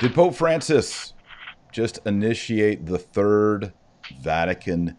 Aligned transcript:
Did 0.00 0.14
Pope 0.14 0.34
Francis 0.34 1.12
just 1.72 1.98
initiate 2.06 2.86
the 2.86 2.96
third 2.96 3.74
Vatican 4.22 4.96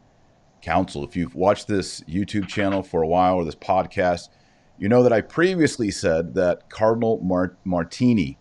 Council? 0.61 1.03
If 1.03 1.15
you've 1.15 1.33
watched 1.33 1.67
this 1.67 2.01
YouTube 2.01 2.47
channel 2.47 2.83
for 2.83 3.01
a 3.01 3.07
while 3.07 3.37
or 3.37 3.43
this 3.43 3.55
podcast, 3.55 4.29
you 4.77 4.87
know 4.89 5.01
that 5.01 5.11
I 5.11 5.21
previously 5.21 5.89
said 5.89 6.35
that 6.35 6.69
Cardinal 6.69 7.19
Mar- 7.23 7.57
Martini, 7.65 8.37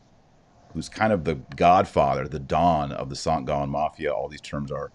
who's 0.74 0.90
kind 0.90 1.14
of 1.14 1.24
the 1.24 1.36
godfather, 1.56 2.28
the 2.28 2.38
Don 2.38 2.92
of 2.92 3.08
the 3.08 3.16
St. 3.16 3.46
Gallen 3.46 3.70
Mafia, 3.70 4.12
all 4.12 4.28
these 4.28 4.42
terms 4.42 4.70
are 4.70 4.92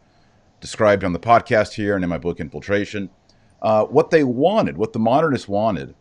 described 0.61 1.03
on 1.03 1.13
the 1.13 1.19
podcast 1.19 1.73
here 1.73 1.95
and 1.95 2.03
in 2.03 2.09
my 2.11 2.19
book 2.19 2.39
Infiltration. 2.39 3.09
Uh, 3.63 3.85
what 3.85 4.11
they 4.11 4.23
wanted, 4.23 4.77
what 4.77 4.93
the 4.93 4.99
modernists 4.99 5.47
wanted, 5.47 5.95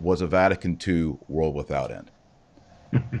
was 0.00 0.22
a 0.22 0.26
Vatican 0.26 0.78
II 0.88 1.18
world 1.28 1.54
without 1.54 1.90
end 1.90 2.10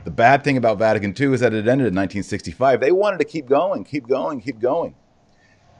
the 0.04 0.10
bad 0.10 0.44
thing 0.44 0.56
about 0.56 0.78
Vatican 0.78 1.14
II 1.18 1.32
is 1.32 1.40
that 1.40 1.54
it 1.54 1.66
ended 1.68 1.86
in 1.86 1.94
1965. 1.94 2.80
They 2.80 2.92
wanted 2.92 3.18
to 3.18 3.24
keep 3.24 3.46
going, 3.46 3.84
keep 3.84 4.06
going, 4.06 4.40
keep 4.40 4.58
going. 4.58 4.94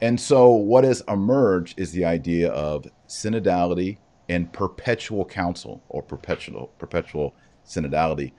And 0.01 0.19
so, 0.19 0.51
what 0.51 0.83
has 0.83 1.03
emerged 1.07 1.79
is 1.79 1.91
the 1.91 2.03
idea 2.03 2.51
of 2.51 2.85
synodality 3.07 3.97
and 4.27 4.51
perpetual 4.51 5.25
council 5.25 5.83
or 5.89 6.01
perpetual 6.01 6.67
perpetual 6.79 7.35
synodality. 7.65 8.31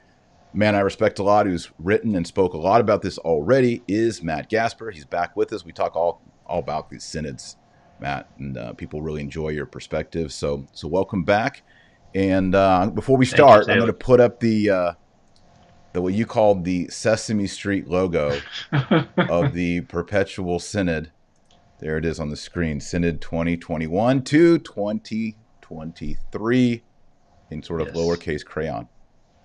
Man, 0.52 0.74
I 0.74 0.80
respect 0.80 1.18
a 1.18 1.22
lot 1.22 1.46
who's 1.46 1.70
written 1.78 2.16
and 2.16 2.26
spoke 2.26 2.54
a 2.54 2.59
lot 2.59 2.80
about 2.80 3.02
this 3.02 3.18
already 3.18 3.82
is 3.88 4.23
Matt 4.23 4.48
Gaspers. 4.48 4.95
He's 4.95 5.04
back 5.04 5.36
with 5.36 5.52
us. 5.52 5.64
We 5.64 5.73
talk 5.73 5.95
all 5.96 6.20
all 6.46 6.59
about 6.59 6.90
these 6.90 7.04
synods, 7.04 7.56
Matt, 8.00 8.28
and 8.38 8.59
uh, 8.59 8.73
people 8.73 9.02
really 9.02 9.20
enjoy 9.20 9.50
your 9.50 9.66
perspective. 9.66 10.32
So, 10.32 10.66
so 10.73 10.88
welcome 10.88 11.24
back. 11.24 11.62
And 12.14 12.54
uh, 12.54 12.90
before 12.90 13.16
we 13.16 13.26
start, 13.26 13.66
you, 13.66 13.73
I'm 13.73 13.78
going 13.78 13.88
to 13.88 13.92
put 13.92 14.20
up 14.20 14.38
the 14.38 14.70
uh, 14.70 14.92
the 15.94 16.02
what 16.02 16.12
you 16.12 16.26
called 16.26 16.64
the 16.64 16.88
Sesame 16.88 17.46
Street 17.46 17.88
logo 17.88 18.38
of 19.16 19.54
the 19.54 19.80
Perpetual 19.82 20.59
Synod. 20.59 21.12
There 21.78 21.96
it 21.96 22.04
is 22.04 22.18
on 22.20 22.30
the 22.30 22.36
screen. 22.36 22.80
Synod 22.80 23.20
2021 23.20 24.23
to 24.24 24.59
2023 24.59 26.82
in 27.51 27.62
sort 27.62 27.80
of 27.80 27.86
yes. 27.88 27.96
lowercase 27.96 28.45
crayon. 28.45 28.88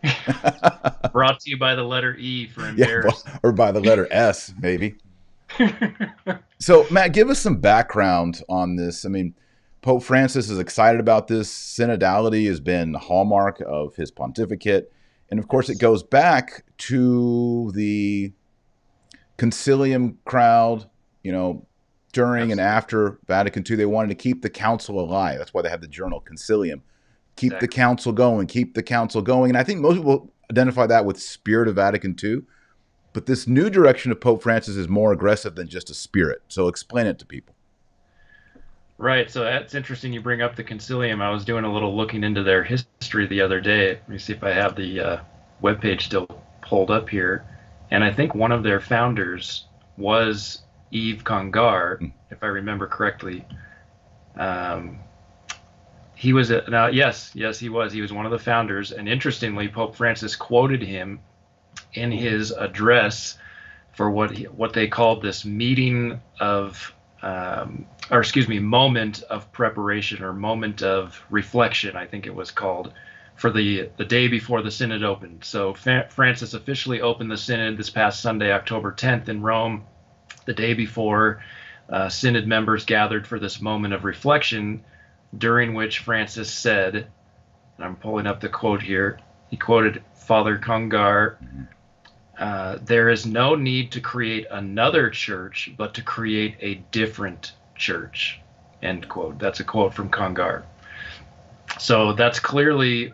Brought 1.14 1.40
to 1.42 1.50
you 1.52 1.58
by 1.58 1.76
the 1.76 1.84
letter 1.84 2.16
E 2.16 2.48
for 2.48 2.68
embarrassed. 2.68 3.28
Yeah, 3.28 3.38
or 3.44 3.52
by 3.52 3.72
the 3.72 3.80
letter 3.80 4.08
S, 4.10 4.52
maybe. 4.60 4.96
so, 6.60 6.88
Matt, 6.90 7.14
give 7.14 7.30
us 7.30 7.38
some 7.40 7.58
background 7.58 8.42
on 8.50 8.76
this. 8.76 9.06
I 9.06 9.10
mean, 9.10 9.36
Pope 9.82 10.02
Francis 10.02 10.50
is 10.50 10.58
excited 10.58 11.00
about 11.00 11.28
this. 11.28 11.54
Synodality 11.54 12.48
has 12.48 12.60
been 12.60 12.92
the 12.92 13.00
hallmark 13.00 13.62
of 13.68 13.96
his 13.96 14.10
pontificate. 14.10 14.92
And 15.32 15.40
of 15.40 15.48
course, 15.48 15.70
it 15.70 15.80
goes 15.80 16.04
back 16.04 16.64
to 16.78 17.72
the 17.76 18.34
concilium 19.38 20.16
crowd, 20.26 20.90
you 21.24 21.32
know, 21.32 21.66
during 22.14 22.52
and 22.52 22.60
after 22.60 23.20
Vatican 23.28 23.64
II. 23.70 23.76
They 23.76 23.86
wanted 23.86 24.10
to 24.10 24.16
keep 24.16 24.42
the 24.42 24.50
council 24.50 25.00
alive. 25.00 25.38
That's 25.38 25.54
why 25.54 25.62
they 25.62 25.70
have 25.70 25.82
the 25.82 25.88
journal 25.88 26.24
Concilium. 26.28 26.82
Keep 27.36 27.54
exactly. 27.54 27.68
the 27.68 27.74
council 27.74 28.12
going, 28.12 28.48
keep 28.48 28.74
the 28.74 28.84
council 28.84 29.22
going. 29.22 29.52
And 29.52 29.58
I 29.58 29.64
think 29.64 29.80
most 29.80 29.98
people 29.98 30.34
identify 30.52 30.88
that 30.88 31.06
with 31.06 31.22
spirit 31.22 31.68
of 31.68 31.76
Vatican 31.76 32.16
II. 32.22 32.42
But 33.14 33.26
this 33.26 33.48
new 33.48 33.70
direction 33.70 34.12
of 34.12 34.20
Pope 34.20 34.44
Francis 34.44 34.76
is 34.76 34.88
more 34.88 35.14
aggressive 35.14 35.56
than 35.56 35.68
just 35.68 35.90
a 35.90 35.94
spirit. 35.94 36.42
So 36.48 36.68
explain 36.68 37.08
it 37.08 37.18
to 37.20 37.26
people. 37.26 37.56
Right. 39.00 39.32
So 39.32 39.46
that's 39.46 39.76
interesting 39.76 40.12
you 40.12 40.20
bring 40.20 40.42
up 40.42 40.58
the 40.58 40.64
Concilium. 40.64 41.22
I 41.22 41.30
was 41.30 41.46
doing 41.46 41.64
a 41.64 41.72
little 41.72 41.96
looking 41.96 42.26
into 42.26 42.44
their 42.44 42.66
history 42.66 43.28
the 43.28 43.40
other 43.40 43.62
day. 43.62 43.92
Let 43.92 44.10
me 44.10 44.18
see 44.18 44.34
if 44.34 44.44
I 44.44 44.52
have 44.52 44.76
the 44.76 45.00
uh, 45.00 45.18
webpage 45.64 46.02
still 46.02 46.28
pulled 46.62 46.92
up 46.92 47.08
here. 47.08 47.46
And 47.92 48.04
I 48.04 48.12
think 48.12 48.36
one 48.36 48.52
of 48.52 48.62
their 48.62 48.82
founders 48.82 49.68
was 49.96 50.64
Yves 50.92 51.24
Congar, 51.24 52.02
mm. 52.02 52.12
if 52.30 52.44
I 52.44 52.48
remember 52.48 52.88
correctly. 52.88 53.46
Um, 54.36 55.00
he 56.14 56.34
was 56.34 56.52
a, 56.52 56.70
now 56.70 56.88
yes 56.88 57.32
yes 57.34 57.58
he 57.58 57.70
was 57.70 57.94
he 57.94 58.02
was 58.02 58.12
one 58.12 58.26
of 58.26 58.32
the 58.34 58.40
founders 58.40 58.92
and 58.92 59.08
interestingly 59.08 59.70
pope 59.70 59.96
francis 59.96 60.36
quoted 60.36 60.82
him 60.82 61.22
in 61.94 62.12
his 62.12 62.52
address 62.52 63.38
for 63.94 64.12
what 64.12 64.32
he, 64.32 64.44
what 64.44 64.74
they 64.74 64.86
called 64.86 65.22
this 65.22 65.46
meeting 65.46 66.20
of 66.42 66.94
um, 67.22 67.86
or 68.10 68.20
excuse 68.20 68.48
me, 68.48 68.60
moment 68.60 69.24
of 69.24 69.52
preparation 69.52 70.24
or 70.24 70.34
moment 70.34 70.82
of 70.82 71.22
reflection, 71.30 71.96
I 71.96 72.06
think 72.06 72.26
it 72.26 72.34
was 72.34 72.52
called, 72.52 72.94
for 73.36 73.52
the, 73.52 73.90
the 73.98 74.06
day 74.06 74.28
before 74.28 74.62
the 74.62 74.72
synod 74.72 75.04
opened. 75.04 75.44
So 75.44 75.74
Fa- 75.74 76.08
Francis 76.10 76.54
officially 76.54 77.02
opened 77.02 77.32
the 77.32 77.38
synod 77.38 77.78
this 77.78 77.90
past 77.90 78.22
Sunday, 78.22 78.52
October 78.52 78.92
10th 78.92 79.30
in 79.30 79.42
Rome, 79.42 79.86
the 80.46 80.54
day 80.54 80.74
before 80.74 81.42
uh, 81.90 82.10
synod 82.10 82.48
members 82.48 82.86
gathered 82.86 83.28
for 83.28 83.40
this 83.40 83.62
moment 83.62 83.94
of 83.94 84.04
reflection, 84.04 84.84
during 85.38 85.74
which 85.74 86.00
Francis 86.00 86.52
said, 86.52 86.96
and 86.96 87.86
I'm 87.86 87.96
pulling 87.96 88.28
up 88.28 88.40
the 88.40 88.50
quote 88.50 88.82
here, 88.82 89.20
he 89.50 89.58
quoted 89.58 90.04
Father 90.14 90.58
Congar. 90.58 91.38
Uh, 92.40 92.78
there 92.82 93.10
is 93.10 93.26
no 93.26 93.54
need 93.54 93.92
to 93.92 94.00
create 94.00 94.48
another 94.50 95.10
church, 95.10 95.72
but 95.78 95.94
to 95.94 96.02
create 96.02 96.56
a 96.62 96.76
different 96.92 97.52
church. 97.76 98.40
End 98.82 99.10
quote. 99.10 99.38
That's 99.40 99.60
a 99.60 99.66
quote 99.66 99.94
from 99.94 100.10
Congar. 100.10 100.64
So 101.80 102.14
that's 102.14 102.40
clearly 102.40 103.14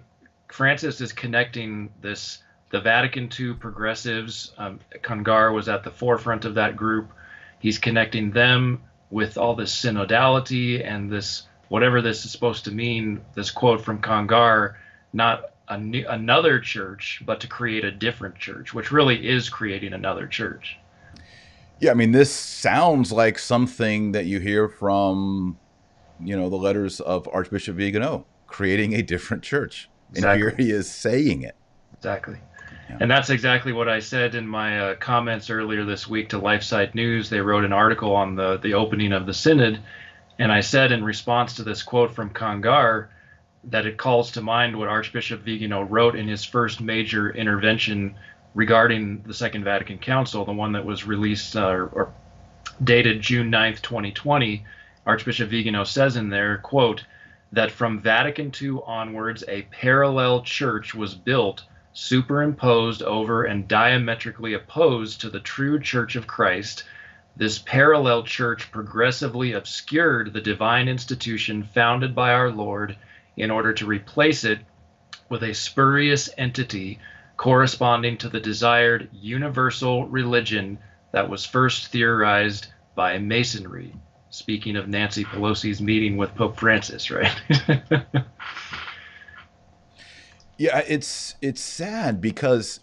Francis 0.52 1.02
is 1.02 1.12
connecting 1.12 1.92
this 2.02 2.44
the 2.70 2.80
Vatican 2.80 3.30
II 3.40 3.54
progressives. 3.54 4.54
Um, 4.58 4.80
Congar 5.02 5.54
was 5.54 5.70
at 5.70 5.84
the 5.84 5.92
forefront 5.92 6.46
of 6.46 6.56
that 6.56 6.76
group. 6.76 7.12
He's 7.60 7.80
connecting 7.80 8.32
them 8.32 8.84
with 9.10 9.38
all 9.38 9.56
this 9.56 9.74
synodality 9.74 10.86
and 10.86 11.12
this 11.12 11.48
whatever 11.70 12.02
this 12.02 12.26
is 12.26 12.32
supposed 12.32 12.66
to 12.66 12.72
mean. 12.72 13.22
This 13.34 13.50
quote 13.50 13.82
from 13.82 14.02
Congar, 14.02 14.76
not 15.14 15.55
a 15.68 15.78
new, 15.78 16.06
another 16.08 16.60
church, 16.60 17.22
but 17.26 17.40
to 17.42 17.48
create 17.48 17.84
a 17.84 17.92
different 17.92 18.36
church, 18.36 18.74
which 18.74 18.92
really 18.92 19.28
is 19.28 19.50
creating 19.50 19.94
another 19.94 20.28
church. 20.28 20.78
Yeah, 21.80 21.92
I 21.92 21.94
mean, 21.94 22.12
this 22.12 22.32
sounds 22.32 23.12
like 23.12 23.38
something 23.38 24.14
that 24.14 24.26
you 24.26 24.40
hear 24.40 24.70
from, 24.70 25.58
you 26.20 26.38
know, 26.38 26.50
the 26.50 26.56
letters 26.56 27.00
of 27.02 27.28
Archbishop 27.34 27.76
Vigano, 27.76 28.26
creating 28.48 28.94
a 28.94 29.02
different 29.02 29.44
church. 29.44 29.90
Exactly. 30.12 30.32
And 30.32 30.40
here 30.40 30.66
he 30.66 30.72
is 30.72 30.90
saying 30.90 31.42
it. 31.42 31.56
Exactly. 31.98 32.38
Yeah. 32.90 32.98
And 33.02 33.12
that's 33.12 33.30
exactly 33.30 33.74
what 33.74 33.90
I 33.90 34.00
said 34.00 34.36
in 34.36 34.48
my 34.48 34.80
uh, 34.80 34.96
comments 34.96 35.50
earlier 35.50 35.84
this 35.84 36.08
week 36.08 36.30
to 36.30 36.40
LifeSite 36.40 36.94
News. 36.94 37.30
They 37.30 37.42
wrote 37.42 37.66
an 37.66 37.74
article 37.74 38.16
on 38.16 38.36
the, 38.36 38.58
the 38.58 38.74
opening 38.76 39.12
of 39.12 39.26
the 39.26 39.34
synod. 39.34 39.80
And 40.38 40.52
I 40.52 40.62
said 40.62 40.92
in 40.92 41.04
response 41.04 41.56
to 41.56 41.64
this 41.64 41.82
quote 41.82 42.14
from 42.14 42.30
Congar 42.30 43.08
that 43.70 43.86
it 43.86 43.98
calls 43.98 44.32
to 44.32 44.42
mind 44.42 44.78
what 44.78 44.88
Archbishop 44.88 45.42
Vigano 45.42 45.82
wrote 45.82 46.16
in 46.16 46.28
his 46.28 46.44
first 46.44 46.82
major 46.82 47.30
intervention 47.32 48.16
regarding 48.54 49.22
the 49.24 49.34
Second 49.34 49.64
Vatican 49.64 49.98
Council, 49.98 50.46
the 50.46 50.54
one 50.54 50.72
that 50.74 50.86
was 50.86 51.06
released 51.06 51.56
uh, 51.56 51.88
or 51.92 52.14
dated 52.84 53.22
June 53.22 53.52
9th, 53.52 53.82
2020, 53.82 54.64
Archbishop 55.06 55.50
Vigano 55.50 55.84
says 55.84 56.16
in 56.16 56.30
there, 56.30 56.58
quote, 56.58 57.04
that 57.52 57.72
from 57.72 58.02
Vatican 58.02 58.52
II 58.60 58.80
onwards, 58.86 59.44
a 59.48 59.64
parallel 59.64 60.42
church 60.42 60.94
was 60.94 61.16
built, 61.16 61.64
superimposed 61.94 63.02
over 63.02 63.46
and 63.46 63.68
diametrically 63.68 64.54
opposed 64.54 65.22
to 65.22 65.30
the 65.30 65.40
true 65.40 65.80
Church 65.80 66.16
of 66.16 66.28
Christ. 66.28 66.84
This 67.38 67.60
parallel 67.60 68.24
church 68.24 68.72
progressively 68.72 69.54
obscured 69.54 70.34
the 70.34 70.42
divine 70.42 70.88
institution 70.88 71.64
founded 71.64 72.14
by 72.14 72.32
our 72.32 72.50
Lord 72.50 72.98
in 73.38 73.52
order 73.52 73.74
to 73.74 73.86
replace 73.86 74.44
it 74.44 74.60
with 75.30 75.44
a 75.44 75.54
spurious 75.54 76.30
entity 76.38 77.00
corresponding 77.38 78.18
to 78.18 78.30
the 78.30 78.40
desired 78.40 79.10
universal 79.12 80.08
religion 80.08 80.78
that 81.12 81.30
was 81.30 81.46
first 81.46 81.88
theorized 81.88 82.68
by 82.96 83.18
Masonry. 83.18 83.94
Speaking 84.30 84.76
of 84.76 84.88
Nancy 84.88 85.24
Pelosi's 85.24 85.82
meeting 85.82 86.18
with 86.18 86.36
Pope 86.36 86.58
Francis, 86.58 87.10
right? 87.10 87.34
yeah, 90.58 90.82
it's 90.88 91.36
it's 91.42 91.62
sad 91.62 92.20
because 92.20 92.82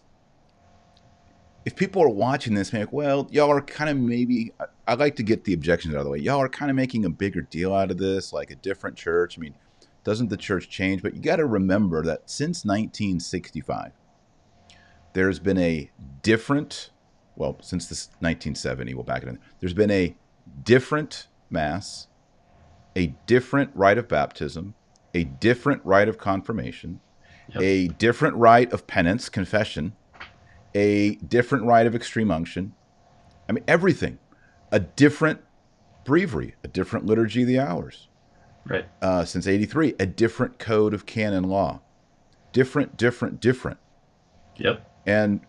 if 1.64 1.76
people 1.76 2.02
are 2.02 2.08
watching 2.08 2.54
this, 2.54 2.72
like, 2.72 2.92
well, 2.92 3.28
y'all 3.30 3.50
are 3.50 3.60
kind 3.60 3.90
of 3.90 3.98
maybe. 3.98 4.52
I, 4.58 4.64
I 4.88 4.94
like 4.94 5.14
to 5.16 5.22
get 5.22 5.44
the 5.44 5.52
objections 5.52 5.94
out 5.94 5.98
of 5.98 6.04
the 6.04 6.10
way. 6.10 6.18
Y'all 6.18 6.40
are 6.40 6.48
kind 6.48 6.70
of 6.70 6.76
making 6.76 7.04
a 7.04 7.10
bigger 7.10 7.42
deal 7.42 7.72
out 7.74 7.90
of 7.90 7.98
this, 7.98 8.32
like 8.32 8.50
a 8.50 8.56
different 8.56 8.96
church. 8.96 9.38
I 9.38 9.40
mean, 9.40 9.54
doesn't 10.04 10.28
the 10.28 10.36
church 10.36 10.68
change? 10.68 11.02
But 11.02 11.14
you 11.14 11.20
got 11.20 11.36
to 11.36 11.46
remember 11.46 12.02
that 12.02 12.28
since 12.28 12.64
1965, 12.64 13.92
there's 15.12 15.38
been 15.38 15.58
a 15.58 15.90
different, 16.22 16.90
well, 17.36 17.58
since 17.60 17.86
this 17.88 18.06
1970, 18.20 18.94
we'll 18.94 19.04
back 19.04 19.22
it 19.22 19.28
in. 19.28 19.38
There's 19.60 19.74
been 19.74 19.90
a 19.90 20.16
different 20.64 21.28
mass, 21.50 22.08
a 22.96 23.14
different 23.26 23.70
rite 23.74 23.98
of 23.98 24.08
baptism, 24.08 24.74
a 25.14 25.24
different 25.24 25.84
rite 25.84 26.08
of 26.08 26.18
confirmation, 26.18 27.00
yep. 27.48 27.62
a 27.62 27.88
different 27.88 28.36
rite 28.36 28.72
of 28.72 28.86
penance, 28.86 29.28
confession, 29.28 29.94
a 30.74 31.16
different 31.16 31.64
rite 31.64 31.86
of 31.86 31.94
extreme 31.94 32.30
unction. 32.30 32.72
I 33.48 33.52
mean, 33.52 33.64
everything. 33.68 34.18
A 34.70 34.80
different 34.80 35.40
breviary, 36.04 36.54
a 36.64 36.68
different 36.68 37.04
liturgy 37.04 37.42
of 37.42 37.48
the 37.48 37.58
hours. 37.58 38.08
Right. 38.64 38.86
Uh, 39.00 39.24
since 39.24 39.46
83, 39.46 39.94
a 39.98 40.06
different 40.06 40.58
code 40.58 40.94
of 40.94 41.06
canon 41.06 41.44
law. 41.44 41.80
Different, 42.52 42.96
different, 42.96 43.40
different. 43.40 43.78
Yep. 44.56 44.88
And 45.06 45.40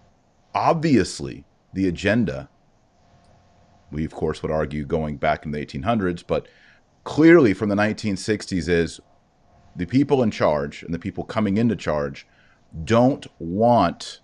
obviously, 0.56 1.46
the 1.74 1.88
agenda, 1.88 2.50
we 3.92 4.06
of 4.06 4.14
course 4.14 4.42
would 4.42 4.52
argue 4.52 4.86
going 4.86 5.18
back 5.18 5.46
in 5.46 5.52
the 5.52 5.64
1800s, 5.64 6.24
but 6.26 6.48
clearly 7.04 7.54
from 7.54 7.70
the 7.70 7.76
1960s 7.76 8.68
is 8.70 9.00
the 9.76 9.86
people 9.86 10.24
in 10.24 10.32
charge 10.32 10.84
and 10.84 10.94
the 10.94 11.00
people 11.00 11.24
coming 11.24 11.58
into 11.58 11.76
charge 11.76 12.26
don't 12.84 13.28
want 13.40 14.22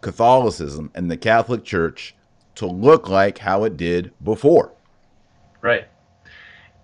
Catholicism 0.00 0.90
and 0.94 1.10
the 1.10 1.16
Catholic 1.16 1.64
Church 1.64 2.14
to 2.56 2.66
look 2.66 3.08
like 3.08 3.38
how 3.38 3.64
it 3.64 3.76
did 3.76 4.12
before. 4.22 4.74
Right. 5.60 5.88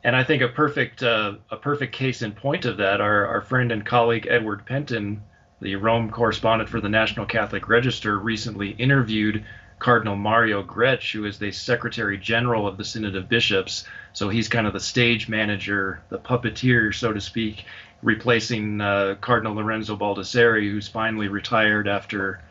And 0.05 0.15
I 0.15 0.23
think 0.23 0.43
a 0.43 0.49
perfect 0.49 1.03
uh, 1.03 1.37
a 1.51 1.57
perfect 1.57 1.95
case 1.95 2.21
in 2.21 2.33
point 2.33 2.67
of 2.67 2.77
that, 2.77 3.01
our, 3.01 3.41
friend 3.41 3.73
and 3.73 3.87
colleague 3.87 4.27
Edward 4.29 4.67
Pentin, 4.67 5.21
the 5.63 5.77
Rome 5.77 6.11
correspondent 6.11 6.69
for 6.69 6.79
the 6.79 6.91
National 6.91 7.25
Catholic 7.25 7.71
Register, 7.71 8.19
recently 8.19 8.69
interviewed 8.69 9.47
Cardinal 9.79 10.15
Mario 10.15 10.63
Grech, 10.63 11.11
who 11.13 11.25
is 11.25 11.39
the 11.39 11.53
Secretary 11.53 12.19
General 12.19 12.69
of 12.69 12.77
the 12.77 12.85
Synod 12.85 13.17
of 13.17 13.31
Bishops. 13.31 13.87
So 14.13 14.29
he's 14.29 14.49
kind 14.49 14.67
of 14.67 14.75
the 14.75 14.81
stage 14.81 15.27
manager, 15.27 16.03
the 16.11 16.19
puppeteer, 16.19 16.95
so 16.95 17.15
to 17.15 17.21
speak, 17.21 17.65
replacing 18.03 18.83
uh, 18.83 19.17
Cardinal 19.23 19.55
Lorenzo 19.55 19.97
Baldisseri, 19.97 20.71
who's 20.71 20.87
finally 20.87 21.29
retired 21.29 21.89
after 21.89 22.43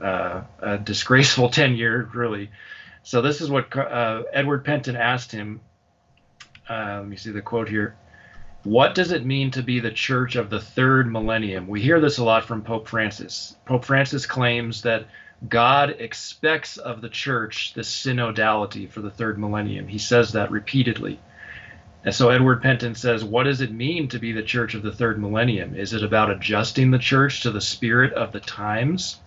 uh, 0.00 0.42
a 0.60 0.78
disgraceful 0.78 1.48
tenure, 1.50 2.08
really. 2.14 2.50
So 3.02 3.20
this 3.20 3.42
is 3.42 3.50
what 3.50 3.76
uh, 3.76 4.22
Edward 4.32 4.64
Pentin 4.64 4.98
asked 4.98 5.30
him. 5.30 5.60
Uh, 6.68 6.98
let 6.98 7.08
me 7.08 7.16
see 7.16 7.30
the 7.30 7.42
quote 7.42 7.68
here. 7.68 7.96
What 8.64 8.94
does 8.94 9.10
it 9.10 9.26
mean 9.26 9.50
to 9.52 9.62
be 9.62 9.80
the 9.80 9.90
church 9.90 10.36
of 10.36 10.48
the 10.48 10.60
third 10.60 11.10
millennium? 11.10 11.66
We 11.66 11.80
hear 11.80 12.00
this 12.00 12.18
a 12.18 12.24
lot 12.24 12.44
from 12.44 12.62
Pope 12.62 12.86
Francis. 12.86 13.56
Pope 13.64 13.84
Francis 13.84 14.24
claims 14.24 14.82
that 14.82 15.06
God 15.48 15.96
expects 15.98 16.76
of 16.76 17.00
the 17.00 17.08
church 17.08 17.74
the 17.74 17.80
synodality 17.80 18.88
for 18.88 19.00
the 19.00 19.10
third 19.10 19.38
millennium. 19.38 19.88
He 19.88 19.98
says 19.98 20.32
that 20.32 20.52
repeatedly. 20.52 21.18
And 22.04 22.14
so 22.14 22.30
Edward 22.30 22.62
Pentin 22.62 22.96
says, 22.96 23.24
What 23.24 23.44
does 23.44 23.60
it 23.60 23.72
mean 23.72 24.08
to 24.08 24.20
be 24.20 24.32
the 24.32 24.42
church 24.42 24.74
of 24.74 24.82
the 24.82 24.92
third 24.92 25.20
millennium? 25.20 25.74
Is 25.74 25.92
it 25.92 26.04
about 26.04 26.30
adjusting 26.30 26.90
the 26.90 26.98
church 26.98 27.42
to 27.42 27.50
the 27.50 27.60
spirit 27.60 28.12
of 28.12 28.32
the 28.32 28.40
times? 28.40 29.20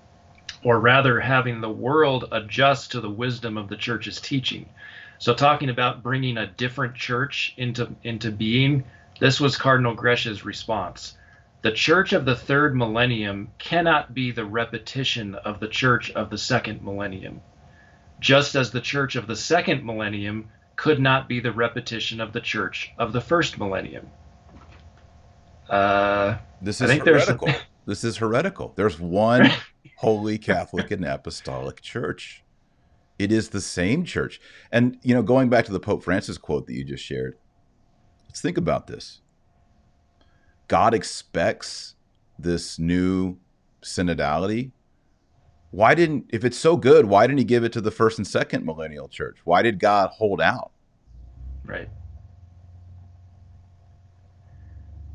Or 0.64 0.80
rather, 0.80 1.20
having 1.20 1.62
the 1.62 1.70
world 1.70 2.26
adjust 2.32 2.92
to 2.92 3.02
the 3.02 3.10
wisdom 3.10 3.58
of 3.58 3.68
the 3.68 3.78
church's 3.78 4.20
teaching? 4.20 4.70
So, 5.18 5.34
talking 5.34 5.70
about 5.70 6.04
bringing 6.04 6.38
a 6.38 6.48
different 6.48 6.96
church 6.96 7.54
into, 7.58 7.96
into 8.04 8.32
being, 8.32 8.84
this 9.20 9.40
was 9.40 9.58
Cardinal 9.58 9.96
Grech's 9.96 10.44
response. 10.44 11.18
The 11.62 11.72
church 11.72 12.14
of 12.14 12.26
the 12.26 12.36
third 12.36 12.76
millennium 12.76 13.50
cannot 13.58 14.14
be 14.14 14.32
the 14.32 14.46
repetition 14.46 15.36
of 15.36 15.60
the 15.60 15.68
church 15.68 16.12
of 16.12 16.30
the 16.30 16.38
second 16.38 16.84
millennium, 16.84 17.42
just 18.20 18.56
as 18.56 18.72
the 18.72 18.82
church 18.82 19.16
of 19.16 19.26
the 19.26 19.36
second 19.36 19.84
millennium 19.84 20.50
could 20.76 21.00
not 21.00 21.28
be 21.28 21.40
the 21.40 21.52
repetition 21.52 22.22
of 22.22 22.34
the 22.34 22.42
church 22.42 22.92
of 23.00 23.14
the 23.14 23.22
first 23.22 23.58
millennium. 23.58 24.08
Uh, 25.70 26.38
this 26.62 26.82
is 26.82 26.92
heretical. 26.92 27.50
this 27.88 28.04
is 28.04 28.18
heretical. 28.18 28.74
There's 28.76 29.00
one 29.00 29.50
holy 29.98 30.38
Catholic 30.38 30.92
and 30.92 31.04
Apostolic 31.04 31.82
Church. 31.82 32.44
It 33.18 33.32
is 33.32 33.50
the 33.50 33.62
same 33.62 34.04
church. 34.04 34.42
And, 34.72 34.98
you 35.02 35.16
know, 35.16 35.24
going 35.24 35.50
back 35.50 35.66
to 35.66 35.72
the 35.72 35.80
Pope 35.80 36.04
Francis 36.04 36.38
quote 36.38 36.68
that 36.68 36.74
you 36.74 36.84
just 36.84 37.04
shared, 37.04 37.38
let's 38.28 38.42
think 38.42 38.58
about 38.58 38.88
this. 38.88 39.22
God 40.68 40.94
expects 40.94 41.96
this 42.38 42.78
new 42.78 43.38
synodality. 43.82 44.72
Why 45.72 45.94
didn't, 45.94 46.26
if 46.30 46.44
it's 46.44 46.58
so 46.58 46.76
good, 46.76 47.06
why 47.06 47.28
didn't 47.28 47.40
he 47.40 47.46
give 47.46 47.64
it 47.64 47.74
to 47.74 47.82
the 47.82 47.92
first 47.92 48.18
and 48.18 48.28
second 48.28 48.66
millennial 48.66 49.08
church? 49.08 49.38
Why 49.44 49.62
did 49.62 49.80
God 49.80 50.10
hold 50.10 50.42
out? 50.42 50.72
Right. 51.66 51.90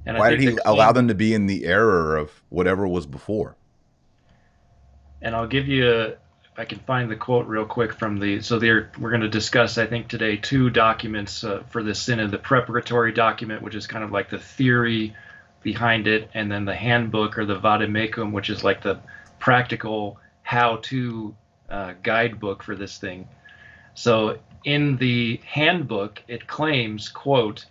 And 0.06 0.19
why 0.19 0.31
did 0.31 0.41
he 0.41 0.58
allow 0.64 0.93
them 0.93 1.08
to 1.08 1.14
be 1.14 1.35
in 1.35 1.47
the 1.47 1.67
error 1.67 2.17
of 2.17 2.43
whatever 2.49 2.88
was 2.88 3.06
before? 3.06 3.56
And 5.23 5.37
I'll 5.37 5.47
give 5.47 5.69
you 5.69 5.91
a, 5.91 6.14
I 6.60 6.66
can 6.66 6.78
find 6.80 7.10
the 7.10 7.16
quote 7.16 7.46
real 7.46 7.64
quick 7.64 7.94
from 7.94 8.20
the. 8.20 8.42
So 8.42 8.58
there, 8.58 8.90
we're 8.98 9.08
going 9.08 9.22
to 9.22 9.30
discuss, 9.30 9.78
I 9.78 9.86
think, 9.86 10.08
today 10.08 10.36
two 10.36 10.68
documents 10.68 11.42
uh, 11.42 11.62
for 11.70 11.82
the 11.82 11.94
synod: 11.94 12.32
the 12.32 12.38
preparatory 12.38 13.12
document, 13.12 13.62
which 13.62 13.74
is 13.74 13.86
kind 13.86 14.04
of 14.04 14.12
like 14.12 14.28
the 14.28 14.38
theory 14.38 15.16
behind 15.62 16.06
it, 16.06 16.28
and 16.34 16.52
then 16.52 16.66
the 16.66 16.74
handbook 16.74 17.38
or 17.38 17.46
the 17.46 17.58
vademecum, 17.58 18.32
which 18.32 18.50
is 18.50 18.62
like 18.62 18.82
the 18.82 19.00
practical 19.38 20.18
how-to 20.42 21.34
uh, 21.70 21.94
guidebook 22.02 22.62
for 22.62 22.76
this 22.76 22.98
thing. 22.98 23.26
So 23.94 24.38
in 24.62 24.98
the 24.98 25.40
handbook, 25.46 26.22
it 26.28 26.46
claims, 26.46 27.08
quote, 27.08 27.64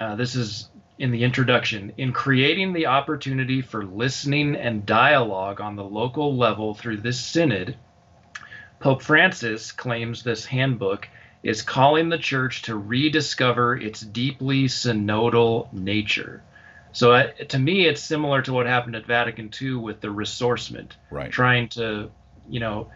uh, 0.00 0.16
this 0.16 0.34
is 0.34 0.68
in 0.98 1.12
the 1.12 1.22
introduction, 1.22 1.92
in 1.98 2.12
creating 2.12 2.72
the 2.72 2.86
opportunity 2.86 3.62
for 3.62 3.84
listening 3.84 4.56
and 4.56 4.84
dialogue 4.84 5.60
on 5.60 5.76
the 5.76 5.84
local 5.84 6.36
level 6.36 6.74
through 6.74 6.96
this 6.96 7.20
synod, 7.20 7.76
Pope 8.82 9.00
Francis 9.00 9.70
claims 9.70 10.24
this 10.24 10.44
handbook 10.44 11.08
is 11.44 11.62
calling 11.62 12.08
the 12.08 12.18
church 12.18 12.62
to 12.62 12.76
rediscover 12.76 13.76
its 13.76 14.00
deeply 14.00 14.64
synodal 14.64 15.72
nature. 15.72 16.42
So 16.90 17.12
uh, 17.12 17.32
to 17.48 17.58
me, 17.58 17.86
it's 17.86 18.02
similar 18.02 18.42
to 18.42 18.52
what 18.52 18.66
happened 18.66 18.96
at 18.96 19.06
Vatican 19.06 19.50
II 19.60 19.74
with 19.74 20.00
the 20.00 20.08
ressourcement, 20.08 20.90
right. 21.10 21.30
trying 21.30 21.68
to, 21.70 22.10
you 22.48 22.58
know, 22.58 22.88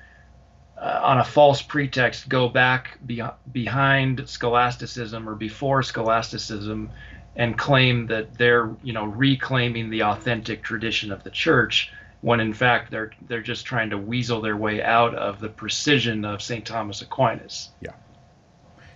uh, 0.76 1.00
on 1.04 1.18
a 1.18 1.24
false 1.24 1.62
pretext, 1.62 2.28
go 2.28 2.48
back 2.48 2.98
be- 3.06 3.22
behind 3.50 4.28
scholasticism 4.28 5.28
or 5.28 5.36
before 5.36 5.84
scholasticism 5.84 6.90
and 7.36 7.56
claim 7.56 8.08
that 8.08 8.36
they're, 8.36 8.74
you 8.82 8.92
know, 8.92 9.04
reclaiming 9.04 9.90
the 9.90 10.02
authentic 10.02 10.64
tradition 10.64 11.12
of 11.12 11.22
the 11.22 11.30
church 11.30 11.92
when 12.20 12.40
in 12.40 12.52
fact 12.52 12.90
they're 12.90 13.12
they're 13.28 13.42
just 13.42 13.66
trying 13.66 13.90
to 13.90 13.98
weasel 13.98 14.40
their 14.40 14.56
way 14.56 14.82
out 14.82 15.14
of 15.14 15.40
the 15.40 15.48
precision 15.48 16.24
of 16.24 16.42
St. 16.42 16.64
Thomas 16.64 17.02
Aquinas. 17.02 17.70
Yeah. 17.80 17.92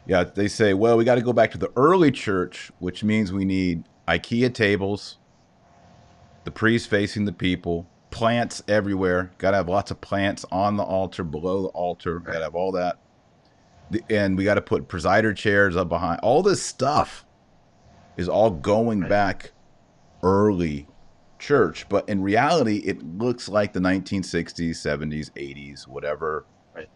Yeah, 0.07 0.25
they 0.25 0.49
say, 0.49 0.75
well, 0.75 0.97
we 0.97 1.05
got 1.05 1.17
to 1.17 1.23
go 1.23 1.33
back 1.33 1.53
to 1.53 1.59
the 1.59 1.71
early 1.77 2.11
church, 2.11 2.73
which 2.79 3.05
means 3.05 3.33
we 3.33 3.45
need 3.45 3.85
IKEA 4.09 4.53
tables, 4.53 5.19
the 6.45 6.51
priest 6.51 6.89
facing 6.89 7.27
the 7.27 7.33
people, 7.33 7.87
plants 8.11 8.63
everywhere. 8.67 9.31
Got 9.39 9.53
to 9.53 9.59
have 9.59 9.69
lots 9.69 9.91
of 9.91 10.01
plants 10.01 10.45
on 10.51 10.77
the 10.77 10.83
altar, 10.83 11.23
below 11.23 11.63
the 11.63 11.69
altar. 11.69 12.19
Got 12.19 12.39
to 12.39 12.43
have 12.45 12.55
all 12.55 12.73
that. 12.73 12.99
And 14.09 14.37
we 14.37 14.45
got 14.45 14.55
to 14.55 14.63
put 14.63 14.89
presider 14.89 15.37
chairs 15.37 15.77
up 15.77 15.89
behind. 15.89 16.21
All 16.23 16.43
this 16.43 16.63
stuff 16.63 17.25
is 18.17 18.29
all 18.29 18.51
going 18.51 19.01
back 19.01 19.53
early 20.23 20.89
church, 21.41 21.89
but 21.89 22.09
in 22.09 22.23
reality, 22.23 22.79
it 22.79 23.03
looks 23.03 23.49
like 23.49 23.73
the 23.73 23.81
1960s, 23.81 24.77
70s, 24.77 25.31
80s, 25.33 25.89
whatever 25.89 26.47
Right. 26.75 26.89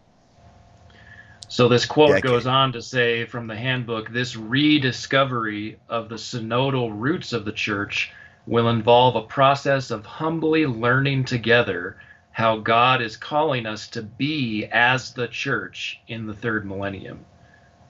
so 1.49 1.69
this 1.69 1.87
quote 1.87 2.11
Decade. 2.11 2.23
goes 2.23 2.47
on 2.47 2.73
to 2.73 2.83
say 2.83 3.25
from 3.27 3.47
the 3.49 3.57
handbook 3.57 4.11
this 4.11 4.37
rediscovery 4.37 5.79
of 5.89 6.09
the 6.09 6.17
synodal 6.17 6.93
roots 6.95 7.33
of 7.33 7.45
the 7.45 7.53
church 7.53 8.13
will 8.47 8.69
involve 8.69 9.17
a 9.17 9.23
process 9.23 9.91
of 9.91 10.05
humbly 10.07 10.67
learning 10.67 11.25
together 11.25 11.97
how 12.31 12.59
God 12.59 13.01
is 13.01 13.17
calling 13.17 13.65
us 13.65 13.89
to 13.89 14.03
be 14.03 14.67
as 14.73 15.15
the 15.15 15.29
church 15.29 16.01
in 16.09 16.27
the 16.27 16.35
third 16.35 16.67
millennium. 16.67 17.25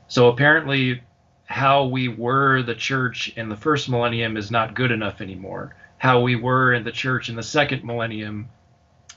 So 0.06 0.28
apparently, 0.28 1.02
how 1.46 1.86
we 1.86 2.08
were 2.08 2.62
the 2.62 2.74
church 2.74 3.32
in 3.36 3.48
the 3.48 3.56
first 3.56 3.88
millennium 3.88 4.36
is 4.36 4.50
not 4.50 4.74
good 4.74 4.92
enough 4.92 5.20
anymore. 5.22 5.74
How 5.98 6.20
we 6.20 6.36
were 6.36 6.72
in 6.74 6.84
the 6.84 6.92
church 6.92 7.28
in 7.28 7.36
the 7.36 7.42
second 7.42 7.84
millennium 7.84 8.48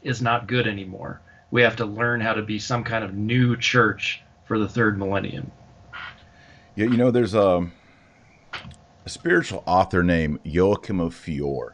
is 0.04 0.22
not 0.22 0.48
good 0.48 0.68
anymore. 0.68 1.22
We 1.52 1.62
have 1.62 1.76
to 1.78 1.86
learn 1.86 2.22
how 2.22 2.34
to 2.34 2.42
be 2.42 2.60
some 2.60 2.84
kind 2.84 3.04
of 3.04 3.14
new 3.14 3.58
church 3.58 4.22
for 4.46 4.60
the 4.60 4.68
third 4.68 4.98
millennium. 4.98 5.52
Yeah, 6.76 6.86
you 6.86 6.98
know, 6.98 7.12
there's 7.12 7.34
a, 7.34 7.70
a 9.06 9.10
spiritual 9.10 9.64
author 9.66 10.04
named 10.04 10.40
Joachim 10.44 11.00
of 11.00 11.14
Fiore. 11.14 11.74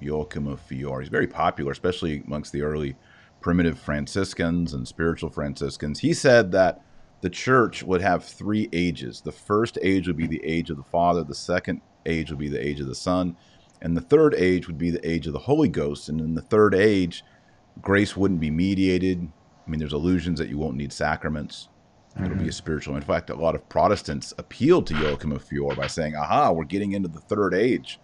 Joachim 0.00 0.46
of 0.46 0.60
Fiore. 0.60 1.02
He's 1.02 1.08
very 1.08 1.26
popular, 1.26 1.72
especially 1.72 2.22
amongst 2.26 2.52
the 2.52 2.62
early 2.62 2.96
primitive 3.40 3.78
Franciscans 3.78 4.72
and 4.72 4.86
spiritual 4.86 5.30
Franciscans. 5.30 6.00
He 6.00 6.14
said 6.14 6.52
that 6.52 6.80
the 7.20 7.30
church 7.30 7.82
would 7.82 8.02
have 8.02 8.24
three 8.24 8.68
ages. 8.72 9.20
The 9.20 9.32
first 9.32 9.78
age 9.82 10.06
would 10.06 10.16
be 10.16 10.26
the 10.26 10.44
age 10.44 10.70
of 10.70 10.76
the 10.76 10.82
Father, 10.82 11.24
the 11.24 11.34
second 11.34 11.80
age 12.06 12.30
would 12.30 12.38
be 12.38 12.48
the 12.48 12.64
age 12.64 12.80
of 12.80 12.86
the 12.86 12.94
Son, 12.94 13.36
and 13.84 13.94
the 13.94 14.00
third 14.00 14.34
age 14.34 14.66
would 14.66 14.78
be 14.78 14.90
the 14.90 15.08
age 15.08 15.26
of 15.26 15.34
the 15.34 15.38
Holy 15.38 15.68
Ghost. 15.68 16.08
And 16.08 16.18
in 16.18 16.34
the 16.34 16.40
third 16.40 16.74
age, 16.74 17.22
grace 17.82 18.16
wouldn't 18.16 18.40
be 18.40 18.50
mediated. 18.50 19.30
I 19.66 19.70
mean, 19.70 19.78
there's 19.78 19.92
illusions 19.92 20.38
that 20.38 20.48
you 20.48 20.56
won't 20.56 20.78
need 20.78 20.90
sacraments. 20.90 21.68
It'll 22.16 22.28
be 22.30 22.34
a 22.34 22.38
mm-hmm. 22.38 22.50
spiritual. 22.50 22.96
In 22.96 23.02
fact, 23.02 23.28
a 23.28 23.34
lot 23.34 23.54
of 23.54 23.68
Protestants 23.68 24.32
appealed 24.38 24.86
to 24.86 24.94
Joachim 24.94 25.32
of 25.32 25.42
Fiore 25.42 25.74
by 25.74 25.86
saying, 25.86 26.16
"Aha, 26.16 26.52
we're 26.52 26.64
getting 26.64 26.92
into 26.92 27.08
the 27.08 27.20
third 27.20 27.52
age 27.52 28.00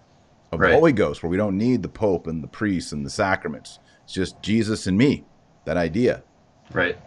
of 0.53 0.61
Right. 0.61 0.69
the 0.69 0.75
Holy 0.75 0.93
Ghost, 0.93 1.23
where 1.23 1.31
we 1.31 1.37
don't 1.37 1.57
need 1.57 1.83
the 1.83 1.89
Pope 1.89 2.27
and 2.27 2.43
the 2.43 2.49
priests 2.49 2.93
and 2.93 3.07
the 3.07 3.11
sacraments. 3.11 3.79
It's 4.05 4.13
just 4.13 4.43
Jesus 4.43 4.87
and 4.87 4.99
me." 4.99 5.25
That 5.65 5.77
idea. 5.77 6.25
Right. 6.73 6.99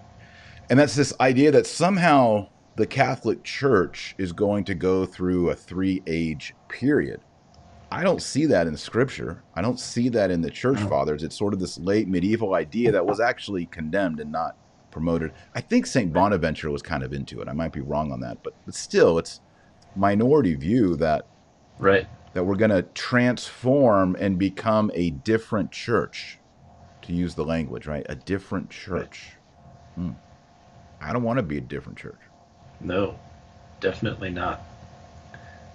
And 0.70 0.80
that's 0.80 0.96
this 0.96 1.14
idea 1.20 1.52
that 1.52 1.68
somehow 1.68 2.48
the 2.78 2.88
Catholic 2.88 3.44
Church 3.44 4.16
is 4.18 4.32
going 4.32 4.64
to 4.64 4.74
go 4.74 5.06
through 5.06 5.50
a 5.50 5.56
three 5.56 6.02
age 6.08 6.56
period. 6.70 7.22
I 7.94 8.02
don't 8.02 8.24
see 8.24 8.48
that 8.48 8.66
in 8.66 8.76
Scripture. 8.76 9.44
I 9.54 9.62
don't 9.62 9.80
see 9.80 10.10
that 10.10 10.32
in 10.32 10.42
the 10.42 10.50
Church 10.50 10.80
Fathers. 10.80 11.22
It's 11.22 11.38
sort 11.38 11.54
of 11.54 11.60
this 11.60 11.78
late 11.78 12.08
medieval 12.08 12.56
idea 12.56 12.92
that 12.92 13.06
was 13.06 13.20
actually 13.20 13.68
condemned 13.68 14.20
and 14.20 14.32
not 14.32 14.58
promoted. 14.90 15.32
I 15.54 15.62
think 15.62 15.86
St. 15.86 16.12
Bonaventure 16.12 16.72
was 16.72 16.82
kind 16.82 17.04
of 17.04 17.14
into 17.14 17.40
it. 17.40 17.48
I 17.48 17.54
might 17.54 17.72
be 17.72 17.82
wrong 17.82 18.12
on 18.12 18.20
that, 18.22 18.42
but, 18.42 18.56
but 18.66 18.74
still, 18.74 19.20
it's 19.20 19.42
minority 19.96 20.56
view 20.56 20.96
that 20.96 21.28
Right. 21.78 22.08
that 22.34 22.44
we're 22.44 22.56
going 22.56 22.72
to 22.72 22.82
transform 22.82 24.16
and 24.20 24.40
become 24.40 24.90
a 24.96 25.12
different 25.12 25.72
church, 25.72 26.40
to 27.04 27.14
use 27.14 27.36
the 27.36 27.46
language, 27.46 27.86
right? 27.86 28.06
A 28.10 28.16
different 28.16 28.72
church. 28.72 29.34
Hmm. 29.94 30.12
I 31.00 31.14
don't 31.14 31.24
want 31.24 31.38
to 31.38 31.44
be 31.44 31.60
a 31.60 31.62
different 31.62 32.00
church. 32.00 32.20
No, 32.82 33.20
definitely 33.82 34.32
not. 34.32 34.64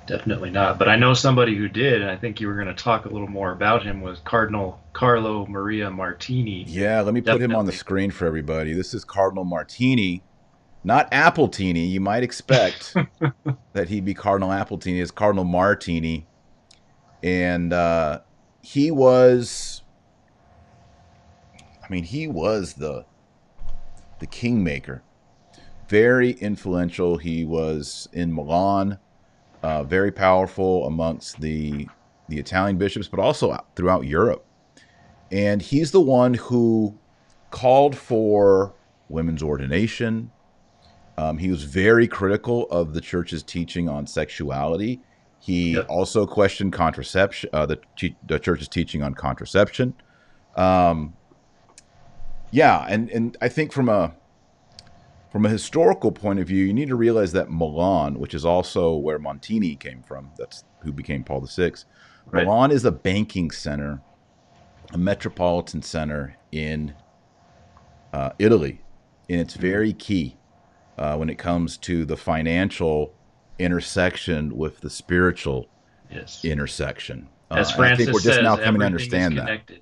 Definitely 0.09 0.49
not. 0.49 0.79
But 0.79 0.89
I 0.89 0.97
know 0.97 1.13
somebody 1.13 1.55
who 1.55 1.69
did, 1.69 2.01
and 2.01 2.11
I 2.11 2.17
think 2.17 2.41
you 2.41 2.49
were 2.49 2.55
going 2.55 2.75
to 2.75 2.83
talk 2.83 3.05
a 3.05 3.11
little 3.11 3.29
more 3.29 3.53
about 3.53 3.83
him. 3.83 4.01
Was 4.01 4.21
Cardinal 4.21 4.81
Carlo 4.95 5.45
Maria 5.47 5.91
Martini? 5.91 6.65
Yeah, 6.67 7.03
let 7.03 7.13
me 7.13 7.21
put 7.21 7.43
him 7.43 7.55
on 7.55 7.67
the 7.67 7.73
screen 7.73 8.11
for 8.11 8.27
everybody. 8.27 8.73
This 8.73 8.95
is 8.95 9.05
Cardinal 9.05 9.45
Martini, 9.45 10.23
not 10.83 11.11
Appletini. 11.11 11.91
You 11.91 12.01
might 12.01 12.23
expect 12.23 12.95
that 13.75 13.91
he'd 13.91 14.07
be 14.07 14.15
Cardinal 14.15 14.49
Appletini. 14.49 15.03
It's 15.03 15.11
Cardinal 15.11 15.45
Martini, 15.45 16.27
and 17.23 17.75
uh, 17.75 18.21
he 18.63 18.91
was. 18.91 19.83
I 21.85 21.93
mean, 21.93 22.05
he 22.05 22.27
was 22.27 22.73
the 22.75 23.05
the 24.21 24.27
kingmaker. 24.27 25.03
Very 25.91 26.31
influential. 26.31 27.19
He 27.19 27.45
was 27.45 28.09
in 28.15 28.35
Milan, 28.35 28.99
uh, 29.69 29.85
very 29.85 30.11
powerful 30.11 30.87
amongst 30.87 31.41
the 31.41 31.87
the 32.29 32.39
Italian 32.39 32.77
bishops, 32.79 33.09
but 33.09 33.21
also 33.21 33.57
throughout 33.77 34.05
Europe. 34.07 34.45
And 35.31 35.61
he's 35.63 35.91
the 35.93 36.01
one 36.01 36.35
who 36.35 36.99
called 37.51 37.97
for 37.97 38.75
women's 39.09 39.43
ordination. 39.43 40.31
Um, 41.17 41.39
he 41.39 41.51
was 41.51 41.65
very 41.65 42.07
critical 42.07 42.67
of 42.71 42.93
the 42.95 43.01
church's 43.01 43.43
teaching 43.43 43.89
on 43.89 44.07
sexuality. 44.07 45.01
He 45.41 45.75
Yep. 45.75 45.87
also 45.89 46.27
questioned 46.27 46.73
contraception, 46.73 47.49
uh, 47.53 47.67
the, 47.67 47.79
the 48.27 48.39
church's 48.39 48.69
teaching 48.69 49.03
on 49.03 49.15
contraception. 49.15 49.95
Um, 50.57 51.15
yeah, 52.51 52.87
and, 52.89 53.11
and 53.11 53.37
I 53.41 53.49
think 53.49 53.73
from 53.73 53.89
a 53.89 54.13
from 55.31 55.45
a 55.45 55.49
historical 55.49 56.11
point 56.11 56.39
of 56.39 56.47
view, 56.47 56.65
you 56.65 56.73
need 56.73 56.89
to 56.89 56.97
realize 56.97 57.33
that 57.33 57.51
Milan, 57.51 58.19
which 58.19 58.35
is 58.35 58.45
also 58.45 58.97
where 58.97 59.19
Montini 59.19 59.79
came 59.79 60.03
from, 60.03 60.31
that's 60.39 60.65
who 60.83 60.93
became 60.93 61.23
Paul 61.25 61.41
VI. 61.43 61.73
Right. 62.31 62.45
Milan 62.45 62.71
is 62.71 62.85
a 62.85 62.93
banking 62.93 63.51
center, 63.51 64.01
a 64.93 64.99
metropolitan 64.99 65.83
center 65.83 66.37
in 66.53 66.95
uh, 68.13 68.31
Italy, 68.39 68.81
and 69.29 69.41
it's 69.41 69.55
very 69.55 69.93
key 69.93 70.37
uh, 70.97 71.17
when 71.17 71.29
it 71.29 71.37
comes 71.39 71.77
to 71.79 72.05
the 72.05 72.17
financial 72.17 73.13
intersection 73.59 74.57
with 74.57 74.81
the 74.81 74.91
spiritual 74.91 75.69
Yes. 76.11 76.43
intersection. 76.43 77.29
Uh, 77.51 77.57
As 77.57 77.69
and 77.71 77.75
I 77.75 77.77
Francis 77.77 78.07
think 78.07 78.15
we're 78.15 78.21
just 78.21 78.37
says, 78.37 78.43
now 78.43 78.57
coming 78.57 78.81
to 78.81 78.87
everything 78.87 79.21
is 79.21 79.27
understand 79.27 79.37
that 79.37 79.41
connected. 79.43 79.81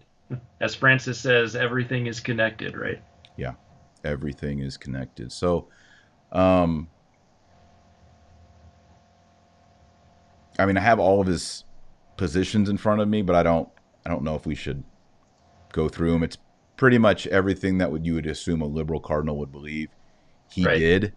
As 0.61 0.75
Francis 0.75 1.21
says, 1.21 1.55
everything 1.55 2.07
is 2.09 2.19
connected, 2.19 2.76
right? 2.76 3.00
Everything 4.07 4.61
is 4.61 4.77
connected. 4.77 5.33
So, 5.33 5.69
um, 6.33 6.89
I 10.59 10.67
mean, 10.67 10.77
I 10.77 10.81
have 10.81 10.99
all 10.99 11.21
of 11.21 11.27
his 11.27 11.65
positions 12.17 12.69
in 12.69 12.79
front 12.79 13.01
of 13.01 13.09
me, 13.09 13.23
but 13.23 13.37
I 13.37 13.43
don't, 13.43 13.69
I 14.07 14.11
don't 14.11 14.23
know 14.23 14.35
if 14.35 14.47
we 14.47 14.55
should 14.55 14.85
go 15.73 15.89
through 15.89 16.13
them. 16.13 16.23
It's 16.23 16.39
pretty 16.77 16.99
much 16.99 17.27
everything 17.27 17.79
that 17.79 17.91
would 17.91 18.07
you 18.07 18.15
would 18.15 18.27
assume 18.27 18.63
a 18.63 18.67
liberal 18.67 19.01
cardinal 19.01 19.39
would 19.39 19.53
believe. 19.53 19.89
He 20.51 20.65
Right. 20.65 20.79
did, 20.79 21.13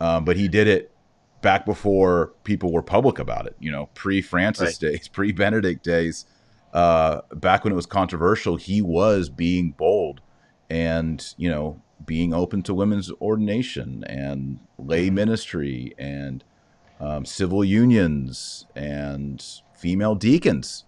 um, 0.00 0.24
but 0.24 0.36
he 0.36 0.48
did 0.48 0.68
it 0.68 0.92
back 1.40 1.64
before 1.64 2.32
people 2.44 2.72
were 2.72 2.82
public 2.82 3.18
about 3.18 3.46
it. 3.46 3.56
You 3.58 3.72
know, 3.72 3.86
pre 3.94 4.20
Francis 4.20 4.78
days, 4.78 5.08
pre 5.12 5.32
Benedict 5.32 5.82
days. 5.82 6.26
Uh, 6.72 7.22
back 7.32 7.64
when 7.64 7.72
it 7.72 7.76
was 7.76 7.86
controversial, 7.86 8.56
he 8.56 8.82
was 8.82 9.30
being 9.30 9.72
bold 9.72 10.20
and 10.70 11.34
you 11.38 11.48
know 11.48 11.82
being 12.04 12.32
open 12.32 12.62
to 12.62 12.74
women's 12.74 13.10
ordination 13.20 14.04
and 14.04 14.58
lay 14.78 15.10
ministry 15.10 15.94
and 15.98 16.44
um, 17.00 17.24
civil 17.24 17.64
unions 17.64 18.66
and 18.74 19.44
female 19.76 20.14
deacons. 20.14 20.84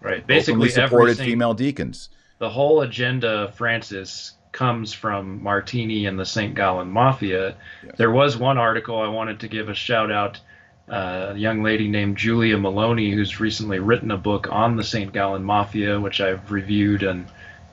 Right. 0.00 0.26
Basically, 0.26 0.68
supported 0.68 1.16
female 1.16 1.54
deacons. 1.54 2.10
the 2.38 2.50
whole 2.50 2.82
agenda 2.82 3.44
of 3.44 3.54
Francis 3.54 4.32
comes 4.52 4.92
from 4.92 5.42
Martini 5.42 6.06
and 6.06 6.18
the 6.18 6.26
St. 6.26 6.54
Gallen 6.54 6.90
Mafia. 6.90 7.56
Yes. 7.82 7.94
There 7.96 8.10
was 8.10 8.36
one 8.36 8.58
article 8.58 8.98
I 9.00 9.08
wanted 9.08 9.40
to 9.40 9.48
give 9.48 9.68
a 9.68 9.74
shout 9.74 10.10
out. 10.12 10.40
Uh, 10.86 11.32
a 11.32 11.38
young 11.38 11.62
lady 11.62 11.88
named 11.88 12.18
Julia 12.18 12.56
Meloni, 12.56 13.12
who's 13.12 13.40
recently 13.40 13.78
written 13.78 14.10
a 14.10 14.18
book 14.18 14.48
on 14.52 14.76
the 14.76 14.84
St. 14.84 15.12
Gallen 15.14 15.42
Mafia, 15.42 15.98
which 15.98 16.20
I've 16.20 16.50
reviewed 16.52 17.02
and 17.02 17.26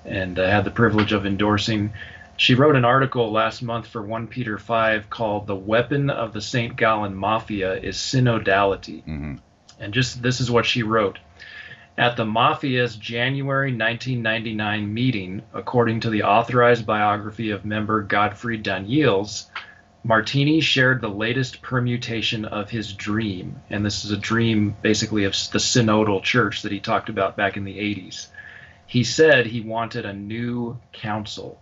and 0.05 0.39
uh, 0.39 0.49
had 0.49 0.63
the 0.63 0.71
privilege 0.71 1.11
of 1.11 1.25
endorsing. 1.25 1.93
She 2.41 2.55
wrote 2.55 2.75
an 2.75 2.85
article 2.85 3.31
last 3.31 3.61
month 3.61 3.85
for 3.85 4.01
1 4.01 4.25
Peter 4.25 4.57
5 4.57 5.11
called 5.11 5.45
"The 5.45 5.55
Weapon 5.55 6.09
of 6.09 6.33
the 6.33 6.41
St. 6.41 6.75
Gallen 6.75 7.13
Mafia 7.13 7.75
is 7.75 7.97
Synodality." 7.97 9.03
hmm 9.03 9.35
And 9.79 9.93
just 9.93 10.23
this 10.23 10.41
is 10.41 10.49
what 10.49 10.65
she 10.65 10.81
wrote. 10.81 11.19
At 11.99 12.17
the 12.17 12.25
Mafia's 12.25 12.95
January 12.95 13.69
1999 13.71 14.91
meeting, 14.91 15.43
according 15.53 15.99
to 15.99 16.09
the 16.09 16.23
authorized 16.23 16.83
biography 16.83 17.51
of 17.51 17.63
member 17.63 18.01
Godfried 18.01 18.63
Danneels, 18.63 19.45
Martini 20.03 20.61
shared 20.61 20.99
the 20.99 21.09
latest 21.09 21.61
permutation 21.61 22.45
of 22.45 22.71
his 22.71 22.91
dream. 22.91 23.61
And 23.69 23.85
this 23.85 24.03
is 24.03 24.09
a 24.09 24.17
dream 24.17 24.75
basically 24.81 25.25
of 25.25 25.33
the 25.33 25.59
synodal 25.59 26.23
church 26.23 26.63
that 26.63 26.71
he 26.71 26.79
talked 26.79 27.09
about 27.09 27.37
back 27.37 27.55
in 27.55 27.65
the 27.65 27.77
80s. 27.77 28.29
He 28.87 29.03
said 29.03 29.45
he 29.45 29.61
wanted 29.61 30.07
a 30.07 30.13
new 30.13 30.79
council. 30.91 31.59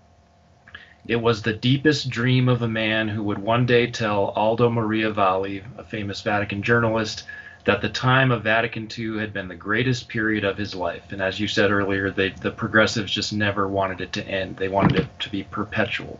It 1.07 1.21
was 1.21 1.41
the 1.41 1.53
deepest 1.53 2.09
dream 2.09 2.49
of 2.49 2.61
a 2.61 2.67
man 2.67 3.07
who 3.07 3.23
would 3.23 3.39
one 3.39 3.65
day 3.65 3.87
tell 3.87 4.33
Aldo 4.35 4.69
Maria 4.69 5.11
Valli, 5.11 5.63
a 5.77 5.83
famous 5.83 6.21
Vatican 6.21 6.61
journalist, 6.61 7.25
that 7.65 7.81
the 7.81 7.89
time 7.89 8.31
of 8.31 8.43
Vatican 8.43 8.87
II 8.97 9.19
had 9.19 9.33
been 9.33 9.47
the 9.47 9.55
greatest 9.55 10.07
period 10.07 10.43
of 10.43 10.57
his 10.57 10.75
life. 10.75 11.11
And 11.11 11.21
as 11.21 11.39
you 11.39 11.47
said 11.47 11.71
earlier, 11.71 12.09
they, 12.09 12.29
the 12.29 12.51
progressives 12.51 13.11
just 13.11 13.33
never 13.33 13.67
wanted 13.67 14.01
it 14.01 14.13
to 14.13 14.27
end. 14.27 14.57
They 14.57 14.69
wanted 14.69 14.99
it 14.99 15.19
to 15.19 15.29
be 15.29 15.43
perpetual. 15.43 16.19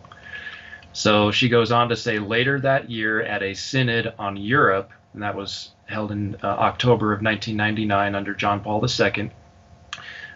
So 0.94 1.32
she 1.32 1.50
goes 1.50 1.72
on 1.72 1.90
to 1.90 1.96
say 1.96 2.20
later 2.20 2.60
that 2.60 2.90
year 2.90 3.22
at 3.22 3.44
a 3.44 3.54
synod 3.54 4.14
on 4.18 4.38
Europe, 4.38 4.92
and 5.14 5.24
that 5.24 5.36
was 5.36 5.72
held 5.86 6.12
in 6.12 6.36
uh, 6.44 6.48
October 6.48 7.14
of 7.14 7.22
1999 7.22 8.16
under 8.16 8.34
John 8.34 8.62
Paul 8.62 8.86
II, 8.86 9.32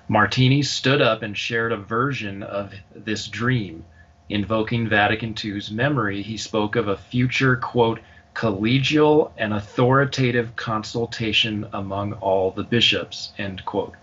Martini 0.07 0.61
stood 0.63 1.01
up 1.01 1.21
and 1.21 1.37
shared 1.37 1.71
a 1.71 1.77
version 1.77 2.43
of 2.43 2.73
this 2.93 3.27
dream. 3.27 3.85
Invoking 4.33 4.87
Vatican 4.87 5.35
II's 5.43 5.69
memory, 5.69 6.23
he 6.23 6.37
spoke 6.37 6.75
of 6.75 6.87
a 6.87 6.97
future, 6.97 7.55
quote, 7.55 7.99
collegial 8.33 9.31
and 9.37 9.53
authoritative 9.53 10.55
consultation 10.55 11.67
among 11.71 12.13
all 12.13 12.49
the 12.49 12.63
bishops, 12.63 13.31
end 13.37 13.63
quote. 13.63 13.93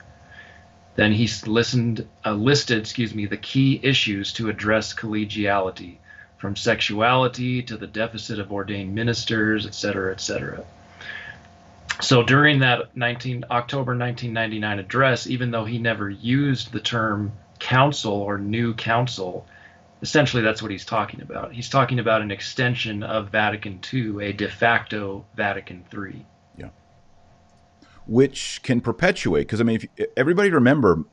Then 0.95 1.11
he 1.11 1.29
listened, 1.47 2.07
uh, 2.25 2.35
listed, 2.35 2.79
excuse 2.79 3.13
me, 3.13 3.27
the 3.27 3.37
key 3.37 3.81
issues 3.83 4.33
to 4.35 4.49
address 4.49 4.95
collegiality, 4.95 5.97
from 6.39 6.55
sexuality 6.55 7.61
to 7.65 7.77
the 7.77 7.89
deficit 7.89 8.39
of 8.39 8.53
ordained 8.53 8.95
ministers, 8.95 9.67
et 9.67 9.75
cetera, 9.75 10.13
et 10.13 10.21
cetera. 10.21 10.63
So 12.01 12.23
during 12.23 12.61
that 12.61 12.97
19, 12.97 13.47
October 13.51 13.99
1999 13.99 14.79
address, 14.79 15.27
even 15.27 15.51
though 15.51 15.65
he 15.65 15.79
never 15.79 16.09
used 16.09 16.71
the 16.71 16.79
term 16.79 17.33
council 17.59 18.13
or 18.13 18.39
new 18.39 18.75
council, 18.75 19.45
essentially 20.03 20.43
that's 20.43 20.63
what 20.63 20.71
he's 20.71 20.85
talking 20.85 21.21
about. 21.21 21.53
He's 21.53 21.69
talking 21.69 21.99
about 21.99 22.23
an 22.23 22.31
extension 22.31 23.03
of 23.03 23.31
Vatican 23.31 23.81
II, 23.93 24.25
a 24.25 24.33
de 24.33 24.49
facto 24.49 25.27
Vatican 25.37 25.85
III. 25.93 26.25
which 28.07 28.61
can 28.63 28.81
perpetuate 28.81 29.43
because 29.43 29.61
I 29.61 29.65
mean, 29.65 29.81
if 29.97 30.09
everybody 30.17 30.51
remember, 30.51 31.05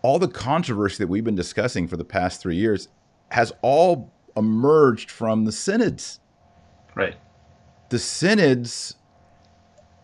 all 0.00 0.18
the 0.18 0.28
controversy 0.28 0.98
that 0.98 1.08
we've 1.08 1.24
been 1.24 1.34
discussing 1.34 1.86
for 1.86 1.96
the 1.96 2.04
past 2.04 2.40
three 2.40 2.56
years 2.56 2.88
has 3.30 3.52
all 3.62 4.10
emerged 4.36 5.10
from 5.10 5.44
the 5.44 5.52
synods. 5.52 6.20
Right. 6.94 7.16
The 7.90 7.98
synods 7.98 8.96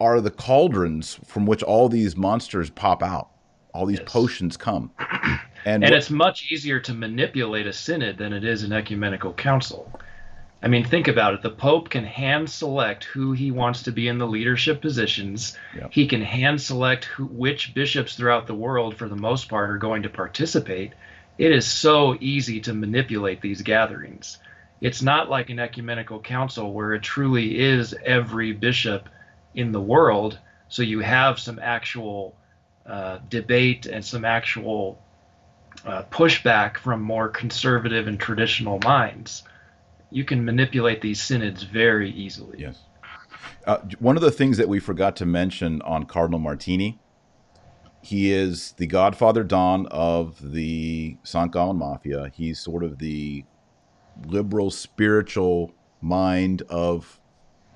are 0.01 0.21
the 0.21 0.31
cauldrons 0.31 1.19
from 1.25 1.47
which 1.47 1.63
all 1.63 1.89
these 1.89 2.15
monsters 2.15 2.71
pop 2.71 3.03
out. 3.03 3.31
All 3.75 3.87
these 3.87 3.99
yes. 3.99 4.09
potions 4.11 4.57
come. 4.57 4.91
And, 5.65 5.85
and 5.85 5.95
it's 5.95 6.11
much 6.11 6.51
easier 6.51 6.81
to 6.81 6.95
manipulate 6.95 7.67
a 7.67 7.73
synod 7.73 8.19
than 8.19 8.33
it 8.33 8.45
is 8.45 8.63
an 8.63 8.73
ecumenical 8.73 9.33
council. 9.33 9.93
I 10.61 10.67
mean, 10.67 10.85
think 10.85 11.07
about 11.07 11.35
it. 11.35 11.43
The 11.43 11.51
Pope 11.51 11.89
can 11.89 12.05
hand 12.05 12.51
select 12.51 13.05
who 13.05 13.33
he 13.33 13.53
wants 13.53 13.85
to 13.85 13.93
be 13.93 14.09
in 14.09 14.19
the 14.19 14.27
leadership 14.27 14.81
positions. 14.81 15.57
Yep. 15.77 15.93
He 15.93 16.09
can 16.09 16.21
hand 16.21 16.61
select 16.61 17.05
who, 17.05 17.27
which 17.27 17.75
bishops 17.75 18.17
throughout 18.17 18.49
the 18.49 18.55
world, 18.55 18.97
for 18.97 19.09
the 19.09 19.17
most 19.17 19.49
part, 19.49 19.71
are 19.71 19.79
going 19.79 20.03
to 20.03 20.09
participate. 20.09 20.95
It 21.39 21.53
is 21.53 21.65
so 21.65 22.17
easy 22.21 22.61
to 22.63 22.75
manipulate 22.75 23.41
these 23.41 23.63
gatherings. 23.63 24.39
It's 24.81 25.01
not 25.01 25.31
like 25.31 25.51
an 25.51 25.61
ecumenical 25.61 26.21
council 26.21 26.73
where 26.73 26.95
it 26.95 27.03
truly 27.03 27.61
is 27.61 27.95
every 28.05 28.53
bishop 28.53 29.09
in 29.55 29.71
the 29.71 29.81
world. 29.81 30.39
So 30.69 30.83
you 30.83 31.01
have 31.01 31.39
some 31.39 31.61
actual 31.61 32.35
uh, 32.85 33.19
debate 33.29 33.87
and 33.87 34.05
some 34.05 34.25
actual 34.25 35.01
uh, 35.87 36.03
pushback 36.11 36.79
from 36.79 37.03
more 37.03 37.29
conservative 37.29 38.07
and 38.09 38.19
traditional 38.19 38.79
minds 38.85 39.45
you 40.11 40.25
can 40.25 40.45
manipulate 40.45 41.01
these 41.01 41.21
synods 41.21 41.63
very 41.63 42.11
easily. 42.11 42.59
Yes. 42.61 42.79
Uh, 43.67 43.79
one 43.99 44.17
of 44.17 44.23
the 44.23 44.31
things 44.31 44.57
that 44.57 44.69
we 44.69 44.81
forgot 44.81 45.17
to 45.17 45.27
mention 45.27 45.83
on 45.83 46.05
Cardinal 46.05 46.39
Martini, 46.39 46.99
he 48.01 48.33
is 48.33 48.73
the 48.73 48.87
godfather 48.87 49.45
Don 49.45 49.87
of 49.89 50.53
the 50.53 51.17
St. 51.25 51.53
Gallen 51.53 51.77
Mafia. 51.77 52.31
He's 52.35 52.59
sort 52.59 52.83
of 52.83 52.99
the 52.99 53.45
liberal 54.27 54.71
spiritual 54.71 55.73
mind 56.01 56.63
of 56.71 57.21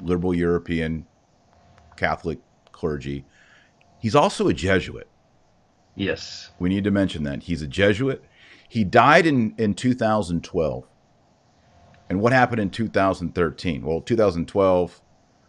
liberal 0.01 0.35
European 0.35 1.07
Catholic 1.97 2.39
clergy. 2.73 3.25
He's 3.99 4.15
also 4.15 4.49
a 4.49 4.55
Jesuit. 4.55 5.09
Yes. 5.95 6.51
We 6.59 6.69
need 6.69 6.85
to 6.85 6.91
mention 6.91 7.25
that. 7.25 7.45
He's 7.45 7.63
a 7.63 7.67
Jesuit. 7.67 8.25
He 8.69 8.85
died 8.85 9.27
in, 9.27 9.55
in 9.59 9.75
2012. 9.75 10.89
And 12.09 12.21
what 12.21 12.33
happened 12.33 12.61
in 12.61 12.71
2013? 12.71 13.83
Well, 13.85 14.01
2012, 14.01 15.01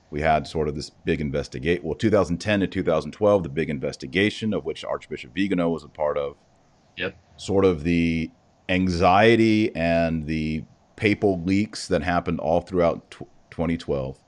we 0.09 0.21
had 0.21 0.47
sort 0.47 0.67
of 0.67 0.75
this 0.75 0.89
big 0.89 1.21
investigation. 1.21 1.83
Well, 1.83 1.95
2010 1.95 2.59
to 2.61 2.67
2012, 2.67 3.43
the 3.43 3.49
big 3.49 3.69
investigation 3.69 4.53
of 4.53 4.65
which 4.65 4.83
Archbishop 4.83 5.33
Vigano 5.33 5.69
was 5.69 5.83
a 5.83 5.89
part 5.89 6.17
of. 6.17 6.35
Yep. 6.97 7.17
Sort 7.37 7.65
of 7.65 7.83
the 7.83 8.29
anxiety 8.69 9.75
and 9.75 10.25
the 10.27 10.63
papal 10.95 11.41
leaks 11.41 11.87
that 11.87 12.03
happened 12.03 12.39
all 12.39 12.61
throughout 12.61 13.11
t- 13.11 13.25
2012. 13.49 14.19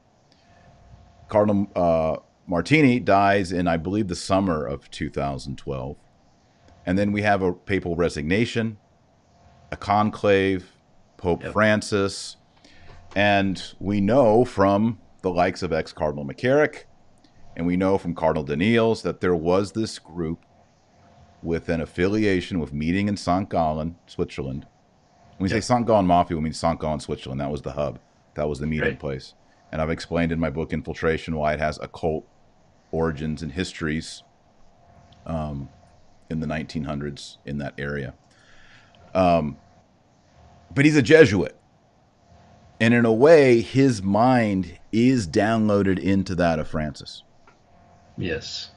Cardinal 1.27 1.67
uh, 1.75 2.17
Martini 2.47 2.99
dies 2.99 3.51
in, 3.51 3.67
I 3.67 3.77
believe, 3.77 4.07
the 4.07 4.15
summer 4.15 4.65
of 4.65 4.89
2012. 4.91 5.97
And 6.85 6.97
then 6.97 7.11
we 7.11 7.21
have 7.23 7.41
a 7.41 7.53
papal 7.53 7.95
resignation, 7.95 8.77
a 9.71 9.77
conclave, 9.77 10.71
Pope 11.17 11.43
yep. 11.43 11.53
Francis. 11.53 12.37
And 13.15 13.61
we 13.79 14.01
know 14.01 14.45
from 14.45 14.99
the 15.21 15.31
likes 15.31 15.63
of 15.63 15.73
ex 15.73 15.91
Cardinal 15.93 16.25
McCarrick, 16.25 16.83
and 17.55 17.65
we 17.65 17.77
know 17.77 17.97
from 17.97 18.13
Cardinal 18.13 18.45
Danneels 18.45 19.01
that 19.03 19.21
there 19.21 19.35
was 19.35 19.71
this 19.71 19.97
group 19.97 20.45
with 21.41 21.69
an 21.69 21.79
affiliation 21.79 22.59
with 22.59 22.73
meeting 22.73 23.07
in 23.07 23.15
St. 23.17 23.49
Gallen, 23.49 23.95
Switzerland. 24.07 24.67
When 25.37 25.45
we 25.45 25.49
yep. 25.49 25.63
say 25.63 25.73
St. 25.73 25.85
Gallen 25.85 26.05
Mafia, 26.05 26.37
we 26.37 26.43
mean 26.43 26.53
St. 26.53 26.79
Gallen, 26.79 26.99
Switzerland. 26.99 27.39
That 27.39 27.51
was 27.51 27.61
the 27.61 27.71
hub, 27.71 27.99
that 28.35 28.47
was 28.49 28.59
the 28.59 28.67
meeting 28.67 28.89
right. 28.89 28.99
place. 28.99 29.33
And 29.71 29.81
I've 29.81 29.89
explained 29.89 30.31
in 30.31 30.39
my 30.39 30.49
book 30.49 30.73
Infiltration 30.73 31.35
why 31.35 31.53
it 31.53 31.59
has 31.59 31.79
occult 31.79 32.27
origins 32.91 33.41
and 33.41 33.51
histories 33.51 34.23
um, 35.25 35.69
in 36.29 36.39
the 36.39 36.47
1900s 36.47 37.37
in 37.45 37.57
that 37.59 37.73
area. 37.77 38.13
Um, 39.13 39.57
but 40.73 40.85
he's 40.85 40.97
a 40.97 41.01
Jesuit. 41.01 41.55
And 42.79 42.93
in 42.93 43.05
a 43.05 43.13
way, 43.13 43.61
his 43.61 44.01
mind 44.03 44.77
is 44.91 45.27
downloaded 45.27 45.97
into 45.97 46.35
that 46.35 46.59
of 46.59 46.67
Francis. 46.67 47.23
Yes. 48.17 48.71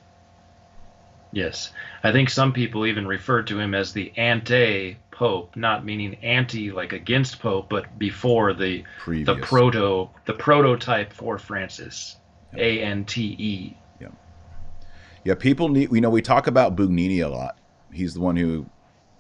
Yes. 1.33 1.73
I 2.03 2.13
think 2.13 2.31
some 2.31 2.53
people 2.53 2.87
even 2.87 3.07
refer 3.07 3.43
to 3.43 3.59
him 3.59 3.75
as 3.75 3.93
the 3.93 4.13
ante 4.17 4.99
pope, 5.11 5.57
not 5.57 5.85
meaning 5.85 6.15
anti 6.23 6.71
like 6.71 6.93
against 6.93 7.41
pope, 7.41 7.69
but 7.69 7.99
before 7.99 8.55
the 8.55 8.85
Previous. 9.01 9.27
the 9.27 9.45
proto 9.45 10.09
the 10.27 10.35
prototype 10.35 11.13
for 11.13 11.39
Francis. 11.39 12.17
A 12.57 12.81
N 12.81 13.05
T 13.05 13.37
E. 13.39 13.77
Yeah. 15.29 15.35
People 15.35 15.69
need 15.69 15.93
you 15.93 16.01
know, 16.01 16.11
we 16.11 16.23
talk 16.23 16.47
about 16.47 16.77
Bugnini 16.77 17.25
a 17.25 17.29
lot. 17.29 17.59
He's 17.93 18.15
the 18.15 18.21
one 18.21 18.37
who 18.37 18.69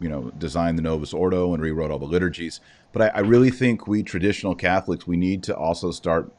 you 0.00 0.08
know, 0.08 0.30
designed 0.38 0.78
the 0.78 0.82
Novus 0.82 1.12
Ordo 1.12 1.52
and 1.52 1.62
rewrote 1.62 1.90
all 1.90 1.98
the 1.98 2.06
liturgies. 2.06 2.60
But 2.92 3.02
I, 3.02 3.08
I 3.08 3.20
really 3.20 3.50
think 3.50 3.86
we 3.86 4.02
traditional 4.02 4.54
Catholics, 4.54 5.06
we 5.06 5.16
need 5.16 5.42
to 5.44 5.56
also 5.56 5.90
start 5.90 6.32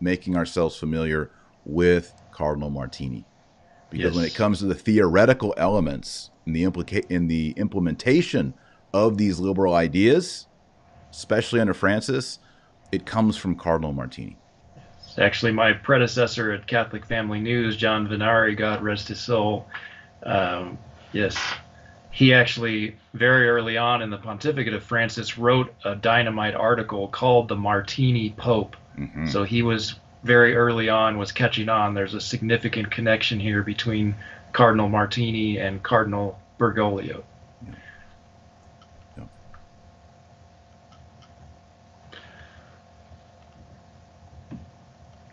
making 0.00 0.36
ourselves 0.36 0.76
familiar 0.76 1.30
with 1.64 2.14
Cardinal 2.32 2.70
Martini. 2.70 3.24
Because 3.90 4.06
yes. 4.06 4.14
when 4.14 4.24
it 4.24 4.34
comes 4.34 4.58
to 4.58 4.66
the 4.66 4.74
theoretical 4.74 5.54
elements 5.56 6.30
in 6.46 6.52
the 6.52 6.64
implica- 6.64 7.08
in 7.08 7.28
the 7.28 7.54
implementation 7.56 8.54
of 8.92 9.18
these 9.18 9.38
liberal 9.38 9.74
ideas, 9.74 10.48
especially 11.10 11.60
under 11.60 11.74
Francis, 11.74 12.40
it 12.90 13.06
comes 13.06 13.36
from 13.36 13.54
Cardinal 13.54 13.92
Martini. 13.92 14.36
Actually, 15.18 15.52
my 15.52 15.72
predecessor 15.72 16.52
at 16.52 16.66
Catholic 16.66 17.06
Family 17.06 17.40
News, 17.40 17.76
John 17.76 18.08
Vennari, 18.08 18.56
God 18.56 18.82
rest 18.82 19.08
his 19.08 19.20
soul, 19.20 19.68
um, 20.24 20.78
yes, 21.12 21.36
he 22.10 22.32
actually 22.32 22.96
very 23.12 23.48
early 23.48 23.76
on 23.76 24.02
in 24.02 24.10
the 24.10 24.18
pontificate 24.18 24.74
of 24.74 24.82
Francis 24.82 25.36
wrote 25.36 25.74
a 25.84 25.94
dynamite 25.94 26.54
article 26.54 27.08
called 27.08 27.48
the 27.48 27.56
Martini 27.56 28.30
Pope. 28.30 28.76
Mm-hmm. 28.98 29.26
So 29.26 29.44
he 29.44 29.62
was 29.62 29.94
very 30.22 30.56
early 30.56 30.88
on 30.88 31.18
was 31.18 31.32
catching 31.32 31.68
on. 31.68 31.94
There's 31.94 32.14
a 32.14 32.20
significant 32.20 32.90
connection 32.90 33.38
here 33.38 33.62
between 33.62 34.14
Cardinal 34.52 34.88
Martini 34.88 35.58
and 35.58 35.82
Cardinal 35.82 36.40
Bergoglio. 36.58 37.24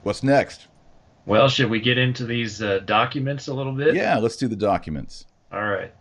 What's 0.04 0.24
next? 0.24 0.68
Well, 1.26 1.50
should 1.50 1.70
we 1.70 1.80
get 1.80 1.98
into 1.98 2.26
these 2.26 2.62
uh, 2.62 2.80
documents 2.80 3.48
a 3.48 3.54
little 3.54 3.74
bit? 3.74 3.96
Yeah, 3.96 4.18
let's 4.18 4.36
do 4.38 4.48
the 4.48 4.56
documents. 4.56 5.26
All 5.52 5.64
right. 5.64 5.94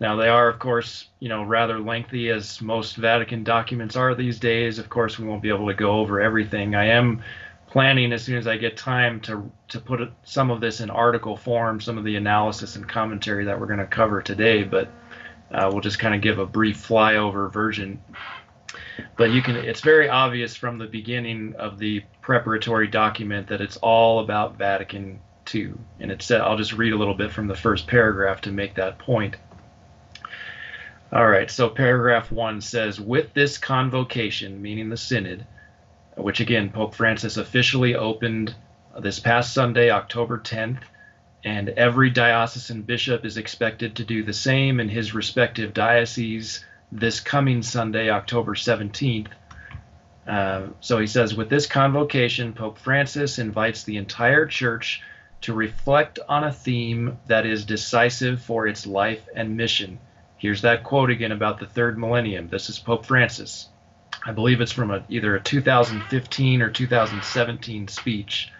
Now, 0.00 0.16
they 0.16 0.28
are, 0.28 0.48
of 0.48 0.58
course, 0.58 1.08
you 1.20 1.28
know, 1.28 1.42
rather 1.42 1.78
lengthy 1.78 2.28
as 2.30 2.60
most 2.60 2.96
Vatican 2.96 3.44
documents 3.44 3.96
are 3.96 4.14
these 4.14 4.38
days. 4.38 4.78
Of 4.78 4.90
course, 4.90 5.18
we 5.18 5.26
won't 5.26 5.42
be 5.42 5.48
able 5.48 5.68
to 5.68 5.74
go 5.74 5.92
over 5.92 6.20
everything. 6.20 6.74
I 6.74 6.86
am 6.86 7.22
planning 7.68 8.12
as 8.12 8.22
soon 8.22 8.36
as 8.36 8.46
I 8.46 8.56
get 8.56 8.76
time 8.76 9.20
to 9.20 9.50
to 9.68 9.80
put 9.80 10.00
some 10.24 10.50
of 10.50 10.60
this 10.60 10.80
in 10.80 10.90
article 10.90 11.36
form, 11.36 11.80
some 11.80 11.98
of 11.98 12.04
the 12.04 12.16
analysis 12.16 12.76
and 12.76 12.88
commentary 12.88 13.44
that 13.44 13.58
we're 13.58 13.66
going 13.66 13.78
to 13.78 13.86
cover 13.86 14.20
today. 14.20 14.64
But 14.64 14.90
uh, 15.50 15.70
we'll 15.72 15.80
just 15.80 15.98
kind 15.98 16.14
of 16.14 16.20
give 16.20 16.38
a 16.38 16.46
brief 16.46 16.86
flyover 16.86 17.50
version. 17.50 18.02
But 19.16 19.30
you 19.30 19.42
can, 19.42 19.56
it's 19.56 19.80
very 19.80 20.08
obvious 20.08 20.56
from 20.56 20.78
the 20.78 20.86
beginning 20.86 21.54
of 21.58 21.78
the 21.78 22.02
preparatory 22.20 22.86
document 22.86 23.48
that 23.48 23.62
it's 23.62 23.78
all 23.78 24.20
about 24.20 24.58
Vatican 24.58 25.20
II, 25.54 25.72
and 26.00 26.10
it's. 26.10 26.30
Uh, 26.30 26.36
I'll 26.36 26.58
just 26.58 26.74
read 26.74 26.92
a 26.92 26.96
little 26.98 27.14
bit 27.14 27.30
from 27.30 27.46
the 27.46 27.54
first 27.54 27.86
paragraph 27.86 28.42
to 28.42 28.52
make 28.52 28.74
that 28.74 28.98
point. 28.98 29.36
All 31.12 31.26
right, 31.26 31.50
so 31.50 31.68
paragraph 31.68 32.32
one 32.32 32.60
says, 32.60 33.00
with 33.00 33.32
this 33.32 33.58
convocation, 33.58 34.60
meaning 34.60 34.88
the 34.88 34.96
synod, 34.96 35.46
which 36.16 36.40
again 36.40 36.70
Pope 36.70 36.94
Francis 36.94 37.36
officially 37.36 37.94
opened 37.94 38.54
this 38.98 39.20
past 39.20 39.54
Sunday, 39.54 39.90
October 39.90 40.38
10th, 40.38 40.80
and 41.44 41.68
every 41.70 42.10
diocesan 42.10 42.82
bishop 42.82 43.24
is 43.24 43.36
expected 43.36 43.96
to 43.96 44.04
do 44.04 44.24
the 44.24 44.32
same 44.32 44.80
in 44.80 44.88
his 44.88 45.14
respective 45.14 45.72
diocese 45.72 46.64
this 46.92 47.20
coming 47.20 47.62
Sunday, 47.62 48.10
October 48.10 48.54
17th. 48.54 49.28
Uh, 50.26 50.62
so 50.80 50.98
he 50.98 51.06
says, 51.06 51.34
with 51.34 51.48
this 51.48 51.66
convocation, 51.66 52.52
Pope 52.52 52.78
Francis 52.78 53.38
invites 53.38 53.84
the 53.84 53.96
entire 53.96 54.46
church 54.46 55.02
to 55.42 55.52
reflect 55.52 56.18
on 56.28 56.44
a 56.44 56.52
theme 56.52 57.18
that 57.26 57.46
is 57.46 57.64
decisive 57.64 58.42
for 58.42 58.66
its 58.66 58.86
life 58.86 59.28
and 59.34 59.56
mission 59.56 59.98
Here's 60.38 60.62
that 60.62 60.84
quote 60.84 61.08
again 61.08 61.32
about 61.32 61.58
the 61.58 61.66
third 61.66 61.98
millennium. 61.98 62.48
This 62.48 62.68
is 62.68 62.78
Pope 62.78 63.06
Francis. 63.06 63.70
I 64.26 64.32
believe 64.32 64.60
it's 64.60 64.72
from 64.72 64.90
a, 64.90 65.02
either 65.08 65.34
a 65.34 65.40
2015 65.40 66.60
or 66.60 66.70
2017 66.70 67.88
speech. 67.88 68.52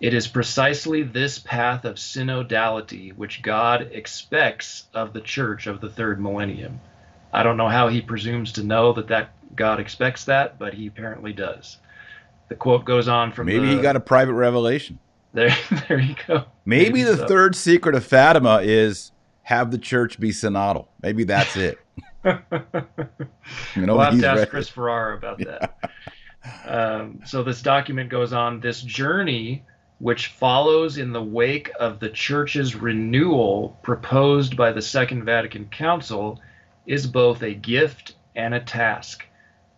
It 0.00 0.14
is 0.14 0.26
precisely 0.26 1.02
this 1.02 1.38
path 1.38 1.84
of 1.84 1.96
synodality 1.96 3.14
which 3.14 3.42
God 3.42 3.90
expects 3.92 4.86
of 4.94 5.12
the 5.12 5.20
church 5.20 5.66
of 5.66 5.82
the 5.82 5.90
third 5.90 6.18
millennium. 6.18 6.80
I 7.32 7.42
don't 7.42 7.56
know 7.56 7.68
how 7.68 7.88
he 7.88 8.00
presumes 8.00 8.52
to 8.52 8.62
know 8.62 8.92
that, 8.92 9.08
that 9.08 9.30
God 9.56 9.80
expects 9.80 10.24
that, 10.26 10.58
but 10.58 10.74
he 10.74 10.86
apparently 10.86 11.32
does. 11.32 11.78
The 12.48 12.54
quote 12.54 12.84
goes 12.84 13.08
on 13.08 13.32
from 13.32 13.46
Maybe 13.46 13.66
the, 13.66 13.76
he 13.76 13.80
got 13.82 13.96
a 13.96 14.00
private 14.00 14.34
revelation. 14.34 14.98
there. 15.32 15.56
There 15.88 15.98
you 15.98 16.14
go. 16.26 16.44
Maybe, 16.64 16.84
Maybe 16.90 17.02
the 17.04 17.16
so. 17.16 17.26
third 17.26 17.56
secret 17.56 17.94
of 17.94 18.04
Fatima 18.04 18.60
is 18.62 19.12
have 19.42 19.70
the 19.70 19.78
church 19.78 20.20
be 20.20 20.30
synodal. 20.30 20.86
Maybe 21.02 21.24
that's 21.24 21.56
it. 21.56 21.78
You 23.74 23.86
know, 23.86 23.96
we'll 23.96 24.04
have 24.04 24.20
to 24.20 24.26
ask 24.26 24.38
ready. 24.38 24.50
Chris 24.50 24.68
Ferrara 24.68 25.16
about 25.16 25.38
that. 25.38 25.76
Um, 26.64 27.20
so 27.26 27.42
this 27.42 27.62
document 27.62 28.10
goes 28.10 28.32
on. 28.32 28.60
This 28.60 28.82
journey, 28.82 29.64
which 29.98 30.28
follows 30.28 30.98
in 30.98 31.12
the 31.12 31.22
wake 31.22 31.70
of 31.80 31.98
the 31.98 32.08
church's 32.10 32.76
renewal 32.76 33.76
proposed 33.82 34.56
by 34.56 34.70
the 34.72 34.82
Second 34.82 35.24
Vatican 35.24 35.66
Council, 35.66 36.40
is 36.86 37.06
both 37.06 37.42
a 37.42 37.54
gift 37.54 38.14
and 38.34 38.54
a 38.54 38.60
task. 38.60 39.24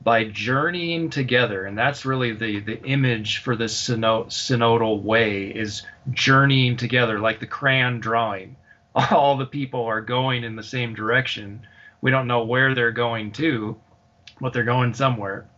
By 0.03 0.25
journeying 0.25 1.09
together, 1.09 1.65
and 1.65 1.79
that's 1.79 2.05
really 2.05 2.33
the, 2.35 2.61
the 2.61 2.83
image 2.83 3.39
for 3.39 3.57
this 3.57 3.75
syno- 3.89 4.27
synodal 4.27 5.03
way 5.03 5.47
is 5.47 5.83
journeying 6.11 6.77
together, 6.77 7.19
like 7.21 7.41
the 7.41 7.47
crayon 7.47 8.01
drawing. 8.01 8.57
All 8.95 9.39
the 9.39 9.47
people 9.47 9.83
are 9.85 10.03
going 10.03 10.45
in 10.45 10.57
the 10.57 10.63
same 10.63 10.95
direction. 10.95 11.67
We 12.03 12.11
don't 12.11 12.27
know 12.27 12.45
where 12.45 12.75
they're 12.75 12.93
going 12.93 13.33
to, 13.33 13.81
but 14.43 14.53
they're 14.53 14.63
going 14.63 14.93
somewhere. 14.93 15.49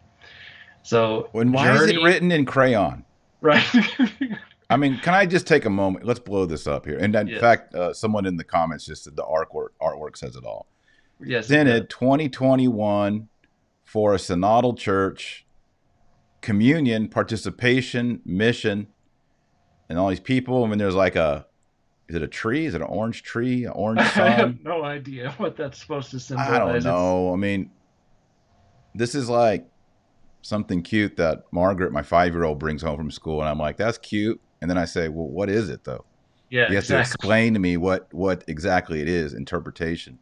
So 0.85 1.29
When 1.33 1.51
why 1.51 1.75
is 1.75 1.87
it 1.89 2.01
written 2.01 2.31
in 2.31 2.47
crayon? 2.47 3.05
Right. 3.41 3.67
I 4.71 4.77
mean, 4.77 4.99
can 4.99 5.15
I 5.15 5.27
just 5.27 5.47
take 5.49 5.65
a 5.65 5.71
moment? 5.71 6.05
Let's 6.05 6.21
blow 6.21 6.47
this 6.47 6.69
up 6.69 6.87
here. 6.87 6.99
And 6.99 7.15
in 7.17 7.27
Yes. 7.27 7.41
fact, 7.41 7.75
uh, 7.75 7.93
someone 7.93 8.27
in 8.27 8.37
the 8.37 8.45
comments 8.45 8.87
just 8.87 9.03
said 9.05 9.17
the 9.17 9.25
artwork 9.25 9.71
artwork 9.83 10.17
says 10.17 10.37
it 10.37 10.45
all. 10.45 10.69
Yes. 11.21 11.49
Synod 11.49 11.89
2021 11.91 13.29
for 13.85 14.15
a 14.15 14.17
synodal 14.17 14.77
church, 14.77 15.47
communion, 16.41 17.09
participation, 17.09 18.21
mission, 18.25 18.89
and 19.89 19.99
all 19.99 20.09
these 20.09 20.21
people. 20.21 20.65
I 20.65 20.69
mean, 20.69 20.79
there's 20.79 20.95
like 20.95 21.17
a, 21.17 21.47
is 22.09 22.17
it 22.17 22.23
a 22.23 22.29
tree? 22.29 22.67
Is 22.67 22.75
it 22.75 22.81
an 22.81 22.87
orange 22.89 23.23
tree? 23.23 23.65
An 23.65 23.73
orange 23.73 24.01
sun? 24.13 24.27
I 24.27 24.31
have 24.31 24.65
no 24.65 24.85
idea 24.85 25.31
what 25.39 25.57
that's 25.57 25.79
supposed 25.79 26.11
to 26.11 26.21
symbolize. 26.21 26.51
I 26.51 26.59
don't 26.59 26.85
know. 26.85 27.33
I 27.33 27.37
mean, 27.37 27.71
this 28.95 29.15
is 29.15 29.29
like 29.29 29.67
something 30.43 30.83
cute 30.83 31.17
that 31.17 31.45
Margaret, 31.51 31.93
my 31.93 32.03
five 32.03 32.33
year 32.33 32.45
old, 32.45 32.59
brings 32.59 32.83
home 32.83 32.97
from 32.97 33.11
school, 33.11 33.41
and 33.41 33.49
I'm 33.49 33.59
like, 33.59 33.77
that's 33.77 33.99
cute. 33.99 34.41
And 34.61 34.71
then 34.71 34.79
I 34.79 34.85
say, 34.85 35.09
well, 35.09 35.27
what 35.27 35.51
is 35.51 35.69
it 35.69 35.85
though? 35.85 36.05
Yeah, 36.51 36.69
You 36.69 36.77
have 36.77 36.87
to 36.87 37.01
explain 37.01 37.55
to 37.55 37.61
me 37.61 37.77
what 37.77 38.13
what 38.15 38.45
exactly 38.47 39.01
it 39.01 39.09
is. 39.09 39.35
Interpretation. 39.35 40.19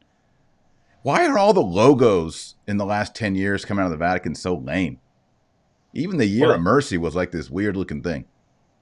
Why 1.05 1.27
are 1.27 1.37
all 1.37 1.53
the 1.53 1.61
logos 1.61 2.55
in 2.67 2.79
the 2.79 2.87
last 2.87 3.15
ten 3.15 3.35
years 3.35 3.67
coming 3.67 3.83
out 3.83 3.89
of 3.89 3.91
the 3.91 3.99
Vatican 3.99 4.35
so 4.35 4.57
lame? 4.57 5.01
Even 5.93 6.17
the 6.17 6.25
Year 6.25 6.47
Well- 6.47 6.57
of 6.57 6.63
Mercy 6.63 6.97
was 6.97 7.15
like 7.15 7.31
this 7.31 7.51
weird 7.51 7.77
looking 7.77 8.03
thing. 8.03 8.25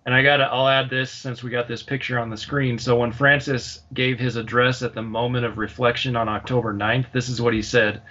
And 0.06 0.14
I 0.14 0.22
gotta, 0.22 0.44
I'll 0.44 0.68
add 0.68 0.88
this 0.88 1.10
since 1.10 1.42
we 1.42 1.50
got 1.50 1.66
this 1.66 1.82
picture 1.82 2.20
on 2.20 2.30
the 2.30 2.36
screen. 2.36 2.78
So 2.78 2.96
when 2.96 3.10
Francis 3.10 3.80
gave 3.92 4.20
his 4.20 4.36
address 4.36 4.82
at 4.82 4.94
the 4.94 5.02
moment 5.02 5.44
of 5.44 5.58
reflection 5.58 6.14
on 6.14 6.28
October 6.28 6.72
9th, 6.72 7.06
this 7.12 7.28
is 7.28 7.42
what 7.42 7.54
he 7.54 7.62
said. 7.62 8.02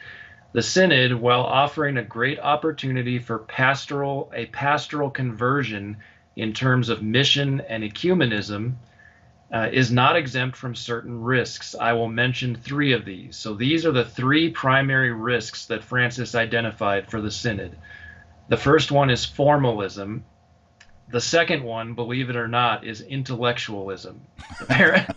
The 0.52 0.62
Synod, 0.62 1.13
while 1.13 1.43
offering 1.43 1.95
a 1.95 2.04
great 2.04 2.38
opportunity 2.41 3.17
for 3.17 3.39
pastoral, 3.39 4.30
a 4.36 4.47
pastoral 4.47 5.10
conversion 5.10 5.95
in 6.36 6.52
terms 6.52 6.89
of 6.89 7.02
mission 7.02 7.62
and 7.69 7.82
ecumenism, 7.82 8.74
uh, 9.54 9.70
is 9.72 9.92
not 9.92 10.16
exempt 10.16 10.56
from 10.56 10.74
certain 10.76 11.22
risks. 11.22 11.76
I 11.80 11.94
will 11.94 12.08
mention 12.08 12.56
three 12.56 12.94
of 12.94 13.04
these. 13.06 13.36
So 13.36 13.54
these 13.54 13.86
are 13.86 13.92
the 13.92 14.06
three 14.06 14.50
primary 14.50 15.12
risks 15.12 15.66
that 15.66 15.84
Francis 15.84 16.36
identified 16.36 17.10
for 17.12 17.20
the 17.22 17.32
Synod. 17.32 17.78
The 18.48 18.58
first 18.58 18.92
one 18.92 19.10
is 19.10 19.26
formalism. 19.26 20.24
The 21.12 21.20
second 21.22 21.64
one, 21.64 21.94
believe 21.94 22.30
it 22.30 22.36
or 22.38 22.48
not, 22.48 22.86
is 22.86 23.02
intellectualism. 23.02 24.22
Appar- 24.60 25.16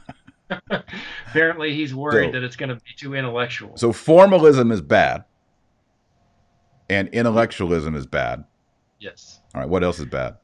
Apparently, 1.29 1.75
he's 1.75 1.95
worried 1.95 2.29
So- 2.29 2.33
that 2.33 2.45
it's 2.45 2.57
going 2.57 2.69
to 2.71 2.75
be 2.77 2.93
too 2.97 3.15
intellectual. 3.15 3.77
So 3.77 3.93
formalism 3.93 4.73
is 4.73 4.81
bad, 4.81 5.25
and 6.91 7.09
intellectualism 7.09 7.95
is 7.95 8.07
bad. 8.07 8.45
yes. 8.99 9.41
All 9.55 9.61
right, 9.61 9.71
what 9.71 9.85
else 9.85 10.01
is 10.01 10.07
bad? 10.07 10.37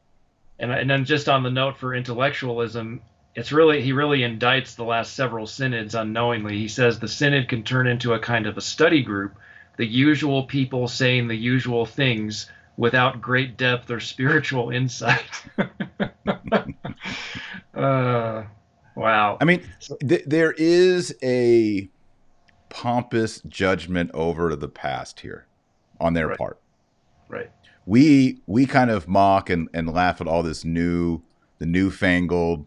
And, 0.61 0.71
and 0.71 0.89
then 0.89 1.05
just 1.05 1.29
on 1.29 1.43
the 1.43 1.51
note 1.51 1.77
for 1.77 1.95
intellectualism, 1.95 3.01
it's 3.35 3.53
really 3.53 3.81
he 3.83 3.93
really 3.93 4.21
indicts 4.21 4.75
the 4.75 4.85
last 4.85 5.15
several 5.15 5.47
synods 5.47 5.95
unknowingly. 5.95 6.59
He 6.59 6.69
says 6.69 6.99
the 6.99 7.09
synod 7.09 7.49
can 7.49 7.63
turn 7.63 7.87
into 7.87 8.13
a 8.15 8.19
kind 8.19 8.47
of 8.47 8.57
a 8.57 8.61
study 8.61 9.03
group, 9.03 9.37
the 9.77 9.87
usual 9.87 10.45
people 10.45 10.89
saying 10.89 11.29
the 11.29 11.37
usual 11.37 11.87
things 11.87 12.51
without 12.77 13.21
great 13.21 13.57
depth 13.57 13.91
or 13.91 14.01
spiritual 14.01 14.71
insight. 14.71 15.23
uh, 17.75 18.43
wow. 18.95 19.39
I 19.41 19.45
mean, 19.45 19.63
th- 20.07 20.25
there 20.27 20.53
is 20.53 21.15
a 21.23 21.89
pompous 22.69 23.41
judgment 23.43 24.11
over 24.15 24.55
the 24.57 24.69
past 24.69 25.21
here 25.21 25.47
on 26.01 26.15
their 26.15 26.29
Right. 26.29 26.39
part. 26.39 26.61
Right. 27.29 27.51
we 27.87 28.41
we 28.47 28.67
kind 28.67 28.91
of 28.91 29.07
mock 29.07 29.51
and, 29.51 29.69
and 29.73 29.89
laugh 29.93 30.21
at 30.21 30.27
all 30.27 30.43
this 30.43 30.65
new 30.65 31.23
the 31.61 31.67
newfangled 31.67 32.67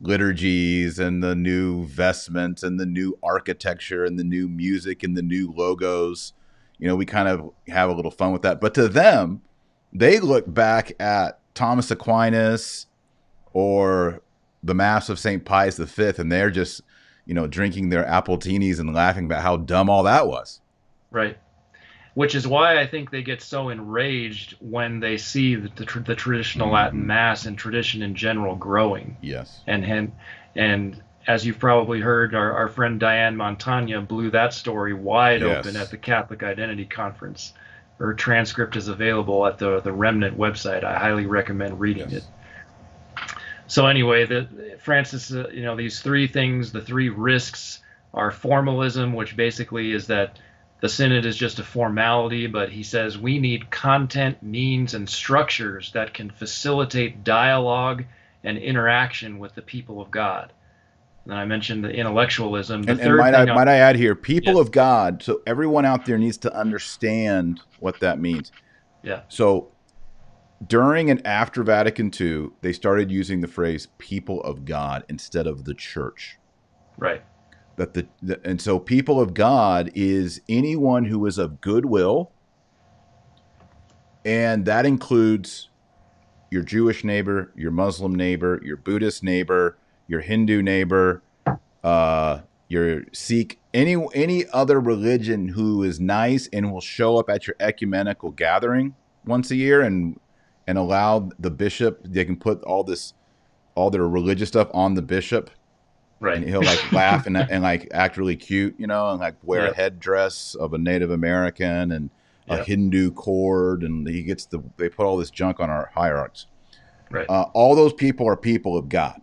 liturgies 0.00 0.98
and 0.98 1.22
the 1.22 1.34
new 1.34 1.86
vestments 1.86 2.62
and 2.62 2.78
the 2.78 2.86
new 2.86 3.18
architecture 3.22 4.04
and 4.04 4.18
the 4.18 4.24
new 4.24 4.48
music 4.48 5.02
and 5.02 5.16
the 5.16 5.22
new 5.22 5.52
logos. 5.52 6.32
You 6.78 6.88
know 6.88 6.96
we 6.96 7.06
kind 7.06 7.28
of 7.28 7.50
have 7.68 7.88
a 7.88 7.92
little 7.94 8.10
fun 8.10 8.32
with 8.32 8.42
that. 8.42 8.60
But 8.60 8.74
to 8.74 8.88
them 8.88 9.42
they 9.92 10.20
look 10.20 10.52
back 10.52 10.92
at 11.00 11.38
thomas 11.54 11.90
aquinas 11.90 12.86
or 13.54 14.20
the 14.62 14.74
mass 14.74 15.08
of 15.08 15.18
st 15.18 15.44
pius 15.46 15.78
v 15.78 16.12
and 16.18 16.30
they're 16.30 16.50
just 16.50 16.82
you 17.24 17.32
know 17.32 17.46
drinking 17.46 17.88
their 17.88 18.04
appletinis 18.04 18.78
and 18.78 18.94
laughing 18.94 19.24
about 19.24 19.42
how 19.42 19.56
dumb 19.56 19.88
all 19.88 20.02
that 20.02 20.26
was. 20.26 20.60
Right. 21.10 21.38
Which 22.16 22.34
is 22.34 22.48
why 22.48 22.80
I 22.80 22.86
think 22.86 23.10
they 23.10 23.22
get 23.22 23.42
so 23.42 23.68
enraged 23.68 24.54
when 24.58 25.00
they 25.00 25.18
see 25.18 25.54
the, 25.54 25.68
the, 25.68 25.84
tr- 25.84 25.98
the 26.00 26.14
traditional 26.14 26.70
Latin 26.70 27.02
Mhm. 27.02 27.04
Mass 27.08 27.44
and 27.44 27.58
tradition 27.58 28.00
in 28.00 28.14
general 28.14 28.56
growing. 28.56 29.18
yes 29.20 29.60
And 29.66 29.84
and, 29.84 30.12
and 30.54 31.02
as 31.26 31.44
you've 31.44 31.58
probably 31.58 32.00
heard, 32.00 32.34
our, 32.34 32.52
our 32.54 32.68
friend 32.68 32.98
Diane 32.98 33.36
Montagna 33.36 34.00
blew 34.08 34.30
that 34.30 34.54
story 34.54 34.94
wide 34.94 35.42
Yes. 35.42 35.66
open 35.66 35.76
at 35.76 35.90
the 35.90 35.98
Catholic 35.98 36.42
Identity 36.42 36.86
Conference. 36.86 37.52
Her 37.98 38.14
transcript 38.14 38.76
is 38.76 38.88
available 38.88 39.44
at 39.46 39.58
the, 39.58 39.80
the 39.80 39.92
Remnant 39.92 40.38
website. 40.38 40.84
I 40.84 40.98
highly 40.98 41.26
recommend 41.26 41.78
reading 41.80 42.08
Yes. 42.10 42.22
it. 42.22 42.24
So 43.66 43.88
anyway, 43.88 44.24
the 44.24 44.48
Francis, 44.78 45.30
uh, 45.34 45.48
you 45.52 45.64
know, 45.64 45.76
these 45.76 46.00
three 46.00 46.28
things, 46.28 46.72
the 46.72 46.80
three 46.80 47.10
risks 47.10 47.80
are 48.14 48.30
formalism, 48.30 49.12
which 49.12 49.36
basically 49.36 49.92
is 49.92 50.06
that 50.06 50.38
the 50.86 50.92
synod 50.92 51.26
is 51.26 51.36
just 51.36 51.58
a 51.58 51.64
formality, 51.64 52.46
but 52.46 52.70
he 52.70 52.84
says 52.84 53.18
we 53.18 53.40
need 53.40 53.72
content, 53.72 54.40
means, 54.40 54.94
and 54.94 55.08
structures 55.08 55.90
that 55.90 56.14
can 56.14 56.30
facilitate 56.30 57.24
dialogue 57.24 58.04
and 58.44 58.56
interaction 58.56 59.40
with 59.40 59.52
the 59.56 59.62
people 59.62 60.00
of 60.00 60.12
God. 60.12 60.52
And 61.24 61.32
then 61.32 61.38
I 61.38 61.44
mentioned 61.44 61.82
the 61.82 61.90
intellectualism. 61.90 62.84
The 62.84 62.92
and, 62.92 63.00
and 63.00 63.16
might, 63.16 63.34
I, 63.34 63.46
thing 63.46 63.54
might 63.56 63.66
I 63.66 63.78
add 63.78 63.96
here, 63.96 64.14
people 64.14 64.60
of 64.60 64.70
God. 64.70 65.24
So 65.24 65.42
everyone 65.44 65.84
out 65.84 66.06
there 66.06 66.18
needs 66.18 66.36
to 66.38 66.56
understand 66.56 67.62
what 67.80 67.98
that 67.98 68.20
means. 68.20 68.52
Yeah. 69.02 69.22
So 69.26 69.72
during 70.68 71.10
and 71.10 71.26
after 71.26 71.64
Vatican 71.64 72.12
II, 72.18 72.50
they 72.60 72.72
started 72.72 73.10
using 73.10 73.40
the 73.40 73.48
phrase 73.48 73.88
"people 73.98 74.40
of 74.42 74.64
God" 74.64 75.02
instead 75.08 75.48
of 75.48 75.64
the 75.64 75.74
church. 75.74 76.38
right, 76.96 77.24
That 77.76 77.94
the, 77.94 78.06
the 78.22 78.40
and 78.44 78.60
so 78.60 78.78
people 78.78 79.20
of 79.20 79.34
God 79.34 79.90
is 79.94 80.40
anyone 80.48 81.04
who 81.04 81.26
is 81.26 81.38
of 81.38 81.60
goodwill, 81.60 82.30
and 84.24 84.64
that 84.64 84.86
includes 84.86 85.68
your 86.50 86.62
Jewish 86.62 87.04
neighbor, 87.04 87.52
your 87.54 87.70
Muslim 87.70 88.14
neighbor, 88.14 88.60
your 88.64 88.76
Buddhist 88.76 89.22
neighbor, 89.22 89.76
your 90.08 90.20
Hindu 90.20 90.62
neighbor, 90.62 91.22
uh, 91.84 92.40
your 92.68 93.02
Sikh, 93.12 93.58
any 93.76 93.94
any 94.14 94.46
other 94.48 94.80
religion 94.80 95.48
who 95.48 95.82
is 95.82 96.00
nice 96.00 96.48
and 96.52 96.72
will 96.72 96.80
show 96.80 97.18
up 97.18 97.28
at 97.28 97.46
your 97.46 97.56
ecumenical 97.60 98.30
gathering 98.30 98.94
once 99.26 99.50
a 99.50 99.56
year 99.56 99.82
and 99.82 100.18
and 100.66 100.78
allow 100.78 101.28
the 101.38 101.50
bishop 101.50 102.00
they 102.02 102.24
can 102.24 102.36
put 102.36 102.62
all 102.64 102.82
this 102.82 103.12
all 103.74 103.90
their 103.90 104.08
religious 104.08 104.48
stuff 104.48 104.68
on 104.72 104.94
the 104.94 105.02
bishop 105.02 105.50
right. 106.20 106.36
and 106.36 106.48
he'll 106.48 106.62
like 106.62 106.92
laugh 106.92 107.26
and, 107.26 107.36
and 107.36 107.62
like 107.62 107.88
act 107.92 108.16
really 108.16 108.36
cute, 108.36 108.74
you 108.78 108.86
know, 108.86 109.10
and 109.10 109.20
like 109.20 109.36
wear 109.42 109.66
a 109.66 109.74
headdress 109.74 110.54
of 110.54 110.72
a 110.72 110.78
Native 110.78 111.10
American 111.10 111.92
and 111.92 112.10
a. 112.48 112.62
Hindu 112.62 113.10
cord, 113.10 113.82
and 113.82 114.08
he 114.08 114.22
gets 114.22 114.46
the 114.46 114.62
they 114.76 114.88
put 114.88 115.04
all 115.04 115.16
this 115.16 115.30
junk 115.30 115.58
on 115.60 115.68
our 115.68 115.90
hierarchs. 115.94 116.46
Right. 117.10 117.26
Uh, 117.28 117.46
all 117.54 117.74
those 117.74 117.92
people 117.92 118.28
are 118.28 118.36
people 118.36 118.76
of 118.76 118.88
God. 118.88 119.20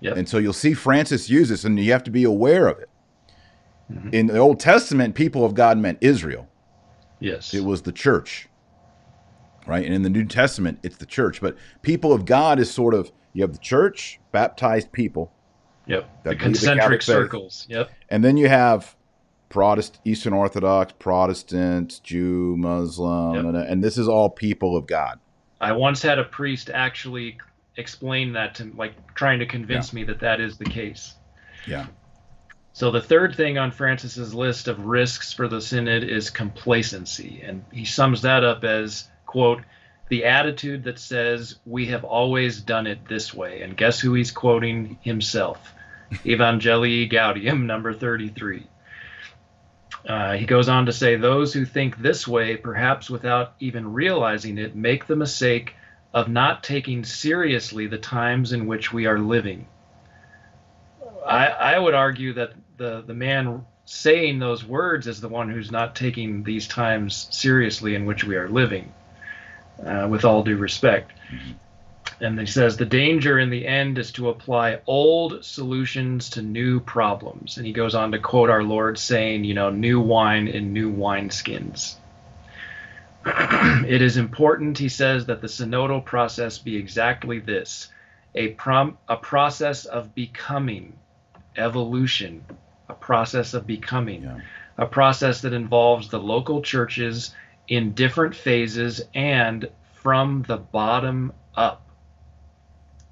Yep. 0.00 0.16
And 0.16 0.28
so 0.28 0.38
you'll 0.38 0.52
see 0.52 0.74
Francis 0.74 1.30
use 1.30 1.48
this, 1.48 1.64
and 1.64 1.78
you 1.78 1.92
have 1.92 2.04
to 2.04 2.10
be 2.10 2.24
aware 2.24 2.68
of 2.68 2.78
it. 2.78 2.90
Mhm. 3.90 4.12
In 4.12 4.26
the 4.26 4.38
Old 4.38 4.60
Testament, 4.60 5.14
people 5.14 5.44
of 5.44 5.54
God 5.54 5.78
meant 5.78 5.98
Israel. 6.00 6.48
Yes. 7.20 7.54
It 7.54 7.64
was 7.64 7.82
the 7.82 7.92
church, 7.92 8.48
right? 9.66 9.84
And 9.84 9.94
in 9.94 10.02
the 10.02 10.10
New 10.10 10.24
Testament, 10.24 10.78
it's 10.82 10.96
the 10.96 11.06
church. 11.06 11.40
But 11.40 11.56
people 11.82 12.12
of 12.12 12.24
God 12.24 12.58
is 12.58 12.70
sort 12.70 12.94
of 12.94 13.10
you 13.32 13.42
have 13.42 13.52
the 13.52 13.58
church, 13.58 14.18
baptized 14.32 14.92
people, 14.92 15.32
Yep. 15.86 16.02
The 16.24 16.30
believe 16.30 16.38
the 16.38 16.42
concentric 16.44 17.00
faith. 17.02 17.06
circles. 17.06 17.66
Yep. 17.68 17.90
and 18.08 18.24
then 18.24 18.36
you 18.36 18.48
have 18.48 18.94
Protestant, 19.48 20.00
Eastern 20.04 20.32
Orthodox, 20.32 20.92
Protestant, 20.98 22.00
Jew, 22.02 22.56
Muslim, 22.58 23.34
Yep. 23.36 23.44
and, 23.44 23.56
and 23.56 23.84
this 23.84 23.96
is 23.96 24.08
all 24.08 24.28
people 24.30 24.76
of 24.76 24.86
God. 24.86 25.18
I 25.60 25.72
once 25.72 26.02
had 26.02 26.18
a 26.18 26.24
priest 26.24 26.68
actually 26.72 27.38
explain 27.76 28.32
that 28.32 28.54
to 28.56 28.72
like 28.76 29.14
trying 29.14 29.38
to 29.38 29.46
convince 29.46 29.92
me 29.92 30.04
that 30.04 30.20
that 30.20 30.40
is 30.40 30.56
the 30.58 30.64
case. 30.64 31.14
Yeah. 31.66 31.86
So 32.72 32.90
the 32.90 33.00
third 33.00 33.34
thing 33.34 33.56
on 33.56 33.70
Francis's 33.70 34.34
list 34.34 34.68
of 34.68 34.80
risks 34.84 35.32
for 35.32 35.48
the 35.48 35.60
synod 35.62 36.04
is 36.04 36.28
complacency, 36.28 37.40
and 37.42 37.64
he 37.72 37.84
sums 37.86 38.22
that 38.22 38.44
up 38.44 38.64
as 38.64 39.08
quote 39.24 39.62
the 40.08 40.24
attitude 40.24 40.84
that 40.84 40.98
says 40.98 41.56
we 41.64 41.86
have 41.86 42.04
always 42.04 42.60
done 42.60 42.86
it 42.86 43.08
this 43.08 43.32
way. 43.34 43.62
And 43.62 43.76
guess 43.76 43.98
who 43.98 44.14
he's 44.14 44.30
quoting 44.30 44.98
himself? 45.00 45.72
Evangelii 46.24 47.10
Gaudium 47.10 47.66
number 47.66 47.92
33. 47.92 48.66
Uh, 50.08 50.34
he 50.34 50.46
goes 50.46 50.68
on 50.68 50.86
to 50.86 50.92
say, 50.92 51.16
Those 51.16 51.52
who 51.52 51.64
think 51.64 51.98
this 51.98 52.28
way, 52.28 52.56
perhaps 52.56 53.10
without 53.10 53.54
even 53.58 53.92
realizing 53.92 54.58
it, 54.58 54.76
make 54.76 55.06
the 55.06 55.16
mistake 55.16 55.74
of 56.14 56.28
not 56.28 56.62
taking 56.62 57.04
seriously 57.04 57.86
the 57.86 57.98
times 57.98 58.52
in 58.52 58.66
which 58.66 58.92
we 58.92 59.06
are 59.06 59.18
living. 59.18 59.66
I, 61.26 61.48
I 61.48 61.78
would 61.78 61.94
argue 61.94 62.34
that 62.34 62.52
the, 62.76 63.02
the 63.04 63.14
man 63.14 63.64
saying 63.84 64.38
those 64.38 64.64
words 64.64 65.06
is 65.06 65.20
the 65.20 65.28
one 65.28 65.48
who's 65.48 65.70
not 65.70 65.96
taking 65.96 66.42
these 66.44 66.68
times 66.68 67.28
seriously 67.30 67.94
in 67.94 68.06
which 68.06 68.24
we 68.24 68.36
are 68.36 68.48
living, 68.48 68.92
uh, 69.84 70.06
with 70.08 70.24
all 70.24 70.42
due 70.42 70.56
respect. 70.56 71.12
And 72.20 72.40
he 72.40 72.46
says 72.46 72.76
the 72.76 72.86
danger 72.86 73.38
in 73.38 73.50
the 73.50 73.66
end 73.66 73.98
is 73.98 74.12
to 74.12 74.30
apply 74.30 74.80
old 74.86 75.44
solutions 75.44 76.30
to 76.30 76.42
new 76.42 76.80
problems. 76.80 77.58
And 77.58 77.66
he 77.66 77.72
goes 77.72 77.94
on 77.94 78.12
to 78.12 78.18
quote 78.18 78.48
our 78.48 78.62
Lord 78.62 78.98
saying, 78.98 79.44
you 79.44 79.54
know, 79.54 79.70
new 79.70 80.00
wine 80.00 80.48
in 80.48 80.72
new 80.72 80.90
wineskins. 80.92 81.96
it 83.26 84.00
is 84.00 84.16
important, 84.16 84.78
he 84.78 84.88
says, 84.88 85.26
that 85.26 85.40
the 85.40 85.46
synodal 85.46 86.04
process 86.04 86.58
be 86.58 86.76
exactly 86.76 87.38
this 87.38 87.88
a, 88.34 88.48
prom- 88.48 88.98
a 89.08 89.16
process 89.16 89.86
of 89.86 90.14
becoming, 90.14 90.98
evolution, 91.56 92.44
a 92.88 92.94
process 92.94 93.54
of 93.54 93.66
becoming, 93.66 94.22
Yeah. 94.22 94.40
a 94.78 94.86
process 94.86 95.40
that 95.40 95.52
involves 95.54 96.08
the 96.08 96.18
local 96.20 96.62
churches 96.62 97.34
in 97.66 97.92
different 97.92 98.36
phases 98.36 99.02
and 99.14 99.68
from 99.94 100.44
the 100.46 100.58
bottom 100.58 101.32
up. 101.56 101.85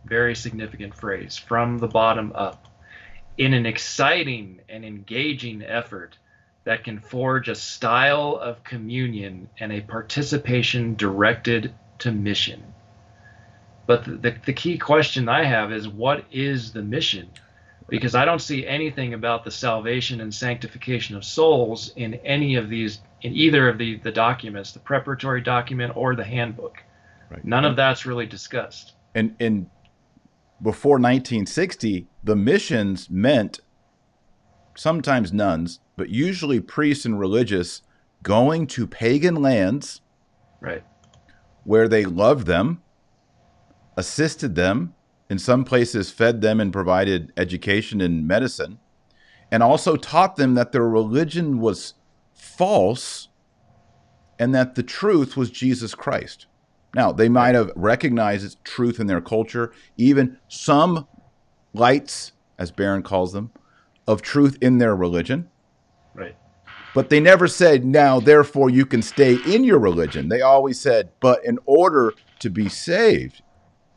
Very 0.05 0.35
significant 0.35 0.95
phrase, 0.95 1.37
from 1.37 1.79
the 1.79 1.89
bottom 1.89 2.33
up, 2.35 2.67
in 3.39 3.55
an 3.55 3.67
exciting 3.67 4.61
and 4.69 4.85
engaging 4.85 5.63
effort 5.63 6.17
that 6.65 6.85
can 6.85 6.99
forge 6.99 7.49
a 7.49 7.55
style 7.55 8.39
of 8.41 8.65
communion 8.65 9.49
and 9.59 9.73
a 9.73 9.81
participation 9.81 10.95
directed 10.95 11.75
to 11.99 12.13
mission. 12.13 12.63
But 13.87 14.05
the, 14.05 14.13
the, 14.13 14.37
the 14.47 14.53
key 14.53 14.79
question 14.79 15.29
I 15.29 15.45
have 15.45 15.73
is 15.73 15.89
what 15.89 16.25
is 16.33 16.73
the 16.73 16.83
mission? 16.83 17.29
Because 17.89 18.15
I 18.15 18.25
don't 18.25 18.41
see 18.41 18.67
anything 18.67 19.13
about 19.13 19.45
the 19.45 19.51
salvation 19.51 20.23
and 20.23 20.33
sanctification 20.33 21.17
of 21.17 21.25
souls 21.25 21.93
in 21.97 22.15
any 22.15 22.55
of 22.55 22.71
these, 22.71 23.01
in 23.21 23.35
either 23.35 23.69
of 23.69 23.77
the, 23.77 23.97
the 23.99 24.11
documents, 24.11 24.73
the 24.73 24.79
preparatory 24.79 25.43
document 25.43 25.95
or 25.95 26.17
the 26.17 26.25
handbook. 26.25 26.83
Right. 27.31 27.45
None 27.45 27.67
of 27.67 27.77
that's 27.77 28.07
really 28.07 28.27
discussed. 28.27 28.95
and 29.15 29.37
and 29.39 29.69
before 30.65 30.95
1960 30.95 32.09
the 32.25 32.35
missions 32.35 33.09
meant 33.11 33.61
sometimes 34.75 35.33
nuns 35.33 35.79
but 35.97 36.09
usually 36.09 36.59
priests 36.59 37.05
and 37.05 37.21
religious 37.21 37.83
going 38.23 38.67
to 38.67 38.87
pagan 38.87 39.37
lands 39.37 40.01
Right. 40.61 40.83
where 41.65 41.87
they 41.87 42.05
loved 42.05 42.47
them 42.47 42.83
assisted 43.97 44.55
them 44.55 44.95
in 45.31 45.39
some 45.39 45.65
places 45.65 46.11
fed 46.11 46.41
them 46.41 46.59
and 46.61 46.73
provided 46.73 47.33
education 47.37 48.01
and 48.01 48.27
medicine 48.27 48.79
and 49.53 49.63
also 49.63 49.97
taught 49.97 50.37
them 50.37 50.55
that 50.55 50.73
their 50.73 50.89
religion 50.89 51.61
was 51.61 51.95
false 52.33 53.29
and 54.39 54.55
that 54.55 54.75
the 54.75 54.83
truth 54.83 55.37
was 55.37 55.51
Jesus 55.51 55.95
Christ. 55.95 56.47
Now, 56.95 57.11
they 57.13 57.29
might 57.29 57.55
have 57.55 57.73
recognized 57.75 58.45
its 58.45 58.57
truth 58.63 59.01
in 59.01 59.07
their 59.07 59.21
culture, 59.21 59.73
even 59.97 60.39
some 60.49 61.09
lights, 61.73 62.33
as 62.59 62.71
Barron 62.71 63.03
calls 63.03 63.33
them, 63.33 63.51
of 64.07 64.23
truth 64.23 64.57
in 64.61 64.79
their 64.79 64.95
religion. 64.95 65.49
Right. 66.15 66.37
But 66.95 67.11
they 67.11 67.19
never 67.19 67.49
said, 67.49 67.85
now, 67.85 68.21
therefore, 68.21 68.71
you 68.71 68.87
can 68.87 69.03
stay 69.03 69.35
in 69.47 69.65
your 69.65 69.81
religion. 69.81 70.29
They 70.29 70.43
always 70.43 70.81
said, 70.81 71.11
but 71.19 71.45
in 71.45 71.59
order 71.67 72.15
to 72.39 72.51
be 72.51 72.69
saved, 72.69 73.43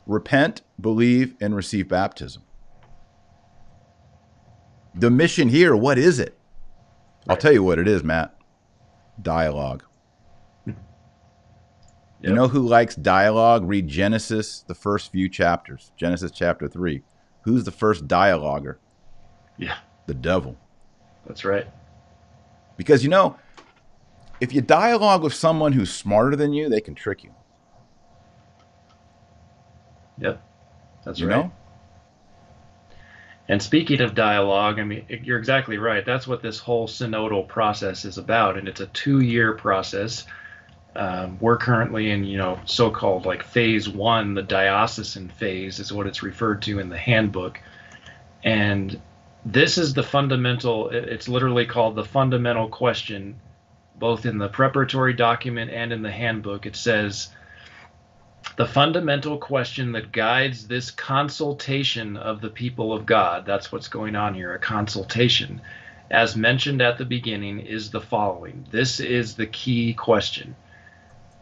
repent, 0.07 0.63
believe, 0.81 1.35
and 1.39 1.55
receive 1.55 1.87
baptism. 1.87 2.41
The 4.95 5.11
mission 5.11 5.49
here, 5.49 5.75
what 5.75 5.99
is 5.99 6.17
it? 6.17 6.35
I'll 7.29 7.37
tell 7.37 7.53
you 7.53 7.61
what 7.61 7.77
it 7.77 7.87
is, 7.87 8.03
Matt. 8.03 8.35
Dialogue. 9.21 9.83
You 12.21 12.33
know 12.33 12.47
who 12.47 12.67
likes 12.67 12.95
dialogue? 12.95 13.67
Read 13.67 13.87
Genesis, 13.87 14.63
the 14.67 14.73
first 14.73 15.11
few 15.11 15.29
chapters. 15.29 15.91
Genesis 15.97 16.31
chapter 16.31 16.67
3. 16.67 17.03
Who's 17.41 17.63
the 17.63 17.71
first 17.71 18.07
dialoguer? 18.07 18.77
Yeah. 19.57 19.77
The 20.07 20.13
devil. 20.13 20.57
That's 21.27 21.45
right. 21.45 21.67
Because 22.75 23.03
you 23.03 23.09
know, 23.09 23.37
if 24.41 24.53
you 24.53 24.61
dialogue 24.61 25.23
with 25.23 25.33
someone 25.33 25.73
who's 25.73 25.93
smarter 25.93 26.35
than 26.35 26.53
you, 26.53 26.69
they 26.69 26.81
can 26.81 26.95
trick 26.95 27.23
you. 27.23 27.33
Yep. 30.19 30.41
That's 31.05 31.19
you 31.19 31.27
right. 31.27 31.35
know? 31.37 31.51
And 33.49 33.61
speaking 33.61 34.01
of 34.01 34.13
dialogue, 34.13 34.79
I 34.79 34.83
mean, 34.83 35.05
you're 35.23 35.37
exactly 35.37 35.77
right. 35.77 36.05
That's 36.05 36.27
what 36.27 36.41
this 36.41 36.59
whole 36.59 36.87
synodal 36.87 37.47
process 37.47 38.03
is 38.03 38.17
about, 38.17 38.57
and 38.57 38.67
it's 38.67 38.81
a 38.81 38.87
two-year 38.87 39.53
process. 39.53 40.25
Um, 40.95 41.37
we're 41.39 41.57
currently 41.57 42.09
in, 42.09 42.23
you 42.23 42.37
know, 42.37 42.59
so-called 42.65 43.25
like 43.25 43.43
phase 43.43 43.87
one, 43.87 44.33
the 44.33 44.41
diocesan 44.41 45.29
phase 45.29 45.79
is 45.79 45.93
what 45.93 46.07
it's 46.07 46.23
referred 46.23 46.61
to 46.63 46.79
in 46.79 46.89
the 46.89 46.97
handbook, 46.97 47.59
and 48.43 48.99
this 49.45 49.77
is 49.77 49.93
the 49.93 50.03
fundamental. 50.03 50.89
It's 50.89 51.27
literally 51.27 51.65
called 51.65 51.95
the 51.95 52.05
fundamental 52.05 52.67
question, 52.67 53.39
both 53.99 54.25
in 54.25 54.37
the 54.37 54.49
preparatory 54.49 55.13
document 55.13 55.71
and 55.71 55.93
in 55.93 56.01
the 56.01 56.11
handbook. 56.11 56.65
It 56.65 56.75
says. 56.75 57.29
The 58.55 58.65
fundamental 58.65 59.37
question 59.37 59.91
that 59.91 60.11
guides 60.11 60.67
this 60.67 60.89
consultation 60.89 62.15
of 62.15 62.39
the 62.39 62.49
people 62.49 62.93
of 62.93 63.05
God, 63.05 63.45
that's 63.45 63.71
what's 63.71 63.89
going 63.89 64.15
on 64.15 64.33
here, 64.33 64.53
a 64.55 64.59
consultation, 64.59 65.61
as 66.09 66.35
mentioned 66.35 66.81
at 66.81 66.97
the 66.97 67.05
beginning, 67.05 67.59
is 67.59 67.91
the 67.91 67.99
following. 67.99 68.65
This 68.71 68.99
is 68.99 69.35
the 69.35 69.47
key 69.47 69.93
question. 69.93 70.55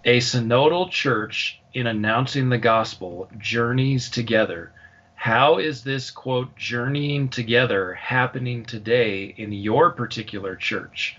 A 0.08 0.20
synodal 0.20 0.91
church, 0.91 1.60
in 1.74 1.88
announcing 1.88 2.50
the 2.50 2.60
gospel, 2.60 3.28
journeys 3.39 4.12
together. 4.12 4.72
How 5.15 5.58
is 5.58 5.84
this, 5.84 6.12
quote, 6.12 6.56
journeying 6.56 7.30
together 7.30 7.96
happening 7.96 8.65
today 8.65 9.34
in 9.36 9.52
your 9.52 9.89
particular 9.94 10.56
church? 10.56 11.18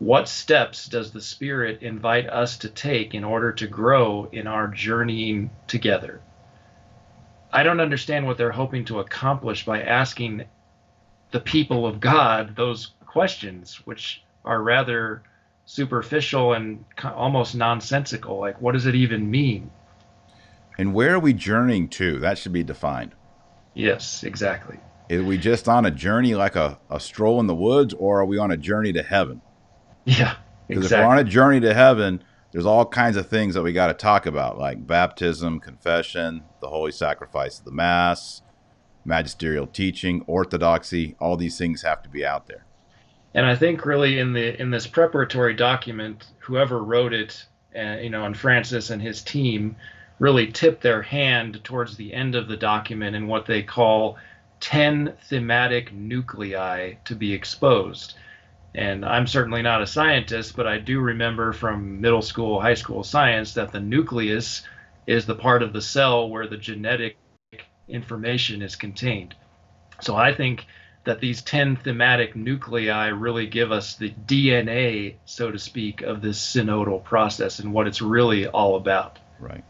What 0.00 0.28
steps 0.28 0.86
does 0.86 1.12
the 1.12 1.22
Spirit 1.22 1.80
invite 1.80 2.28
us 2.28 2.58
to 2.58 2.68
take 2.68 3.14
in 3.14 3.24
order 3.24 3.52
to 3.52 3.66
grow 3.66 4.28
in 4.30 4.46
our 4.46 4.68
journeying 4.68 5.48
together? 5.66 6.20
I 7.50 7.62
don't 7.62 7.80
understand 7.80 8.26
what 8.26 8.36
they're 8.36 8.52
hoping 8.52 8.84
to 8.86 9.00
accomplish 9.00 9.64
by 9.64 9.80
asking 9.80 10.44
the 11.30 11.40
people 11.40 11.86
of 11.86 12.00
God 12.00 12.54
those 12.54 12.92
questions, 13.06 13.76
which 13.86 14.22
are 14.44 14.62
rather 14.62 15.22
superficial 15.70 16.52
and 16.54 16.84
almost 17.04 17.54
nonsensical. 17.54 18.40
Like, 18.40 18.60
what 18.60 18.72
does 18.72 18.86
it 18.86 18.96
even 18.96 19.30
mean? 19.30 19.70
And 20.76 20.92
where 20.92 21.14
are 21.14 21.20
we 21.20 21.32
journeying 21.32 21.88
to? 21.90 22.18
That 22.18 22.38
should 22.38 22.52
be 22.52 22.64
defined. 22.64 23.14
Yes, 23.74 24.24
exactly. 24.24 24.80
Is 25.08 25.22
we 25.22 25.38
just 25.38 25.68
on 25.68 25.86
a 25.86 25.90
journey 25.92 26.34
like 26.34 26.56
a, 26.56 26.80
a 26.90 26.98
stroll 26.98 27.38
in 27.38 27.46
the 27.46 27.54
woods, 27.54 27.94
or 27.94 28.20
are 28.20 28.24
we 28.24 28.36
on 28.36 28.50
a 28.50 28.56
journey 28.56 28.92
to 28.94 29.02
heaven? 29.02 29.42
Yeah, 30.04 30.36
Because 30.66 30.90
if 30.90 30.98
we're 30.98 31.04
on 31.04 31.18
a 31.18 31.24
journey 31.24 31.60
to 31.60 31.72
heaven, 31.72 32.24
there's 32.50 32.66
all 32.66 32.84
kinds 32.86 33.16
of 33.16 33.28
things 33.28 33.54
that 33.54 33.62
we 33.62 33.72
got 33.72 33.88
to 33.88 33.94
talk 33.94 34.26
about, 34.26 34.58
like 34.58 34.86
baptism, 34.86 35.60
confession, 35.60 36.42
the 36.60 36.68
holy 36.68 36.90
sacrifice 36.90 37.60
of 37.60 37.64
the 37.64 37.70
Mass, 37.70 38.42
magisterial 39.04 39.68
teaching, 39.68 40.24
orthodoxy. 40.26 41.14
All 41.20 41.36
these 41.36 41.58
things 41.58 41.82
have 41.82 42.02
to 42.02 42.08
be 42.08 42.24
out 42.24 42.48
there. 42.48 42.66
And 43.34 43.46
I 43.46 43.54
think 43.54 43.86
really 43.86 44.18
in 44.18 44.32
the 44.32 44.60
in 44.60 44.70
this 44.70 44.86
preparatory 44.86 45.54
document, 45.54 46.26
whoever 46.40 46.82
wrote 46.82 47.12
it, 47.12 47.44
uh, 47.76 47.98
you 47.98 48.10
know, 48.10 48.24
and 48.24 48.36
Francis 48.36 48.90
and 48.90 49.00
his 49.00 49.22
team 49.22 49.76
really 50.18 50.48
tipped 50.48 50.82
their 50.82 51.02
hand 51.02 51.62
towards 51.64 51.96
the 51.96 52.12
end 52.12 52.34
of 52.34 52.48
the 52.48 52.56
document 52.56 53.16
in 53.16 53.26
what 53.26 53.46
they 53.46 53.62
call 53.62 54.18
10 54.60 55.14
thematic 55.28 55.92
nuclei 55.92 56.94
to 57.04 57.14
be 57.14 57.32
exposed. 57.32 58.14
And 58.74 59.04
I'm 59.04 59.26
certainly 59.26 59.62
not 59.62 59.82
a 59.82 59.86
scientist, 59.86 60.54
but 60.54 60.66
I 60.66 60.78
do 60.78 61.00
remember 61.00 61.52
from 61.52 62.00
middle 62.00 62.22
school, 62.22 62.60
high 62.60 62.74
school 62.74 63.02
science 63.02 63.54
that 63.54 63.72
the 63.72 63.80
nucleus 63.80 64.62
is 65.06 65.26
the 65.26 65.34
part 65.34 65.62
of 65.62 65.72
the 65.72 65.82
cell 65.82 66.28
where 66.28 66.46
the 66.46 66.56
genetic 66.56 67.16
information 67.88 68.62
is 68.62 68.76
contained. 68.76 69.34
So 70.00 70.14
I 70.14 70.34
think 70.34 70.66
that 71.04 71.20
these 71.20 71.42
10 71.42 71.76
thematic 71.76 72.36
nuclei 72.36 73.08
really 73.08 73.46
give 73.46 73.72
us 73.72 73.96
the 73.96 74.10
DNA, 74.26 75.14
so 75.24 75.50
to 75.50 75.58
speak, 75.58 76.02
of 76.02 76.20
this 76.20 76.38
synodal 76.38 77.02
process 77.02 77.58
and 77.58 77.72
what 77.72 77.86
it's 77.86 78.02
really 78.02 78.46
all 78.46 78.76
about. 78.76 79.18
Right. 79.38 79.64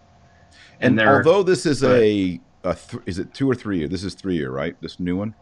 And, 0.80 0.98
and 0.98 1.08
although 1.08 1.42
this 1.42 1.66
is 1.66 1.84
a, 1.84 2.40
a 2.64 2.74
th- 2.74 3.02
is 3.06 3.18
it 3.18 3.32
two 3.34 3.48
or 3.48 3.54
three 3.54 3.78
year? 3.78 3.88
This 3.88 4.02
is 4.02 4.14
three 4.14 4.36
year, 4.36 4.50
right? 4.50 4.74
This 4.80 4.98
new 4.98 5.16
one. 5.16 5.34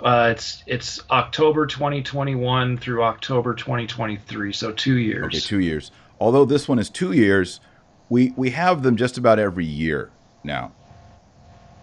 Uh, 0.00 0.30
it's 0.32 0.64
it's 0.66 1.02
October 1.10 1.66
2021 1.66 2.78
through 2.78 3.02
October 3.02 3.54
2023, 3.54 4.52
so 4.52 4.72
two 4.72 4.96
years. 4.96 5.26
Okay, 5.26 5.40
two 5.40 5.60
years. 5.60 5.90
Although 6.18 6.46
this 6.46 6.68
one 6.68 6.78
is 6.78 6.88
two 6.88 7.12
years, 7.12 7.60
we 8.08 8.32
we 8.36 8.50
have 8.50 8.82
them 8.82 8.96
just 8.96 9.18
about 9.18 9.38
every 9.38 9.66
year 9.66 10.10
now. 10.42 10.72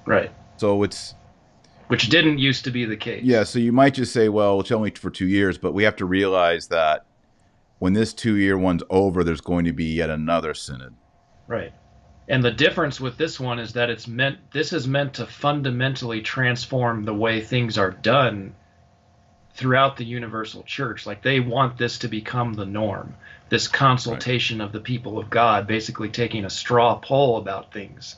Right. 0.05 0.31
So 0.57 0.83
it's 0.83 1.13
which 1.87 2.09
didn't 2.09 2.37
used 2.37 2.63
to 2.65 2.71
be 2.71 2.85
the 2.85 2.97
case. 2.97 3.23
Yeah, 3.23 3.43
so 3.43 3.59
you 3.59 3.71
might 3.71 3.93
just 3.93 4.13
say, 4.13 4.29
well, 4.29 4.59
it's 4.59 4.71
only 4.71 4.91
for 4.91 5.09
two 5.09 5.27
years, 5.27 5.57
but 5.57 5.73
we 5.73 5.83
have 5.83 5.95
to 5.97 6.05
realize 6.05 6.67
that 6.67 7.05
when 7.79 7.93
this 7.93 8.13
two 8.13 8.35
year 8.35 8.57
one's 8.57 8.83
over, 8.89 9.23
there's 9.23 9.41
going 9.41 9.65
to 9.65 9.73
be 9.73 9.95
yet 9.95 10.09
another 10.09 10.53
synod. 10.53 10.95
Right. 11.47 11.73
And 12.27 12.43
the 12.43 12.51
difference 12.51 12.99
with 12.99 13.17
this 13.17 13.39
one 13.39 13.57
is 13.59 13.73
that 13.73 13.89
it's 13.89 14.07
meant 14.07 14.51
this 14.51 14.73
is 14.73 14.87
meant 14.87 15.13
to 15.15 15.25
fundamentally 15.25 16.21
transform 16.21 17.05
the 17.05 17.13
way 17.13 17.39
things 17.39 17.77
are 17.77 17.91
done 17.91 18.53
throughout 19.53 19.95
the 19.95 20.03
universal 20.03 20.63
church. 20.63 21.05
Like 21.05 21.21
they 21.21 21.39
want 21.39 21.77
this 21.77 21.99
to 21.99 22.09
become 22.09 22.53
the 22.53 22.65
norm. 22.65 23.15
This 23.49 23.69
consultation 23.69 24.59
right. 24.59 24.65
of 24.65 24.73
the 24.73 24.81
people 24.81 25.17
of 25.17 25.29
God, 25.29 25.67
basically 25.67 26.09
taking 26.09 26.43
a 26.43 26.49
straw 26.49 26.95
poll 26.95 27.37
about 27.37 27.71
things. 27.71 28.17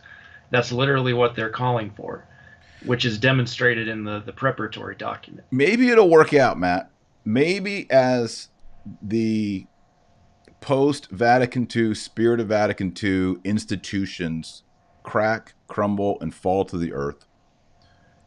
That's 0.49 0.71
literally 0.71 1.13
what 1.13 1.35
they're 1.35 1.51
calling 1.51 1.91
for, 1.91 2.25
which 2.85 3.05
is 3.05 3.17
demonstrated 3.17 3.87
in 3.87 4.03
the, 4.03 4.21
the 4.25 4.33
preparatory 4.33 4.95
document. 4.95 5.45
Maybe 5.51 5.89
it'll 5.89 6.09
work 6.09 6.33
out, 6.33 6.57
Matt. 6.57 6.91
Maybe 7.25 7.89
as 7.91 8.49
the 9.01 9.67
post 10.61 11.09
Vatican 11.11 11.67
II, 11.73 11.93
spirit 11.95 12.39
of 12.39 12.47
Vatican 12.47 12.93
II 13.01 13.37
institutions 13.43 14.63
crack, 15.03 15.53
crumble, 15.67 16.17
and 16.21 16.33
fall 16.33 16.65
to 16.65 16.77
the 16.77 16.93
earth. 16.93 17.25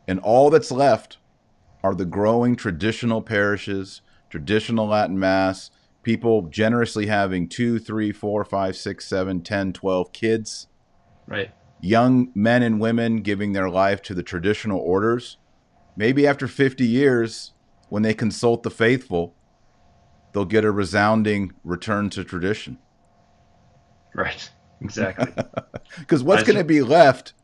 And 0.09 0.19
all 0.21 0.51
that's 0.51 0.73
left 0.73 1.19
are 1.85 1.95
the 1.95 2.05
growing 2.05 2.57
traditional 2.57 3.23
parishes, 3.23 4.01
traditional 4.31 4.87
Latin 4.87 5.19
Mass, 5.19 5.71
people 6.03 6.43
generously 6.43 7.07
having 7.07 7.49
two, 7.49 7.79
three, 7.79 8.13
four, 8.13 8.45
five, 8.45 8.77
six, 8.77 9.07
seven, 9.07 9.43
ten, 9.43 9.73
twelve 9.73 10.13
kids. 10.13 10.67
Right. 11.27 11.53
Young 11.83 12.31
men 12.35 12.63
and 12.63 12.81
women 12.81 13.17
giving 13.17 13.53
their 13.53 13.69
life 13.69 14.01
to 14.03 14.15
the 14.15 14.23
traditional 14.23 14.79
orders. 14.81 15.37
Maybe 15.97 16.27
after 16.27 16.47
50 16.49 16.87
years, 16.87 17.53
when 17.89 18.03
they 18.03 18.15
consult 18.15 18.63
the 18.63 18.71
faithful, 18.71 19.35
they'll 20.33 20.45
get 20.45 20.65
a 20.65 20.71
resounding 20.71 21.53
return 21.65 22.09
to 22.11 22.25
tradition. 22.25 22.79
Right. 24.15 24.51
Exactly. 24.81 25.33
Because 25.99 26.23
what's 26.23 26.43
going 26.43 26.57
to 26.57 26.65
be 26.65 26.81
left 26.81 27.35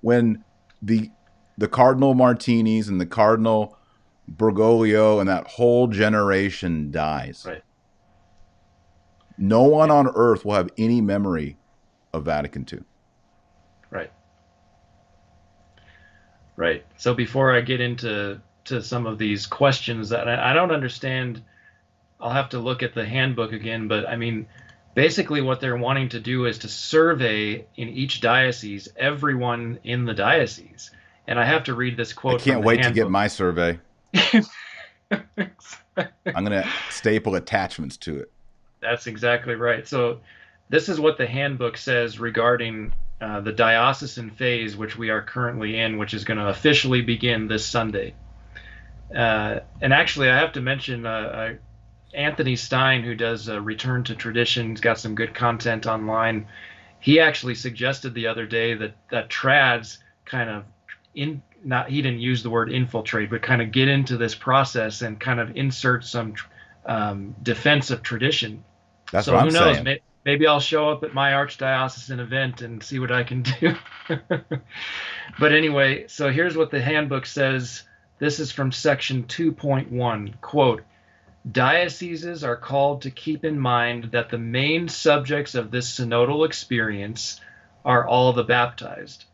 when 0.00 0.42
the 0.80 1.10
the 1.58 1.68
Cardinal 1.68 2.14
Martinis 2.14 2.88
and 2.88 2.98
the 2.98 3.04
Cardinal 3.04 3.76
Bergoglio 4.30 5.20
and 5.20 5.28
that 5.28 5.46
whole 5.46 5.86
generation 5.86 6.90
dies? 6.90 7.44
Right. 7.46 7.62
No 9.36 9.64
one 9.64 9.90
on 9.90 10.08
earth 10.14 10.46
will 10.46 10.54
have 10.54 10.70
any 10.78 11.02
memory 11.02 11.58
of 12.14 12.24
Vatican 12.24 12.64
II. 12.72 12.80
Right. 13.90 14.12
Right. 16.56 16.84
So 16.96 17.14
before 17.14 17.54
I 17.54 17.60
get 17.60 17.80
into 17.80 18.40
to 18.66 18.82
some 18.82 19.06
of 19.06 19.18
these 19.18 19.46
questions 19.46 20.10
that 20.10 20.28
I, 20.28 20.50
I 20.50 20.52
don't 20.52 20.70
understand 20.70 21.42
I'll 22.20 22.30
have 22.30 22.50
to 22.50 22.58
look 22.58 22.82
at 22.82 22.94
the 22.94 23.04
handbook 23.04 23.52
again, 23.52 23.88
but 23.88 24.08
I 24.08 24.16
mean, 24.16 24.46
basically 24.94 25.40
what 25.40 25.60
they're 25.60 25.76
wanting 25.76 26.10
to 26.10 26.20
do 26.20 26.46
is 26.46 26.58
to 26.58 26.68
survey 26.68 27.66
in 27.76 27.88
each 27.88 28.20
diocese 28.20 28.88
everyone 28.96 29.78
in 29.84 30.04
the 30.04 30.14
diocese. 30.14 30.90
And 31.26 31.38
I 31.38 31.44
have 31.44 31.64
to 31.64 31.74
read 31.74 31.96
this 31.96 32.12
quote. 32.12 32.42
I 32.42 32.44
can't 32.44 32.64
wait 32.64 32.80
handbook. 32.80 32.94
to 32.94 33.00
get 33.00 33.10
my 33.10 33.28
survey. 33.28 33.78
I'm 35.16 36.44
going 36.44 36.50
to 36.50 36.68
staple 36.90 37.36
attachments 37.36 37.96
to 37.98 38.18
it. 38.18 38.32
That's 38.80 39.06
exactly 39.06 39.54
right. 39.54 39.86
So, 39.86 40.20
this 40.70 40.88
is 40.88 41.00
what 41.00 41.18
the 41.18 41.26
handbook 41.26 41.76
says 41.76 42.18
regarding 42.18 42.92
uh, 43.20 43.40
the 43.40 43.52
diocesan 43.52 44.30
phase, 44.30 44.76
which 44.76 44.96
we 44.96 45.10
are 45.10 45.22
currently 45.22 45.78
in, 45.78 45.98
which 45.98 46.14
is 46.14 46.24
going 46.24 46.38
to 46.38 46.48
officially 46.48 47.02
begin 47.02 47.48
this 47.48 47.66
Sunday. 47.66 48.14
Uh, 49.14 49.60
and 49.80 49.92
actually, 49.92 50.30
I 50.30 50.38
have 50.38 50.52
to 50.52 50.60
mention 50.60 51.04
uh, 51.04 51.54
Anthony 52.14 52.56
Stine, 52.56 53.02
who 53.02 53.14
does 53.14 53.48
uh, 53.48 53.60
Return 53.60 54.04
to 54.04 54.14
Tradition, 54.14 54.70
He's 54.70 54.80
got 54.80 54.98
some 54.98 55.14
good 55.14 55.34
content 55.34 55.86
online. 55.86 56.46
He 56.98 57.20
actually 57.20 57.54
suggested 57.54 58.14
the 58.14 58.26
other 58.26 58.46
day 58.46 58.74
that 58.74 58.94
that 59.10 59.28
trads 59.30 59.98
kind 60.24 60.50
of 60.50 60.64
in 61.14 61.42
not 61.64 61.88
he 61.88 62.02
didn't 62.02 62.20
use 62.20 62.42
the 62.42 62.50
word 62.50 62.72
infiltrate, 62.72 63.30
but 63.30 63.42
kind 63.42 63.62
of 63.62 63.72
get 63.72 63.88
into 63.88 64.16
this 64.16 64.34
process 64.34 65.02
and 65.02 65.18
kind 65.18 65.40
of 65.40 65.56
insert 65.56 66.04
some 66.04 66.34
um, 66.86 67.34
defense 67.42 67.90
of 67.90 68.02
tradition. 68.02 68.64
That's 69.12 69.26
so 69.26 69.34
what 69.34 69.42
I'm 69.42 69.52
knows, 69.52 69.76
saying. 69.76 69.98
Maybe 70.30 70.46
I'll 70.46 70.60
show 70.60 70.88
up 70.88 71.02
at 71.02 71.12
my 71.12 71.32
archdiocesan 71.32 72.20
event 72.20 72.62
and 72.62 72.80
see 72.80 73.00
what 73.00 73.10
I 73.10 73.24
can 73.24 73.42
do. 73.42 73.74
but 75.40 75.52
anyway, 75.52 76.06
so 76.06 76.30
here's 76.30 76.56
what 76.56 76.70
the 76.70 76.80
handbook 76.80 77.26
says. 77.26 77.82
This 78.20 78.38
is 78.38 78.52
from 78.52 78.70
section 78.70 79.24
2.1. 79.24 80.40
Quote 80.40 80.84
Dioceses 81.50 82.44
are 82.44 82.54
called 82.54 83.02
to 83.02 83.10
keep 83.10 83.44
in 83.44 83.58
mind 83.58 84.12
that 84.12 84.28
the 84.28 84.38
main 84.38 84.86
subjects 84.86 85.56
of 85.56 85.72
this 85.72 85.98
synodal 85.98 86.46
experience 86.46 87.40
are 87.84 88.06
all 88.06 88.32
the 88.32 88.44
baptized. 88.44 89.24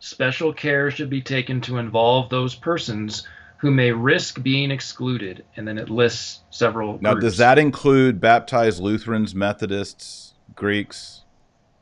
Special 0.00 0.52
care 0.52 0.90
should 0.90 1.10
be 1.10 1.22
taken 1.22 1.60
to 1.60 1.78
involve 1.78 2.28
those 2.28 2.56
persons 2.56 3.28
who 3.58 3.70
may 3.70 3.92
risk 3.92 4.42
being 4.42 4.70
excluded. 4.70 5.44
And 5.56 5.66
then 5.66 5.78
it 5.78 5.90
lists 5.90 6.40
several. 6.50 6.98
Now, 7.00 7.12
groups. 7.12 7.24
does 7.24 7.36
that 7.38 7.58
include 7.58 8.20
baptized 8.20 8.80
Lutherans, 8.80 9.34
Methodists, 9.34 10.34
Greeks? 10.54 11.22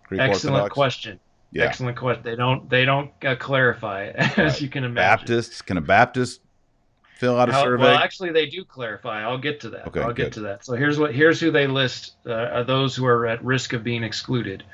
Greek 0.07 0.21
Excellent 0.21 0.55
Orthodox? 0.55 0.75
question. 0.75 1.21
Yeah. 1.53 1.65
Excellent 1.65 1.97
question. 1.99 2.23
They 2.23 2.37
don't. 2.37 2.69
They 2.69 2.85
don't 2.85 3.11
uh, 3.25 3.37
clarify, 3.37 4.07
as 4.15 4.39
right. 4.39 4.61
you 4.61 4.69
can 4.69 4.85
imagine. 4.85 5.27
Baptists? 5.27 5.63
Can 5.63 5.77
a 5.77 5.83
Baptist 5.83 6.41
fill 7.17 7.39
out 7.39 7.49
a 7.49 7.53
How, 7.53 7.63
survey? 7.63 7.85
Well, 7.85 7.99
actually, 7.99 8.33
they 8.33 8.47
do 8.47 8.65
clarify. 8.65 9.23
I'll 9.23 9.39
get 9.39 9.61
to 9.61 9.71
that. 9.71 9.87
Okay, 9.89 10.01
I'll 10.01 10.09
good. 10.09 10.17
get 10.17 10.33
to 10.35 10.41
that. 10.41 10.65
So 10.65 10.75
here's 10.75 10.99
what 10.99 11.15
here's 11.15 11.41
who 11.41 11.51
they 11.51 11.67
list: 11.67 12.15
uh, 12.27 12.33
are 12.33 12.65
those 12.65 12.97
who 12.97 13.07
are 13.07 13.27
at 13.27 13.45
risk 13.45 13.73
of 13.73 13.85
being 13.85 14.03
excluded. 14.03 14.65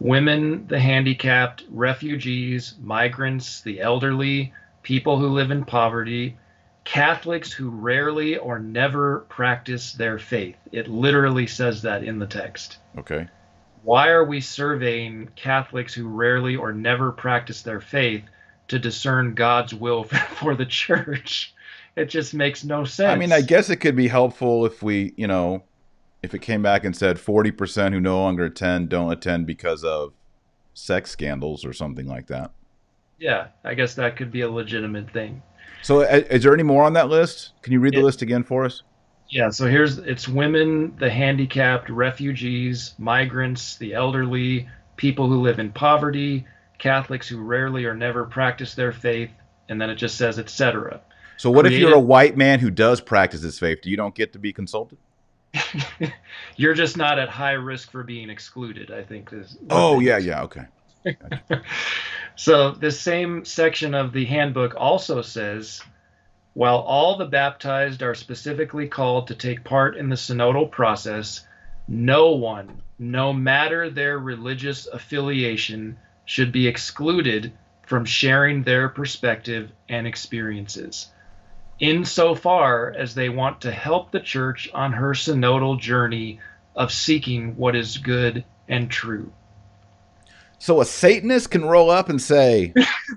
Women, 0.00 0.66
the 0.68 0.78
handicapped, 0.78 1.64
refugees, 1.70 2.74
migrants, 2.80 3.62
the 3.62 3.80
elderly, 3.80 4.52
people 4.88 5.18
who 5.18 5.28
live 5.28 5.50
in 5.50 5.66
poverty, 5.66 6.34
Catholics 6.84 7.52
who 7.52 7.68
rarely 7.68 8.38
or 8.38 8.58
never 8.58 9.26
practice 9.28 9.92
their 9.92 10.18
faith. 10.18 10.56
It 10.72 10.88
literally 10.88 11.46
says 11.46 11.82
that 11.82 12.02
in 12.02 12.18
the 12.18 12.26
text. 12.26 12.78
Okay. 12.96 13.28
Why 13.82 14.08
are 14.08 14.24
we 14.24 14.40
surveying 14.40 15.28
Catholics 15.36 15.92
who 15.92 16.08
rarely 16.08 16.56
or 16.56 16.72
never 16.72 17.12
practice 17.12 17.60
their 17.60 17.82
faith 17.82 18.22
to 18.68 18.78
discern 18.78 19.34
God's 19.34 19.74
will 19.74 20.04
for 20.36 20.54
the 20.54 20.64
church? 20.64 21.54
it 21.94 22.06
just 22.06 22.32
makes 22.32 22.64
no 22.64 22.84
sense. 22.84 23.12
I 23.12 23.16
mean, 23.16 23.32
I 23.32 23.42
guess 23.42 23.68
it 23.68 23.76
could 23.76 23.96
be 23.96 24.08
helpful 24.08 24.64
if 24.64 24.82
we, 24.82 25.12
you 25.18 25.26
know, 25.26 25.64
if 26.22 26.32
it 26.32 26.40
came 26.40 26.62
back 26.62 26.84
and 26.84 26.96
said 26.96 27.18
40% 27.18 27.92
who 27.92 28.00
no 28.00 28.18
longer 28.18 28.46
attend 28.46 28.88
don't 28.88 29.12
attend 29.12 29.46
because 29.46 29.84
of 29.84 30.14
sex 30.72 31.10
scandals 31.10 31.66
or 31.66 31.74
something 31.74 32.06
like 32.06 32.28
that. 32.28 32.52
Yeah, 33.18 33.48
I 33.64 33.74
guess 33.74 33.94
that 33.94 34.16
could 34.16 34.30
be 34.30 34.42
a 34.42 34.50
legitimate 34.50 35.10
thing. 35.10 35.42
So, 35.82 36.00
is 36.00 36.42
there 36.42 36.54
any 36.54 36.62
more 36.62 36.84
on 36.84 36.92
that 36.94 37.08
list? 37.08 37.52
Can 37.62 37.72
you 37.72 37.80
read 37.80 37.94
the 37.94 38.02
list 38.02 38.22
again 38.22 38.42
for 38.42 38.64
us? 38.64 38.82
Yeah, 39.28 39.50
so 39.50 39.66
here's 39.66 39.98
it's 39.98 40.26
women, 40.26 40.96
the 40.98 41.10
handicapped, 41.10 41.90
refugees, 41.90 42.94
migrants, 42.98 43.76
the 43.76 43.94
elderly, 43.94 44.68
people 44.96 45.28
who 45.28 45.40
live 45.40 45.58
in 45.58 45.70
poverty, 45.72 46.46
Catholics 46.78 47.28
who 47.28 47.38
rarely 47.42 47.84
or 47.84 47.94
never 47.94 48.24
practice 48.24 48.74
their 48.74 48.92
faith, 48.92 49.30
and 49.68 49.80
then 49.80 49.90
it 49.90 49.96
just 49.96 50.16
says 50.16 50.38
etc. 50.38 51.00
So 51.36 51.50
what 51.50 51.66
if 51.66 51.72
you're 51.72 51.94
a 51.94 52.00
white 52.00 52.36
man 52.36 52.58
who 52.58 52.70
does 52.70 53.00
practice 53.00 53.42
his 53.42 53.58
faith? 53.58 53.80
Do 53.82 53.90
you 53.90 53.96
don't 53.96 54.14
get 54.14 54.32
to 54.32 54.38
be 54.38 54.52
consulted? 54.52 54.98
You're 56.56 56.74
just 56.74 56.96
not 56.96 57.18
at 57.18 57.28
high 57.28 57.52
risk 57.52 57.90
for 57.90 58.02
being 58.02 58.28
excluded, 58.28 58.90
I 58.90 59.02
think 59.02 59.32
is 59.32 59.56
Oh 59.70 60.00
yeah, 60.00 60.18
yeah, 60.18 60.42
okay. 60.42 60.66
So 62.38 62.70
this 62.70 63.00
same 63.00 63.44
section 63.44 63.94
of 63.94 64.12
the 64.12 64.24
handbook 64.24 64.74
also 64.76 65.22
says 65.22 65.82
while 66.54 66.78
all 66.78 67.16
the 67.16 67.26
baptized 67.26 68.00
are 68.00 68.14
specifically 68.14 68.86
called 68.86 69.26
to 69.26 69.34
take 69.34 69.64
part 69.64 69.96
in 69.96 70.08
the 70.08 70.14
synodal 70.14 70.70
process, 70.70 71.44
no 71.88 72.30
one, 72.30 72.80
no 72.96 73.32
matter 73.32 73.90
their 73.90 74.20
religious 74.20 74.86
affiliation, 74.86 75.98
should 76.26 76.52
be 76.52 76.68
excluded 76.68 77.52
from 77.84 78.04
sharing 78.04 78.62
their 78.62 78.88
perspective 78.88 79.72
and 79.88 80.06
experiences. 80.06 81.10
Insofar 81.80 82.94
as 82.96 83.16
they 83.16 83.28
want 83.28 83.62
to 83.62 83.72
help 83.72 84.12
the 84.12 84.20
church 84.20 84.70
on 84.72 84.92
her 84.92 85.10
synodal 85.10 85.80
journey 85.80 86.38
of 86.76 86.92
seeking 86.92 87.56
what 87.56 87.74
is 87.74 87.98
good 87.98 88.44
and 88.68 88.88
true. 88.88 89.32
So 90.58 90.80
a 90.80 90.84
Satanist 90.84 91.50
can 91.50 91.64
roll 91.64 91.88
up 91.90 92.08
and 92.08 92.20
say, 92.20 92.74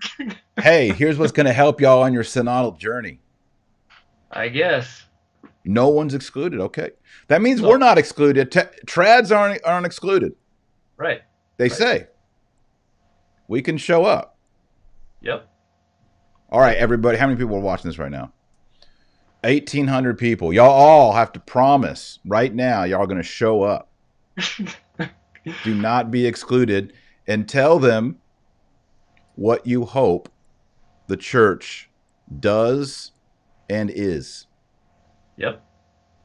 "Hey, 0.60 0.90
here's 0.90 1.18
what's 1.18 1.32
going 1.32 1.48
to 1.48 1.54
help 1.54 1.82
y'all 1.82 2.04
on 2.04 2.14
your 2.14 2.24
synodal 2.24 2.78
journey." 2.78 3.20
I 4.32 4.48
guess. 4.50 5.04
No 5.66 5.90
one's 5.90 6.14
excluded. 6.14 6.60
Okay, 6.60 6.92
that 7.28 7.42
means 7.42 7.62
No. 7.62 7.70
we're 7.70 7.78
not 7.78 7.98
excluded. 7.98 8.52
T- 8.52 8.60
trads 8.86 9.36
aren't 9.36 9.64
aren't 9.66 9.86
excluded. 9.86 10.34
Right. 10.98 11.22
They 11.58 11.66
Right. 11.66 11.72
say 11.72 12.08
we 13.48 13.62
can 13.62 13.78
show 13.78 14.06
up. 14.06 14.38
Yep. 15.22 15.48
All 16.52 16.60
right, 16.60 16.78
everybody. 16.78 17.18
How 17.18 17.28
many 17.28 17.38
people 17.38 17.56
are 17.56 17.60
watching 17.62 17.90
this 17.90 17.98
right 18.00 18.12
now? 18.12 18.32
Eighteen 19.44 19.88
hundred 19.88 20.18
people. 20.18 20.54
Y'all 20.54 20.70
all 20.70 21.14
have 21.14 21.32
to 21.34 21.40
promise 21.40 22.20
right 22.26 22.54
now. 22.54 22.84
Y'all 22.84 23.06
going 23.08 23.18
to 23.18 23.24
show 23.24 23.64
up. 23.64 23.90
Do 25.64 25.74
not 25.74 26.12
be 26.12 26.26
excluded, 26.28 26.94
and 27.28 27.48
tell 27.48 27.80
them 27.80 28.18
what 29.36 29.66
you 29.66 29.86
hope 29.86 30.30
the 31.08 31.18
church 31.18 31.90
does 32.40 33.12
and 33.70 33.90
is. 33.90 34.48
Yep. 35.38 35.64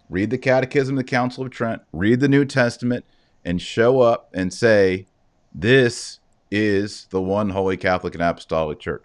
read 0.09 0.31
the 0.31 0.39
Catechism 0.39 0.97
of 0.97 1.05
the 1.05 1.11
Council 1.11 1.45
of 1.45 1.51
Trent, 1.51 1.83
read 1.93 2.21
the 2.21 2.29
New 2.29 2.45
Testament, 2.45 3.05
and 3.45 3.61
show 3.63 4.01
up 4.01 4.29
and 4.35 4.53
say, 4.53 5.07
This 5.55 6.21
is 6.51 7.07
the 7.11 7.23
one 7.23 7.51
holy 7.51 7.77
Catholic 7.77 8.15
and 8.15 8.23
Apostolic 8.23 8.79
Church. 8.81 9.05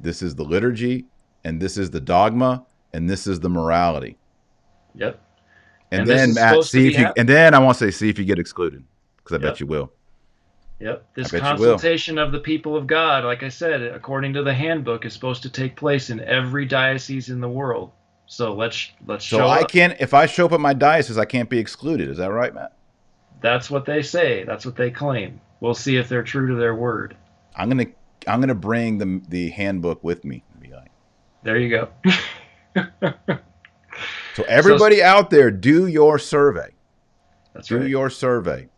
This 0.00 0.22
is 0.22 0.34
the 0.34 0.44
liturgy, 0.44 1.06
and 1.44 1.60
this 1.60 1.76
is 1.76 1.90
the 1.90 2.00
dogma, 2.00 2.66
and 2.92 3.08
this 3.08 3.26
is 3.26 3.40
the 3.40 3.48
morality. 3.50 4.18
Yep. 4.94 5.20
And, 5.90 6.00
And 6.00 6.10
then 6.10 6.34
Matt, 6.34 6.64
see 6.64 6.88
if 6.88 6.98
you 6.98 7.06
and 7.16 7.28
then 7.28 7.54
I 7.54 7.58
want 7.58 7.78
to 7.78 7.84
say 7.84 7.90
see 7.96 8.08
if 8.08 8.18
you 8.18 8.24
get 8.24 8.38
excluded. 8.38 8.84
Because 9.18 9.36
I 9.36 9.42
Yep. 9.44 9.52
bet 9.52 9.60
you 9.60 9.66
will. 9.66 9.92
Yep. 10.82 11.04
This 11.14 11.30
bet 11.30 11.42
you 11.42 11.56
will. 11.58 11.78
consultation 11.78 12.18
of 12.18 12.32
the 12.32 12.40
people 12.40 12.76
of 12.76 12.86
God, 12.86 13.24
like 13.24 13.42
I 13.42 13.48
said, 13.48 13.82
according 13.82 14.32
to 14.34 14.42
the 14.42 14.52
handbook, 14.54 15.04
is 15.04 15.12
supposed 15.12 15.42
to 15.44 15.50
take 15.50 15.76
place 15.76 16.10
in 16.10 16.20
every 16.20 16.66
diocese 16.66 17.30
in 17.30 17.40
the 17.40 17.48
world. 17.48 17.92
So 18.26 18.52
let's 18.54 18.90
let's 19.06 19.24
So 19.24 19.38
show 19.38 19.46
I 19.46 19.60
up. 19.62 19.70
can't 19.70 19.96
if 20.00 20.12
I 20.14 20.26
show 20.26 20.46
up 20.46 20.52
at 20.52 20.60
my 20.60 20.72
diocese, 20.74 21.18
I 21.18 21.24
can't 21.24 21.48
be 21.48 21.58
excluded. 21.58 22.08
Is 22.08 22.18
that 22.18 22.32
right, 22.32 22.52
Matt? 22.54 22.72
That's 23.40 23.70
what 23.70 23.84
they 23.86 24.02
say. 24.02 24.44
That's 24.44 24.64
what 24.66 24.76
they 24.76 24.90
claim. 24.90 25.40
We'll 25.60 25.74
see 25.74 25.96
if 25.96 26.08
they're 26.08 26.22
true 26.22 26.48
to 26.48 26.54
their 26.56 26.74
word. 26.74 27.16
I'm 27.54 27.68
gonna 27.68 27.86
I'm 28.26 28.40
gonna 28.40 28.54
bring 28.54 28.98
the 28.98 29.20
the 29.28 29.50
handbook 29.50 30.02
with 30.02 30.24
me. 30.24 30.42
be 30.60 30.70
like, 30.72 30.90
There 31.42 31.58
you 31.58 31.68
go. 31.70 31.88
So 34.34 34.44
everybody 34.48 35.02
out 35.02 35.28
there, 35.28 35.50
do 35.50 35.86
your 35.86 36.18
survey. 36.18 36.70
That's 37.52 37.68
Do 37.68 37.80
right. 37.80 37.88
your 37.88 38.08
survey. 38.08 38.68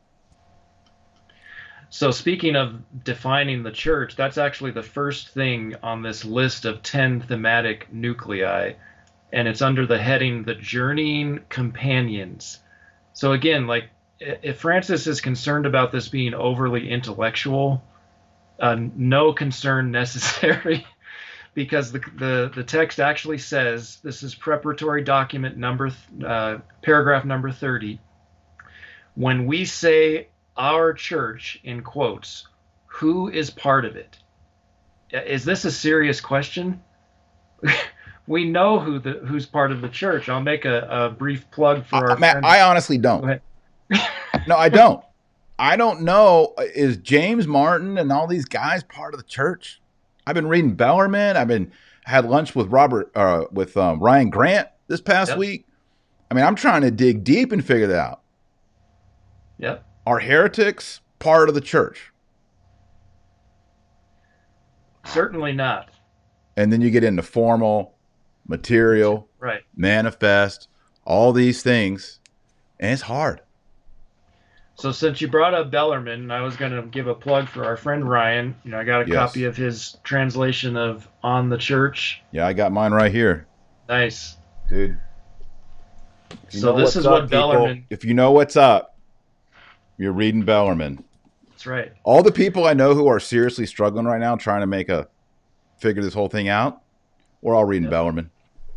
So 1.91 2.11
speaking 2.11 2.57
of 2.57 3.05
defining 3.05 3.62
the 3.62 3.70
church, 3.70 4.16
that's 4.16 4.39
actually 4.39 4.72
the 4.72 4.82
first 4.82 5.28
thing 5.28 5.76
on 5.82 6.03
this 6.03 6.24
list 6.24 6.64
of 6.64 6.82
10 6.82 7.22
thematic 7.22 7.93
nuclei 7.93 8.74
and 9.35 9.49
it's 9.49 9.62
under 9.62 9.85
the 9.85 9.99
heading 9.99 10.45
the 10.45 10.55
journeying 10.55 11.41
companions. 11.49 12.61
So 13.14 13.32
again, 13.32 13.66
like 13.66 13.91
if 14.20 14.61
Francis 14.61 15.09
is 15.09 15.20
concerned 15.20 15.66
about 15.66 15.91
this 15.91 16.09
being 16.09 16.35
overly 16.35 16.89
intellectual, 16.89 17.82
uh, 18.61 18.76
no 18.95 19.32
concern 19.32 19.91
necessary 19.91 20.87
because 21.53 21.91
the, 21.91 21.99
the 22.16 22.53
the 22.55 22.64
text 22.64 23.01
actually 23.01 23.39
says 23.39 23.99
this 24.03 24.22
is 24.22 24.35
preparatory 24.35 25.03
document 25.03 25.57
number 25.57 25.91
th- 25.91 26.24
uh, 26.24 26.59
paragraph 26.82 27.24
number 27.24 27.51
30 27.51 28.01
when 29.14 29.47
we 29.47 29.64
say 29.64 30.28
our 30.57 30.92
church 30.92 31.61
in 31.64 31.82
quotes 31.82 32.46
who 32.86 33.28
is 33.30 33.50
part 33.50 33.84
of 33.84 33.96
it 33.96 34.18
is 35.11 35.44
this 35.44 35.64
a 35.64 35.70
serious 35.72 36.20
question 36.20 36.80
we 38.26 38.44
know 38.48 38.78
who 38.78 38.98
the 38.98 39.14
who's 39.26 39.46
part 39.46 39.72
of 39.72 39.80
the 39.80 39.88
church 39.88 40.28
i'll 40.28 40.40
make 40.40 40.64
a, 40.64 40.86
a 40.90 41.11
brief 41.11 41.50
plug 41.50 41.84
for 41.86 41.96
I, 41.96 42.12
our 42.12 42.18
Matt, 42.18 42.32
friend- 42.32 42.46
I 42.46 42.61
honestly 42.62 42.98
don't. 42.98 43.40
No, 44.48 44.57
I 44.57 44.68
don't. 44.68 45.02
I 45.59 45.76
don't 45.76 46.02
know. 46.02 46.52
Is 46.59 46.96
James 46.98 47.46
Martin 47.46 47.96
and 47.96 48.11
all 48.12 48.26
these 48.26 48.44
guys 48.44 48.82
part 48.82 49.14
of 49.14 49.18
the 49.20 49.24
church? 49.24 49.80
I've 50.26 50.34
been 50.34 50.48
reading 50.48 50.74
Bellarmine. 50.74 51.36
I've 51.36 51.48
been 51.48 51.70
had 52.05 52.26
lunch 52.26 52.55
with 52.55 52.66
Robert 52.66 53.11
uh, 53.14 53.44
with 53.52 53.74
um, 53.76 54.00
Ryan 54.00 54.28
Grant 54.28 54.68
this 54.88 55.00
past 55.00 55.30
Yep. 55.30 55.38
week. 55.38 55.66
I 56.30 56.34
mean, 56.34 56.44
I'm 56.44 56.57
trying 56.57 56.82
to 56.82 56.90
dig 56.90 57.24
deep 57.24 57.52
and 57.52 57.64
figure 57.64 57.86
that 57.86 57.98
out. 57.98 58.20
yep 59.59 59.86
Are 60.07 60.18
heretics 60.18 61.00
part 61.18 61.48
of 61.48 61.55
the 61.55 61.61
church? 61.61 62.11
certainly 65.07 65.52
not 65.52 65.90
And 66.57 66.72
then 66.72 66.80
you 66.80 66.90
get 66.90 67.05
into 67.05 67.22
formal, 67.22 67.94
material, 68.48 69.28
right 69.38 69.61
manifest, 69.76 70.68
all 71.05 71.32
these 71.32 71.62
things, 71.62 72.20
and 72.80 72.92
it's 72.92 73.02
hard. 73.02 73.40
So 74.76 74.92
since 74.92 75.20
you 75.20 75.28
brought 75.28 75.52
up 75.55 75.70
Bellarmine, 75.70 76.30
I 76.30 76.40
was 76.40 76.57
going 76.57 76.72
to 76.72 76.82
give 76.82 77.07
a 77.07 77.14
plug 77.14 77.48
for 77.48 77.64
our 77.64 77.76
friend 77.76 78.09
Ryan. 78.09 78.57
You 78.64 78.70
know, 78.72 78.78
I 78.78 78.84
got 78.84 79.02
a 79.02 79.07
Yes. 79.09 79.14
copy 79.16 79.44
of 79.44 79.57
his 79.57 79.98
translation 80.05 80.76
of 80.76 81.07
On 81.22 81.48
the 81.50 81.59
Church. 81.59 82.22
Yeah, 82.32 82.46
I 82.46 82.55
got 82.55 82.72
mine 82.72 82.92
right 82.92 83.12
here, 83.12 83.46
Nice. 83.88 84.36
dude. 84.68 84.98
So 86.48 86.74
this 86.76 86.96
is 86.96 87.07
up, 87.07 87.12
what 87.12 87.22
people, 87.30 87.38
Bellarmine- 87.52 87.84
If 87.90 88.05
you 88.05 88.14
know 88.14 88.32
what's 88.32 88.57
up, 88.57 88.93
you're 89.99 90.12
reading 90.12 90.42
Bellarmine. 90.42 91.03
That's 91.51 91.66
right. 91.66 91.92
All 92.03 92.22
the 92.22 92.32
people 92.32 92.66
I 92.66 92.74
know 92.74 92.95
who 92.95 93.07
are 93.07 93.20
seriously 93.20 93.66
struggling 93.66 94.07
right 94.07 94.20
now, 94.20 94.36
trying 94.36 94.61
to 94.61 94.66
make 94.66 94.88
a 94.88 95.09
figure 95.78 96.03
this 96.03 96.14
whole 96.14 96.28
thing 96.28 96.49
out, 96.49 96.82
we're 97.42 97.55
all 97.55 97.64
reading 97.64 97.84
Yep. 97.84 97.90
Bellarmine, 97.90 98.30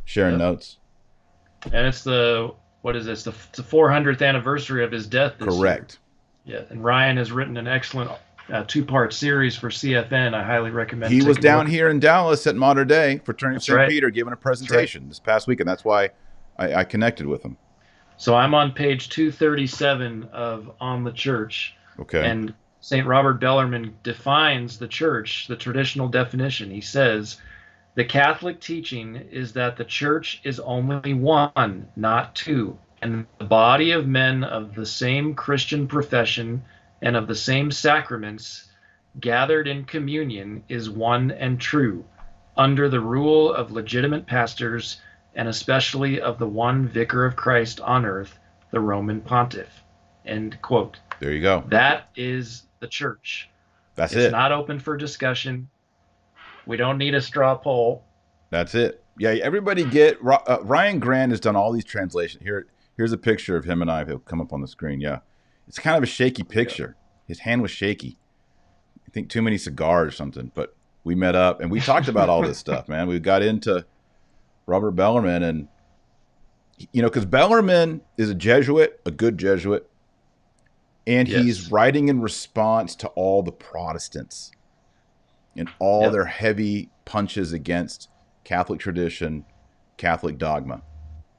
sharing 0.05 0.33
Yep. 0.33 0.39
notes. 0.39 0.77
And 1.65 1.87
it's 1.87 2.03
the 2.03 2.53
what 2.81 2.95
is 2.95 3.05
this? 3.05 3.23
The, 3.23 3.33
the 3.53 3.63
400th 3.63 4.25
anniversary 4.25 4.83
of 4.83 4.91
his 4.91 5.07
death. 5.07 5.33
This 5.39 5.47
year. 5.53 5.59
Correct. 5.59 5.99
Yeah. 6.45 6.61
And 6.69 6.83
Ryan 6.83 7.17
has 7.17 7.31
written 7.31 7.57
an 7.57 7.67
excellent 7.67 8.11
uh, 8.49 8.63
two-part 8.65 9.13
series 9.13 9.57
for 9.57 9.69
CFN. 9.69 10.33
I 10.33 10.41
highly 10.43 10.71
recommend. 10.71 11.11
He 11.11 11.21
was 11.21 11.37
down 11.37 11.67
here 11.67 11.89
in 11.89 11.99
Dallas 11.99 12.47
at 12.47 12.55
Modern 12.55 12.87
Day 12.87 13.19
That's 13.25 13.65
St. 13.65 13.69
right. 13.75 13.89
Peter 13.89 14.09
giving 14.09 14.31
a 14.31 14.37
presentation 14.37 15.09
this 15.09 15.19
past 15.19 15.47
week, 15.47 15.59
and 15.59 15.67
that's 15.67 15.83
why 15.83 16.11
I, 16.57 16.75
I 16.75 16.83
connected 16.85 17.25
with 17.25 17.43
him. 17.43 17.57
So 18.17 18.35
I'm 18.35 18.53
on 18.53 18.73
page 18.73 19.09
237 19.09 20.29
of 20.33 20.71
On 20.81 21.03
the 21.03 21.11
Church. 21.11 21.75
Okay. 21.99 22.27
And 22.27 22.53
St. 22.81 23.05
Robert 23.05 23.39
Bellarmine 23.39 23.95
defines 24.03 24.77
the 24.77 24.87
church, 24.87 25.47
the 25.47 25.55
traditional 25.55 26.07
definition. 26.07 26.71
He 26.71 26.81
says, 26.81 27.37
the 27.95 28.05
Catholic 28.05 28.59
teaching 28.59 29.15
is 29.15 29.53
that 29.53 29.77
the 29.77 29.83
church 29.83 30.41
is 30.43 30.59
only 30.59 31.13
one, 31.13 31.87
not 31.95 32.35
two, 32.35 32.77
and 33.01 33.25
the 33.39 33.45
body 33.45 33.91
of 33.91 34.07
men 34.07 34.43
of 34.43 34.75
the 34.75 34.85
same 34.85 35.33
Christian 35.33 35.87
profession 35.87 36.63
and 37.01 37.15
of 37.15 37.27
the 37.27 37.35
same 37.35 37.71
sacraments 37.71 38.69
gathered 39.19 39.67
in 39.67 39.83
communion 39.85 40.63
is 40.69 40.89
one 40.89 41.31
and 41.31 41.59
true, 41.59 42.05
under 42.55 42.87
the 42.87 42.99
rule 42.99 43.53
of 43.53 43.71
legitimate 43.71 44.27
pastors 44.27 45.01
and 45.37 45.47
especially 45.47 46.19
of 46.19 46.39
the 46.39 46.47
one 46.47 46.87
vicar 46.87 47.23
of 47.23 47.35
Christ 47.35 47.79
on 47.79 48.05
earth, 48.05 48.37
the 48.71 48.79
Roman 48.79 49.21
pontiff. 49.21 49.83
End 50.25 50.59
quote. 50.61 50.99
there 51.21 51.31
you 51.31 51.41
go. 51.41 51.63
That 51.69 52.09
is 52.17 52.63
the 52.79 52.87
church. 52.87 53.49
That's 53.95 54.13
it's 54.13 54.25
it. 54.25 54.31
not 54.31 54.51
open 54.51 54.79
for 54.79 54.97
discussion. 54.97 55.69
We 56.65 56.75
don't 56.75 56.97
need 56.97 57.13
a 57.13 57.21
straw 57.21 57.55
poll. 57.55 58.03
That's 58.49 58.75
it. 58.75 59.03
Yeah, 59.17 59.29
everybody 59.29 59.85
get 59.85 60.17
uh, 60.25 60.57
Ryan 60.63 60.99
Grant 60.99 61.31
has 61.31 61.39
done 61.39 61.55
all 61.55 61.71
these 61.71 61.85
translations. 61.85 62.43
Here, 62.43 62.67
here's 62.97 63.13
a 63.13 63.17
picture 63.17 63.55
of 63.55 63.63
him 63.63 63.81
and 63.81 63.89
I. 63.89 64.05
He'll 64.05 64.19
come 64.19 64.41
up 64.41 64.51
on 64.51 64.61
the 64.61 64.67
screen. 64.67 64.99
Yeah, 64.99 65.19
it's 65.67 65.79
kind 65.79 65.95
of 65.95 66.03
a 66.03 66.07
shaky 66.07 66.43
picture. 66.43 66.95
His 67.25 67.39
hand 67.39 67.61
was 67.61 67.71
shaky. 67.71 68.17
I 69.07 69.11
think 69.11 69.29
too 69.29 69.41
many 69.41 69.57
cigars 69.57 70.09
or 70.09 70.11
something. 70.15 70.51
But 70.53 70.75
we 71.03 71.15
met 71.15 71.35
up 71.35 71.61
and 71.61 71.71
we 71.71 71.79
talked 71.79 72.07
about 72.07 72.27
all 72.27 72.41
this 72.41 72.57
stuff, 72.65 72.89
man. 72.89 73.07
We 73.07 73.19
got 73.19 73.41
into 73.41 73.85
Robert 74.67 74.91
Bellarmine 74.91 75.43
and 75.43 75.67
you 76.91 77.01
know 77.01 77.09
because 77.09 77.25
Bellarmine 77.25 78.01
is 78.17 78.29
a 78.29 78.35
Jesuit, 78.35 78.99
a 79.05 79.11
good 79.11 79.37
Jesuit, 79.37 79.89
and 81.07 81.27
yes. 81.27 81.43
he's 81.43 81.71
writing 81.71 82.09
in 82.09 82.21
response 82.21 82.95
to 82.97 83.07
all 83.09 83.41
the 83.41 83.51
Protestants 83.51 84.51
and 85.55 85.69
all 85.79 86.03
yep. 86.03 86.11
their 86.11 86.25
heavy 86.25 86.89
punches 87.05 87.53
against 87.53 88.09
Catholic 88.43 88.79
tradition, 88.79 89.45
Catholic 89.95 90.37
dogma, 90.37 90.83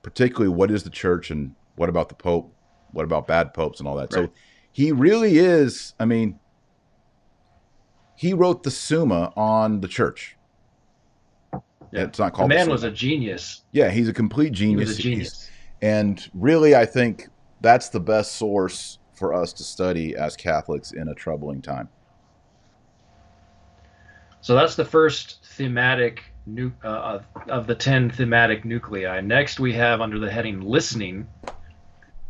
particularly 0.02 0.48
what 0.48 0.70
is 0.70 0.82
the 0.82 0.90
church 0.90 1.30
and 1.30 1.54
what 1.76 1.88
about 1.88 2.08
the 2.08 2.14
Pope, 2.14 2.52
what 2.90 3.04
about 3.04 3.26
bad 3.28 3.54
popes 3.54 3.78
and 3.78 3.88
all 3.88 3.94
that. 3.96 4.12
Right. 4.12 4.26
So 4.26 4.32
he 4.72 4.90
really 4.90 5.38
is, 5.38 5.94
I 6.00 6.06
mean, 6.06 6.40
he 8.16 8.32
wrote 8.32 8.64
the 8.64 8.70
Summa 8.70 9.32
on 9.36 9.80
the 9.80 9.88
church. 9.88 10.37
Yeah. 11.90 12.04
It's 12.04 12.18
not 12.18 12.32
called. 12.32 12.50
The 12.50 12.54
man 12.54 12.66
the 12.66 12.72
was 12.72 12.84
a 12.84 12.90
genius. 12.90 13.62
Yeah, 13.72 13.90
he's 13.90 14.08
a 14.08 14.12
complete 14.12 14.52
genius. 14.52 14.96
He 14.96 15.00
a 15.00 15.02
genius. 15.02 15.40
He's, 15.42 15.50
and 15.80 16.30
really, 16.34 16.74
I 16.74 16.84
think 16.84 17.28
that's 17.60 17.88
the 17.88 18.00
best 18.00 18.32
source 18.32 18.98
for 19.14 19.34
us 19.34 19.52
to 19.54 19.64
study 19.64 20.14
as 20.16 20.36
Catholics 20.36 20.92
in 20.92 21.08
a 21.08 21.14
troubling 21.14 21.62
time. 21.62 21.88
So 24.40 24.54
that's 24.54 24.76
the 24.76 24.84
first 24.84 25.44
thematic 25.56 26.22
nu- 26.46 26.72
uh, 26.84 26.88
of, 26.88 27.26
of 27.48 27.66
the 27.66 27.74
10 27.74 28.10
thematic 28.10 28.64
nuclei. 28.64 29.20
Next, 29.20 29.58
we 29.58 29.72
have 29.74 30.00
under 30.00 30.18
the 30.18 30.30
heading 30.30 30.60
listening. 30.60 31.26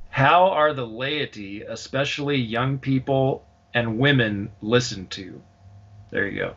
How 0.08 0.48
are 0.48 0.72
the 0.72 0.86
laity, 0.86 1.62
especially 1.62 2.36
young 2.36 2.78
people 2.78 3.46
and 3.74 3.98
women, 3.98 4.50
listened 4.62 5.10
to? 5.12 5.40
There 6.10 6.26
you 6.26 6.40
go. 6.40 6.56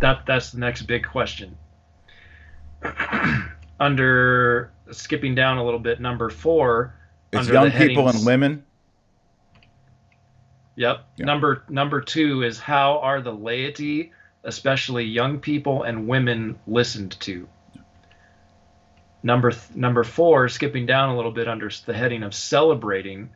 That 0.00 0.24
that's 0.26 0.52
the 0.52 0.58
next 0.58 0.82
big 0.82 1.06
question. 1.06 1.56
under 3.80 4.70
skipping 4.90 5.34
down 5.34 5.58
a 5.58 5.64
little 5.64 5.80
bit, 5.80 6.00
number 6.00 6.30
four. 6.30 6.94
It's 7.32 7.48
young 7.48 7.70
people 7.70 8.08
and 8.08 8.24
women. 8.24 8.64
Yep. 10.76 11.06
Yeah. 11.16 11.24
Number 11.24 11.64
number 11.68 12.00
two 12.00 12.42
is 12.42 12.58
how 12.58 12.98
are 12.98 13.20
the 13.22 13.32
laity, 13.32 14.12
especially 14.44 15.04
young 15.04 15.40
people 15.40 15.82
and 15.82 16.06
women, 16.06 16.58
listened 16.66 17.18
to? 17.20 17.48
Number 19.22 19.50
th- 19.50 19.74
number 19.74 20.04
four, 20.04 20.48
skipping 20.48 20.86
down 20.86 21.08
a 21.08 21.16
little 21.16 21.32
bit 21.32 21.48
under 21.48 21.70
the 21.86 21.94
heading 21.94 22.22
of 22.22 22.34
celebrating, 22.34 23.30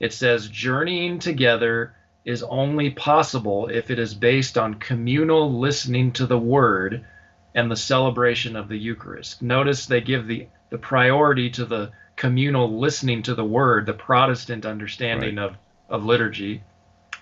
it 0.00 0.12
says 0.12 0.48
journeying 0.48 1.20
together 1.20 1.94
is 2.24 2.42
only 2.42 2.90
possible 2.90 3.68
if 3.68 3.90
it 3.90 3.98
is 3.98 4.14
based 4.14 4.58
on 4.58 4.74
communal 4.74 5.58
listening 5.58 6.12
to 6.12 6.26
the 6.26 6.38
word 6.38 7.04
and 7.54 7.70
the 7.70 7.76
celebration 7.76 8.56
of 8.56 8.68
the 8.68 8.78
Eucharist. 8.78 9.42
Notice 9.42 9.86
they 9.86 10.00
give 10.00 10.26
the, 10.26 10.48
the 10.70 10.78
priority 10.78 11.50
to 11.50 11.64
the 11.64 11.92
communal 12.16 12.78
listening 12.78 13.22
to 13.22 13.34
the 13.34 13.44
word, 13.44 13.86
the 13.86 13.92
Protestant 13.92 14.66
understanding 14.66 15.36
right. 15.36 15.46
of 15.46 15.56
of 15.88 16.04
liturgy, 16.04 16.62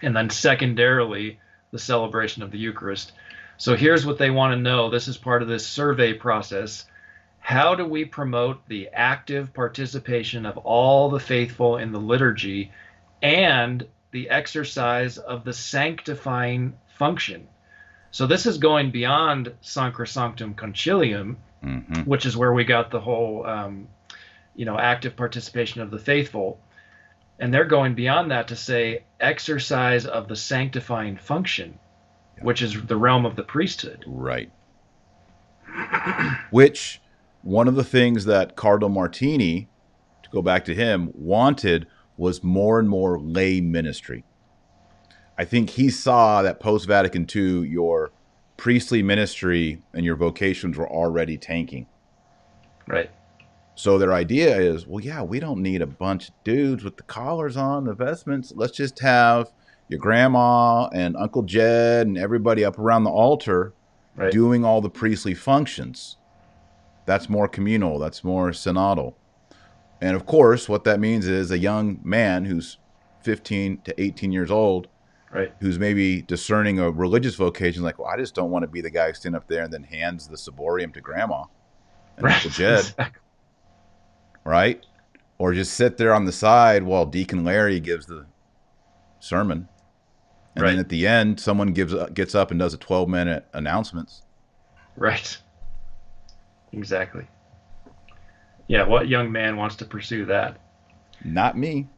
and 0.03 0.17
then 0.17 0.31
secondarily, 0.31 1.39
the 1.71 1.79
celebration 1.79 2.43
of 2.43 2.51
the 2.51 2.59
Eucharist. 2.59 3.13
So 3.57 3.77
here's 3.77 4.07
what 4.07 4.19
they 4.19 4.31
want 4.31 4.53
to 4.53 4.61
know. 4.61 4.91
This 4.91 5.09
is 5.09 5.17
part 5.17 5.43
of 5.43 5.49
this 5.49 5.67
survey 5.67 6.15
process. 6.15 6.87
How 7.39 7.75
do 7.75 7.85
we 7.85 8.05
promote 8.05 8.67
the 8.69 8.89
active 8.93 9.53
participation 9.53 10.47
of 10.47 10.59
all 10.59 11.11
the 11.11 11.21
faithful 11.21 11.77
in 11.77 11.93
the 11.93 11.99
liturgy 11.99 12.73
and 13.21 13.87
the 14.11 14.31
exercise 14.31 15.19
of 15.19 15.45
the 15.45 15.53
sanctifying 15.53 16.75
function? 16.97 17.49
So 18.13 18.27
this 18.27 18.47
is 18.47 18.59
going 18.59 18.93
beyond 18.93 19.53
Sacrosanctum 19.63 20.55
Concilium, 20.55 21.37
mm-hmm. 21.65 22.03
which 22.03 22.25
is 22.25 22.37
where 22.37 22.53
we 22.53 22.65
got 22.65 22.91
the 22.91 23.01
whole, 23.01 23.45
um, 23.47 23.89
you 24.55 24.65
know, 24.65 24.79
active 24.79 25.17
participation 25.17 25.81
of 25.81 25.91
the 25.91 25.99
faithful 25.99 26.61
and 27.43 27.53
they're 27.53 27.65
going 27.65 27.95
beyond 27.95 28.31
that 28.31 28.47
to 28.49 28.57
say 28.57 29.03
exercise 29.19 30.07
of 30.07 30.29
the 30.29 30.37
sanctifying 30.37 31.17
function, 31.17 31.77
yeah. 32.37 32.45
which 32.45 32.63
is 32.63 32.81
the 32.87 32.97
realm 32.97 33.27
of 33.27 33.35
the 33.35 33.43
priesthood. 33.43 34.05
Right. 34.07 34.51
which 36.51 37.03
one 37.43 37.67
of 37.67 37.75
the 37.75 37.83
things 37.83 38.27
that 38.27 38.55
Cardinal 38.55 38.91
Martini, 38.91 39.69
to 40.23 40.31
go 40.31 40.41
back 40.41 40.65
to 40.67 40.75
him, 40.75 41.11
wanted 41.15 41.89
was 42.17 42.45
more 42.45 42.79
and 42.79 42.89
more 42.89 43.19
lay 43.19 43.61
ministry. 43.61 44.23
I 45.39 45.45
think 45.45 45.71
he 45.71 45.91
saw 45.91 46.43
that 46.43 46.61
post 46.61 46.87
Vatican 46.87 47.27
II, 47.35 47.67
your 47.69 48.11
priestly 48.57 49.03
ministry 49.03 49.83
and 49.93 50.05
your 50.05 50.17
vocations 50.17 50.77
were 50.77 50.89
already 50.89 51.37
tanking. 51.37 51.87
Right. 52.87 53.11
So 53.75 53.99
their 53.99 54.13
idea 54.13 54.57
is, 54.59 54.87
well, 54.87 55.03
yeah, 55.03 55.23
we 55.23 55.41
don't 55.41 55.63
need 55.63 55.81
a 55.81 55.87
bunch 55.87 56.29
of 56.29 56.35
dudes 56.45 56.85
with 56.85 56.97
the 56.97 57.03
collars 57.05 57.57
on, 57.57 57.85
the 57.85 57.95
vestments. 57.95 58.53
Let's 58.55 58.77
just 58.77 59.01
have 59.01 59.51
your 59.89 59.99
grandma 59.99 60.89
and 60.89 61.17
Uncle 61.17 61.43
Jed 61.43 62.07
and 62.07 62.19
everybody 62.19 62.65
up 62.65 62.79
around 62.79 63.05
the 63.05 63.11
altar 63.11 63.73
right. 64.17 64.31
doing 64.31 64.65
all 64.65 64.81
the 64.81 64.91
priestly 64.91 65.35
functions. 65.35 66.17
That's 67.07 67.29
more 67.29 67.49
communal, 67.49 67.99
that's 67.99 68.23
more 68.23 68.51
synodal. 68.51 69.15
And 70.01 70.17
of 70.17 70.27
course, 70.27 70.69
what 70.69 70.85
that 70.85 71.01
means 71.01 71.27
is 71.27 71.51
a 71.51 71.59
young 71.59 72.01
man 72.03 72.45
who's 72.45 72.79
15 73.23 73.83
to 73.85 74.01
18 74.01 74.33
years 74.33 74.51
old, 74.51 74.89
right. 75.33 75.53
who's 75.61 75.79
maybe 75.79 76.23
discerning 76.23 76.79
a 76.79 76.91
religious 76.91 77.35
vocation, 77.35 77.83
like, 77.83 77.99
well, 77.99 78.09
I 78.09 78.17
just 78.17 78.35
don't 78.35 78.51
want 78.51 78.63
to 78.63 78.69
be 78.69 78.81
the 78.81 78.91
guy 78.91 79.09
who 79.09 79.15
stands 79.15 79.37
up 79.37 79.49
there 79.49 79.65
and 79.65 79.73
then 79.73 79.83
hands 79.83 80.29
the 80.29 80.37
ciborium 80.37 80.93
to 80.95 81.01
grandma 81.01 81.45
and 82.17 82.27
right. 82.27 82.35
Uncle 82.37 82.51
Jed. 82.51 82.81
Exactly 82.81 83.23
right? 84.45 84.85
Or 85.39 85.53
just 85.53 85.75
sit 85.75 85.97
there 85.97 86.15
on 86.15 86.25
the 86.25 86.33
side 86.33 86.83
while 86.83 87.07
Deacon 87.07 87.45
Larry 87.45 87.81
gives 87.81 88.07
the 88.07 88.27
sermon. 89.21 89.69
And 90.55 90.63
right. 90.63 90.71
then 90.71 90.79
at 90.79 90.89
the 90.89 91.07
end, 91.07 91.41
someone 91.41 91.73
gives 91.73 91.95
uh, 91.95 92.09
gets 92.13 92.35
up 92.35 92.51
and 92.51 92.61
does 92.61 92.75
a 92.75 92.79
12 92.79 93.09
minute 93.09 93.47
announcements. 93.55 94.23
Right. 94.97 95.37
Exactly. 96.73 97.27
Yeah, 98.69 98.87
what 98.87 99.09
young 99.09 99.33
man 99.33 99.57
wants 99.57 99.77
to 99.77 99.85
pursue 99.85 100.27
that? 100.27 100.59
Not 101.25 101.57
me. 101.57 101.89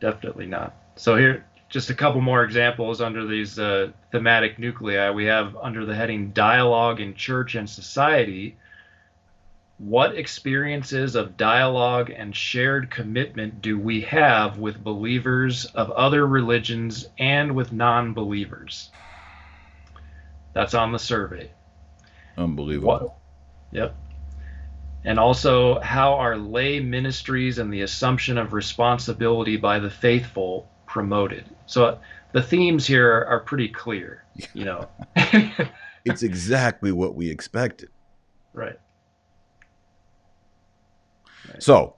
Definitely 0.00 0.46
not. 0.46 0.74
So 0.96 1.16
here, 1.16 1.44
just 1.68 1.90
a 1.90 1.94
couple 1.94 2.20
more 2.20 2.44
examples 2.44 3.00
under 3.00 3.26
these 3.26 3.58
uh, 3.58 3.90
thematic 4.12 4.58
nuclei. 4.58 5.10
We 5.10 5.26
have 5.26 5.56
under 5.56 5.84
the 5.84 5.94
heading 5.94 6.30
dialogue 6.30 7.00
in 7.00 7.14
church 7.14 7.54
and 7.54 7.68
society 7.68 8.56
what 9.78 10.16
experiences 10.16 11.16
of 11.16 11.36
dialogue 11.36 12.10
and 12.10 12.34
shared 12.34 12.90
commitment 12.90 13.60
do 13.60 13.78
we 13.78 14.00
have 14.02 14.58
with 14.58 14.82
believers 14.82 15.66
of 15.66 15.90
other 15.90 16.26
religions 16.26 17.06
and 17.18 17.54
with 17.54 17.72
non 17.72 18.14
believers? 18.14 18.90
That's 20.54 20.72
on 20.72 20.92
the 20.92 20.98
survey. 20.98 21.50
Unbelievable. 22.38 22.88
What? 22.88 23.16
Yep. 23.72 23.96
And 25.04 25.18
also, 25.18 25.78
how 25.80 26.14
are 26.14 26.36
lay 26.36 26.80
ministries 26.80 27.58
and 27.58 27.72
the 27.72 27.82
assumption 27.82 28.38
of 28.38 28.54
responsibility 28.54 29.56
by 29.58 29.78
the 29.78 29.90
faithful 29.90 30.68
promoted? 30.96 31.44
So 31.66 31.84
uh, 31.84 31.98
the 32.32 32.40
themes 32.40 32.86
here 32.86 33.26
are 33.28 33.40
pretty 33.40 33.68
clear, 33.68 34.24
you 34.54 34.64
know. 34.64 34.88
it's 36.06 36.22
exactly 36.22 36.90
what 36.90 37.14
we 37.14 37.28
expected. 37.28 37.90
Right. 38.54 38.78
So 41.58 41.96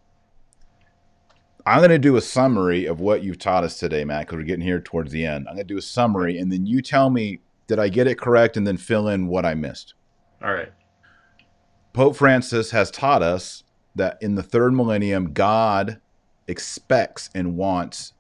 I'm 1.65 1.79
going 1.79 1.91
to 1.91 1.99
do 2.01 2.17
a 2.17 2.21
summary 2.21 2.87
of 2.87 2.99
what 2.99 3.23
you've 3.23 3.39
taught 3.39 3.63
us 3.63 3.79
today, 3.79 4.05
Matt, 4.05 4.27
because 4.27 4.39
we're 4.39 4.43
getting 4.43 4.65
here 4.65 4.81
towards 4.81 5.13
the 5.13 5.25
end. 5.25 5.47
I'm 5.47 5.55
going 5.55 5.69
to 5.69 5.75
do 5.75 5.79
a 5.79 5.83
summary, 5.83 6.39
and 6.39 6.51
then 6.51 6.67
you 6.67 6.83
tell 6.83 7.09
me 7.09 7.39
did 7.69 7.79
I 7.79 7.89
get 7.89 8.09
it 8.09 8.19
correct, 8.19 8.57
and 8.57 8.67
then 8.67 8.79
fill 8.79 9.07
in 9.07 9.29
what 9.29 9.47
I 9.47 9.55
missed. 9.55 9.95
All 10.43 10.53
right. 10.53 10.73
Pope 11.93 12.17
Francis 12.17 12.73
has 12.73 12.91
taught 12.91 13.23
us 13.23 13.63
that 13.95 14.19
in 14.21 14.35
the 14.35 14.43
third 14.43 14.73
millennium, 14.73 15.33
God 15.35 16.01
expects 16.49 17.31
and 17.33 17.57
wants 17.57 18.15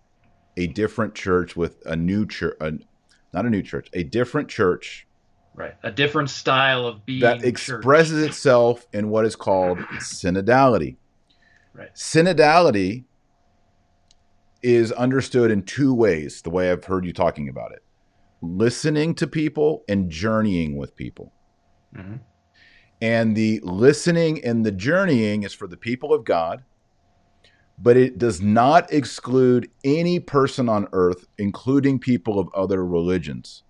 a 0.58 0.66
different 0.66 1.14
church 1.14 1.56
with 1.56 1.80
a 1.86 1.96
new 1.96 2.26
church, 2.26 2.58
not 3.32 3.46
a 3.46 3.50
new 3.50 3.62
church, 3.62 3.88
a 3.94 4.02
different 4.02 4.48
church. 4.48 5.06
Right. 5.54 5.74
A 5.82 5.90
different 5.90 6.30
style 6.30 6.86
of 6.86 7.04
being. 7.04 7.20
That 7.20 7.42
expresses 7.42 8.22
church. 8.22 8.30
itself 8.30 8.86
in 8.92 9.08
what 9.08 9.24
is 9.24 9.34
called 9.34 9.78
synodality. 9.98 10.96
Right. 11.74 11.92
Synodality 11.94 13.04
is 14.62 14.92
understood 14.92 15.50
in 15.50 15.62
two 15.62 15.94
ways, 15.94 16.42
the 16.42 16.50
way 16.50 16.70
I've 16.70 16.84
heard 16.84 17.04
you 17.04 17.12
talking 17.12 17.48
about 17.48 17.72
it 17.72 17.82
listening 18.40 19.14
to 19.16 19.26
people 19.26 19.84
and 19.88 20.10
journeying 20.10 20.76
with 20.76 20.96
people. 20.96 21.32
Mm-hmm. 21.96 22.16
And 23.00 23.36
the 23.36 23.60
listening 23.62 24.44
and 24.44 24.64
the 24.64 24.72
journeying 24.72 25.44
is 25.44 25.54
for 25.54 25.66
the 25.66 25.76
people 25.76 26.12
of 26.12 26.24
God, 26.24 26.64
but 27.80 27.96
it 27.96 28.18
does 28.18 28.40
not 28.40 28.92
exclude 28.92 29.70
any 29.84 30.18
person 30.18 30.68
on 30.68 30.88
earth, 30.92 31.26
including 31.38 31.98
people 31.98 32.38
of 32.38 32.48
other 32.54 32.84
religions. 32.84 33.62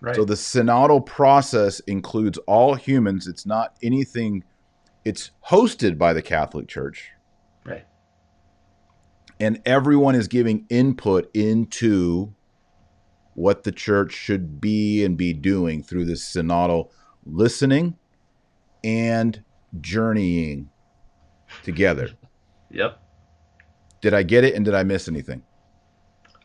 Right. 0.00 0.16
So 0.16 0.24
the 0.24 0.34
synodal 0.34 1.04
process 1.04 1.80
includes 1.80 2.38
all 2.46 2.74
humans. 2.74 3.26
It's 3.26 3.46
not 3.46 3.76
anything, 3.82 4.44
it's 5.04 5.30
hosted 5.48 5.98
by 5.98 6.12
the 6.12 6.22
Catholic 6.22 6.68
Church. 6.68 7.10
right. 7.64 7.86
And 9.40 9.62
everyone 9.64 10.16
is 10.16 10.26
giving 10.26 10.66
input 10.68 11.30
into 11.32 12.34
what 13.34 13.62
the 13.62 13.70
church 13.70 14.12
should 14.12 14.60
be 14.60 15.04
and 15.04 15.16
be 15.16 15.32
doing 15.32 15.80
through 15.84 16.04
this 16.04 16.24
synodal 16.24 16.90
listening 17.24 17.96
and 18.82 19.44
journeying 19.80 20.70
together. 21.62 22.10
Yep. 22.70 23.00
Did 24.00 24.14
I 24.14 24.22
get 24.22 24.44
it 24.44 24.54
and 24.54 24.64
did 24.64 24.74
I 24.74 24.82
miss 24.82 25.08
anything? 25.08 25.42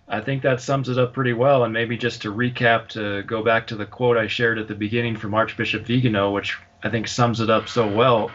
I 0.07 0.21
think 0.21 0.43
that 0.43 0.61
sums 0.61 0.89
it 0.89 0.97
up 0.97 1.13
pretty 1.13 1.33
well. 1.33 1.63
And 1.63 1.73
maybe 1.73 1.97
just 1.97 2.21
to 2.23 2.33
recap, 2.33 2.89
to 2.89 3.23
go 3.23 3.43
back 3.43 3.67
to 3.67 3.75
the 3.75 3.85
quote 3.85 4.17
I 4.17 4.27
shared 4.27 4.59
at 4.59 4.67
the 4.67 4.75
beginning 4.75 5.15
from 5.15 5.33
Archbishop 5.33 5.85
Vigano, 5.85 6.31
which 6.31 6.57
I 6.83 6.89
think 6.89 7.07
sums 7.07 7.39
it 7.39 7.49
up 7.49 7.67
so 7.67 7.87
well. 7.87 8.31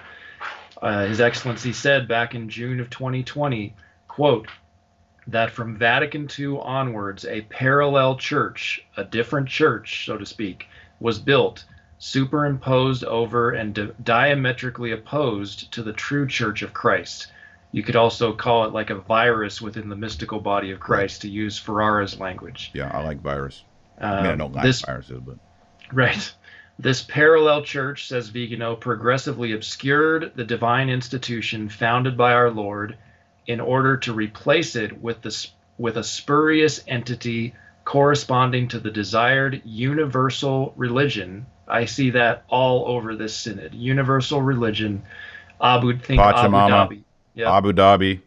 Uh, 0.80 1.06
His 1.06 1.20
Excellency 1.20 1.72
said 1.72 2.08
back 2.08 2.34
in 2.34 2.48
June 2.48 2.80
of 2.80 2.88
2020, 2.90 3.74
quote, 4.06 4.48
that 5.28 5.50
from 5.50 5.76
Vatican 5.76 6.28
II 6.38 6.58
onwards, 6.62 7.26
a 7.26 7.42
parallel 7.42 8.16
church, 8.16 8.80
a 8.96 9.04
different 9.04 9.48
church, 9.48 10.06
so 10.06 10.16
to 10.16 10.24
speak, 10.24 10.66
was 11.00 11.18
built, 11.18 11.64
superimposed 11.98 13.04
over 13.04 13.50
and 13.50 13.74
di- 13.74 13.90
diametrically 14.02 14.92
opposed 14.92 15.70
to 15.72 15.82
the 15.82 15.92
true 15.92 16.26
church 16.26 16.62
of 16.62 16.72
Christ. 16.72 17.30
You 17.70 17.82
could 17.82 17.96
also 17.96 18.32
call 18.32 18.64
it 18.64 18.72
like 18.72 18.90
a 18.90 18.94
virus 18.94 19.60
within 19.60 19.88
the 19.88 19.96
mystical 19.96 20.40
body 20.40 20.70
of 20.70 20.80
Christ, 20.80 21.22
to 21.22 21.28
use 21.28 21.58
Ferrara's 21.58 22.18
language. 22.18 22.70
Yeah, 22.74 22.90
I 22.92 23.02
like 23.02 23.20
virus. 23.20 23.62
Um, 23.98 24.12
I 24.12 24.22
mean, 24.22 24.30
I 24.32 24.36
don't 24.36 24.52
like 24.52 24.64
this, 24.64 24.82
viruses, 24.82 25.20
but 25.20 25.36
Right. 25.92 26.32
This 26.78 27.02
parallel 27.02 27.62
church, 27.62 28.06
says 28.06 28.28
Vigano, 28.28 28.76
progressively 28.76 29.52
obscured 29.52 30.32
the 30.36 30.44
divine 30.44 30.88
institution 30.88 31.68
founded 31.68 32.16
by 32.16 32.32
our 32.32 32.50
Lord 32.50 32.96
in 33.46 33.60
order 33.60 33.96
to 33.96 34.12
replace 34.12 34.76
it 34.76 35.00
with 35.00 35.22
the 35.22 35.48
with 35.76 35.96
a 35.96 36.04
spurious 36.04 36.82
entity 36.86 37.54
corresponding 37.84 38.68
to 38.68 38.78
the 38.78 38.90
desired 38.90 39.62
universal 39.64 40.72
religion. 40.76 41.46
I 41.66 41.86
see 41.86 42.10
that 42.10 42.44
all 42.48 42.86
over 42.86 43.16
this 43.16 43.34
synod. 43.34 43.74
Universal 43.74 44.42
religion. 44.42 45.02
Abu 45.60 45.98
think 45.98 46.20
Abu 46.20 46.54
Dhabi. 46.54 47.02
Yep. 47.38 47.46
Abu 47.46 47.72
Dhabi. 47.72 48.20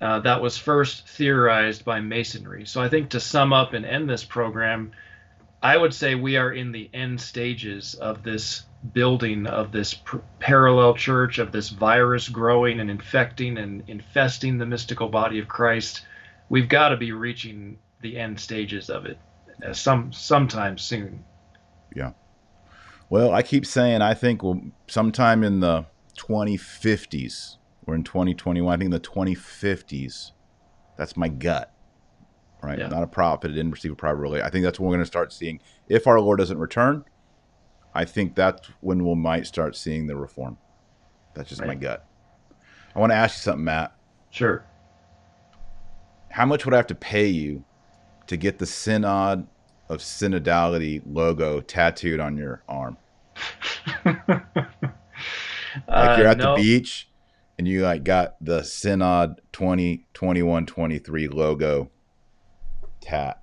uh, 0.00 0.20
that 0.20 0.40
was 0.40 0.56
first 0.56 1.08
theorized 1.08 1.84
by 1.84 2.00
Masonry. 2.00 2.66
So 2.66 2.80
I 2.80 2.88
think 2.88 3.10
to 3.10 3.20
sum 3.20 3.52
up 3.52 3.72
and 3.72 3.84
end 3.84 4.08
this 4.08 4.22
program, 4.22 4.92
I 5.60 5.76
would 5.76 5.92
say 5.92 6.14
we 6.14 6.36
are 6.36 6.52
in 6.52 6.70
the 6.70 6.88
end 6.94 7.20
stages 7.20 7.94
of 7.94 8.22
this 8.22 8.64
building 8.92 9.46
of 9.48 9.72
this 9.72 9.94
pr- 9.94 10.18
parallel 10.38 10.94
church, 10.94 11.38
of 11.38 11.50
this 11.50 11.70
virus 11.70 12.28
growing 12.28 12.78
and 12.78 12.90
infecting 12.90 13.58
and 13.58 13.82
infesting 13.88 14.58
the 14.58 14.66
mystical 14.66 15.08
body 15.08 15.40
of 15.40 15.48
Christ. 15.48 16.02
We've 16.48 16.68
got 16.68 16.90
to 16.90 16.96
be 16.96 17.10
reaching 17.10 17.78
the 18.02 18.18
end 18.18 18.38
stages 18.38 18.88
of 18.88 19.06
it 19.06 19.18
uh, 19.66 19.72
some 19.72 20.12
sometime 20.12 20.78
soon. 20.78 21.24
Yeah. 21.96 22.12
Well, 23.10 23.32
I 23.32 23.42
keep 23.42 23.66
saying 23.66 24.00
I 24.00 24.14
think 24.14 24.42
we'll 24.44 24.60
sometime 24.86 25.42
in 25.42 25.58
the 25.58 25.86
2050s. 26.18 27.56
We're 27.86 27.94
in 27.94 28.04
2021. 28.04 28.72
I 28.72 28.76
think 28.76 28.86
in 28.86 28.90
the 28.90 29.00
2050s. 29.00 30.32
That's 30.96 31.16
my 31.16 31.28
gut. 31.28 31.72
Right? 32.62 32.78
Yeah. 32.78 32.88
Not 32.88 33.02
a 33.02 33.06
prophet. 33.06 33.50
It 33.50 33.54
didn't 33.54 33.72
receive 33.72 33.92
a 33.92 33.96
private 33.96 34.20
relay. 34.20 34.40
I 34.42 34.48
think 34.48 34.64
that's 34.64 34.80
when 34.80 34.88
we're 34.88 34.94
going 34.94 35.02
to 35.02 35.06
start 35.06 35.32
seeing. 35.32 35.60
If 35.88 36.06
our 36.06 36.18
Lord 36.20 36.38
doesn't 36.38 36.56
return, 36.58 37.04
I 37.94 38.04
think 38.04 38.34
that's 38.34 38.68
when 38.80 39.04
we 39.04 39.14
might 39.14 39.46
start 39.46 39.76
seeing 39.76 40.06
the 40.06 40.16
reform. 40.16 40.56
That's 41.34 41.48
just 41.50 41.64
my 41.64 41.74
gut. 41.74 42.06
I 42.94 42.98
want 43.00 43.10
to 43.10 43.16
ask 43.16 43.36
you 43.38 43.42
something, 43.42 43.64
Matt. 43.64 43.94
Sure. 44.30 44.64
How 46.30 46.46
much 46.46 46.64
would 46.64 46.74
I 46.74 46.78
have 46.78 46.86
to 46.88 46.94
pay 46.94 47.26
you 47.26 47.64
to 48.28 48.36
get 48.36 48.58
the 48.58 48.66
Synod 48.66 49.46
of 49.88 49.98
Synodality 49.98 51.02
logo 51.06 51.60
tattooed 51.60 52.20
on 52.20 52.36
your 52.36 52.62
arm? 52.68 52.96
Like 55.88 56.18
you're 56.18 56.28
Uh, 56.28 56.30
at 56.30 56.38
no. 56.38 56.54
the 56.56 56.62
beach 56.62 57.08
and 57.58 57.68
you 57.68 57.82
like 57.82 58.04
got 58.04 58.36
the 58.44 58.62
Synod 58.62 59.40
20, 59.52 60.06
21, 60.14 60.66
23 60.66 61.28
logo 61.28 61.90
tat, 63.00 63.42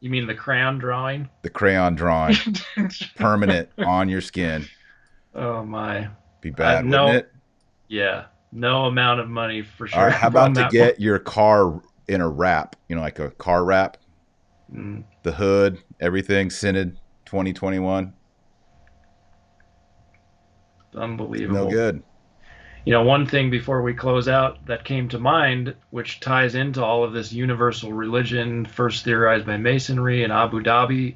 You 0.00 0.10
mean 0.10 0.26
the 0.26 0.34
crayon 0.34 0.78
drawing? 0.78 1.28
the 1.42 1.50
crayon 1.50 1.94
drawing, 1.94 2.36
permanent 3.16 3.68
on 3.78 4.08
your 4.08 4.20
skin. 4.20 4.66
oh 5.34 5.64
my. 5.64 6.08
Be 6.40 6.50
bad, 6.50 6.84
no. 6.84 7.06
wouldn't 7.06 7.24
it? 7.26 7.32
Yeah, 7.88 8.24
no 8.52 8.84
amount 8.86 9.20
of 9.20 9.28
money 9.28 9.62
for 9.62 9.86
sure. 9.86 10.02
Right, 10.04 10.12
how 10.12 10.28
about 10.28 10.54
to 10.56 10.68
get 10.70 11.00
your 11.00 11.18
car 11.18 11.80
in 12.08 12.20
a 12.20 12.28
wrap? 12.28 12.76
You 12.88 12.96
know, 12.96 13.02
like 13.02 13.18
a 13.18 13.30
car 13.30 13.64
wrap. 13.64 13.96
Mm, 14.74 15.04
the 15.22 15.32
hood, 15.32 15.78
everything, 16.00 16.50
Synod 16.50 16.98
2021. 17.26 18.12
unbelievable. 20.96 21.64
No 21.64 21.70
good. 21.70 22.02
You 22.84 22.92
know, 22.92 23.02
one 23.02 23.26
thing 23.26 23.50
before 23.50 23.80
we 23.80 23.94
close 23.94 24.28
out 24.28 24.66
that 24.66 24.84
came 24.84 25.08
to 25.08 25.18
mind, 25.18 25.74
which 25.90 26.20
ties 26.20 26.54
into 26.54 26.84
all 26.84 27.02
of 27.02 27.14
this 27.14 27.32
universal 27.32 27.92
religion, 27.92 28.66
first 28.66 29.04
theorized 29.04 29.46
by 29.46 29.56
Masonry 29.56 30.22
in 30.22 30.30
Abu 30.30 30.62
Dhabi. 30.62 31.14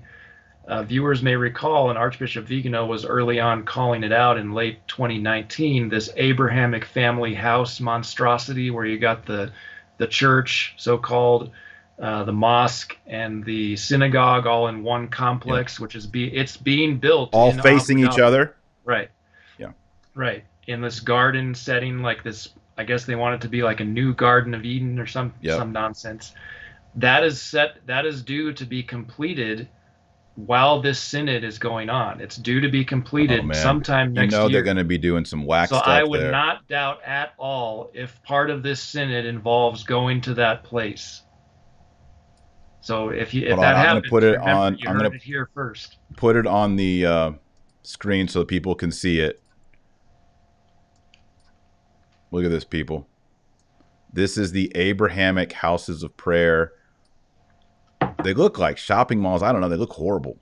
Uh, 0.66 0.82
viewers 0.82 1.22
may 1.22 1.36
recall, 1.36 1.90
and 1.90 1.98
Archbishop 1.98 2.46
Vigano 2.46 2.86
was 2.86 3.04
early 3.04 3.40
on 3.40 3.64
calling 3.64 4.02
it 4.02 4.12
out 4.12 4.38
in 4.38 4.52
late 4.52 4.86
2019. 4.88 5.88
This 5.90 6.10
Abrahamic 6.16 6.86
family 6.86 7.34
house 7.34 7.80
monstrosity, 7.80 8.70
where 8.70 8.84
you 8.84 8.98
got 8.98 9.26
the 9.26 9.52
the 9.98 10.06
church, 10.06 10.74
so-called, 10.76 11.50
uh, 11.98 12.22
the 12.24 12.32
mosque, 12.32 12.96
and 13.06 13.44
the 13.44 13.76
synagogue 13.76 14.46
all 14.46 14.68
in 14.68 14.82
one 14.82 15.08
complex, 15.08 15.80
which 15.80 15.94
is 15.94 16.06
be 16.06 16.28
it's 16.34 16.56
being 16.56 16.98
built 16.98 17.30
All 17.32 17.52
facing 17.52 17.98
each 17.98 18.18
other. 18.18 18.54
Right. 18.84 19.10
Yeah. 19.58 19.72
Right. 20.14 20.44
In 20.68 20.80
this 20.82 21.00
garden 21.00 21.54
setting, 21.54 22.02
like 22.02 22.22
this, 22.22 22.50
I 22.76 22.84
guess 22.84 23.04
they 23.06 23.16
want 23.16 23.34
it 23.36 23.40
to 23.40 23.48
be 23.48 23.62
like 23.62 23.80
a 23.80 23.84
new 23.84 24.14
Garden 24.14 24.54
of 24.54 24.64
Eden 24.64 24.98
or 25.00 25.06
some 25.06 25.32
Yep. 25.40 25.56
some 25.58 25.72
nonsense. 25.72 26.34
That 26.94 27.24
is 27.24 27.40
set. 27.40 27.84
That 27.86 28.04
is 28.06 28.22
due 28.22 28.52
to 28.52 28.64
be 28.66 28.82
completed 28.82 29.68
while 30.36 30.80
this 30.80 31.00
synod 31.00 31.42
is 31.42 31.58
going 31.58 31.88
on. 31.90 32.20
It's 32.20 32.36
due 32.36 32.60
to 32.60 32.68
be 32.68 32.84
completed 32.84 33.40
Oh, 33.44 33.52
sometime 33.52 34.14
You 34.14 34.26
know 34.28 34.42
year. 34.42 34.52
they're 34.52 34.62
going 34.62 34.76
to 34.76 34.84
be 34.84 34.98
doing 34.98 35.24
some 35.24 35.44
whack 35.44 35.70
so 35.70 35.76
stuff 35.76 35.88
I 35.88 36.04
would 36.04 36.20
there. 36.20 36.30
not 36.30 36.68
doubt 36.68 37.02
at 37.02 37.32
all 37.38 37.90
if 37.94 38.22
part 38.22 38.50
of 38.50 38.62
this 38.62 38.80
synod 38.80 39.24
involves 39.24 39.82
going 39.84 40.20
to 40.22 40.34
that 40.34 40.62
place. 40.64 41.22
So 42.82 43.08
if 43.08 43.32
you 43.34 43.42
if 43.46 43.54
Hold 43.54 43.58
on, 43.58 43.62
that 43.62 43.68
I'm 43.76 43.82
gonna 43.82 43.94
happens, 43.96 44.10
put 44.10 44.22
it 44.22 44.36
on- 44.38 44.78
You 44.78 44.88
I'm 44.88 44.94
heard 44.96 45.02
gonna- 45.04 45.14
it 45.16 45.22
here 45.22 45.48
first. 45.54 45.96
Put 46.16 46.36
it 46.36 46.46
on 46.46 46.76
the 46.76 47.06
uh, 47.06 47.32
screen 47.82 48.28
so 48.28 48.44
people 48.44 48.74
can 48.74 48.92
see 48.92 49.18
it. 49.20 49.42
Look 52.30 52.44
at 52.44 52.50
this, 52.50 52.64
people. 52.64 53.06
This 54.12 54.38
is 54.38 54.52
the 54.52 54.72
Abrahamic 54.74 55.52
houses 55.52 56.02
of 56.02 56.16
prayer. 56.16 56.72
They 58.24 58.34
look 58.34 58.58
like 58.58 58.78
shopping 58.78 59.20
malls. 59.20 59.42
I 59.42 59.52
don't 59.52 59.60
know. 59.60 59.68
They 59.68 59.76
look 59.76 59.92
horrible. 59.92 60.38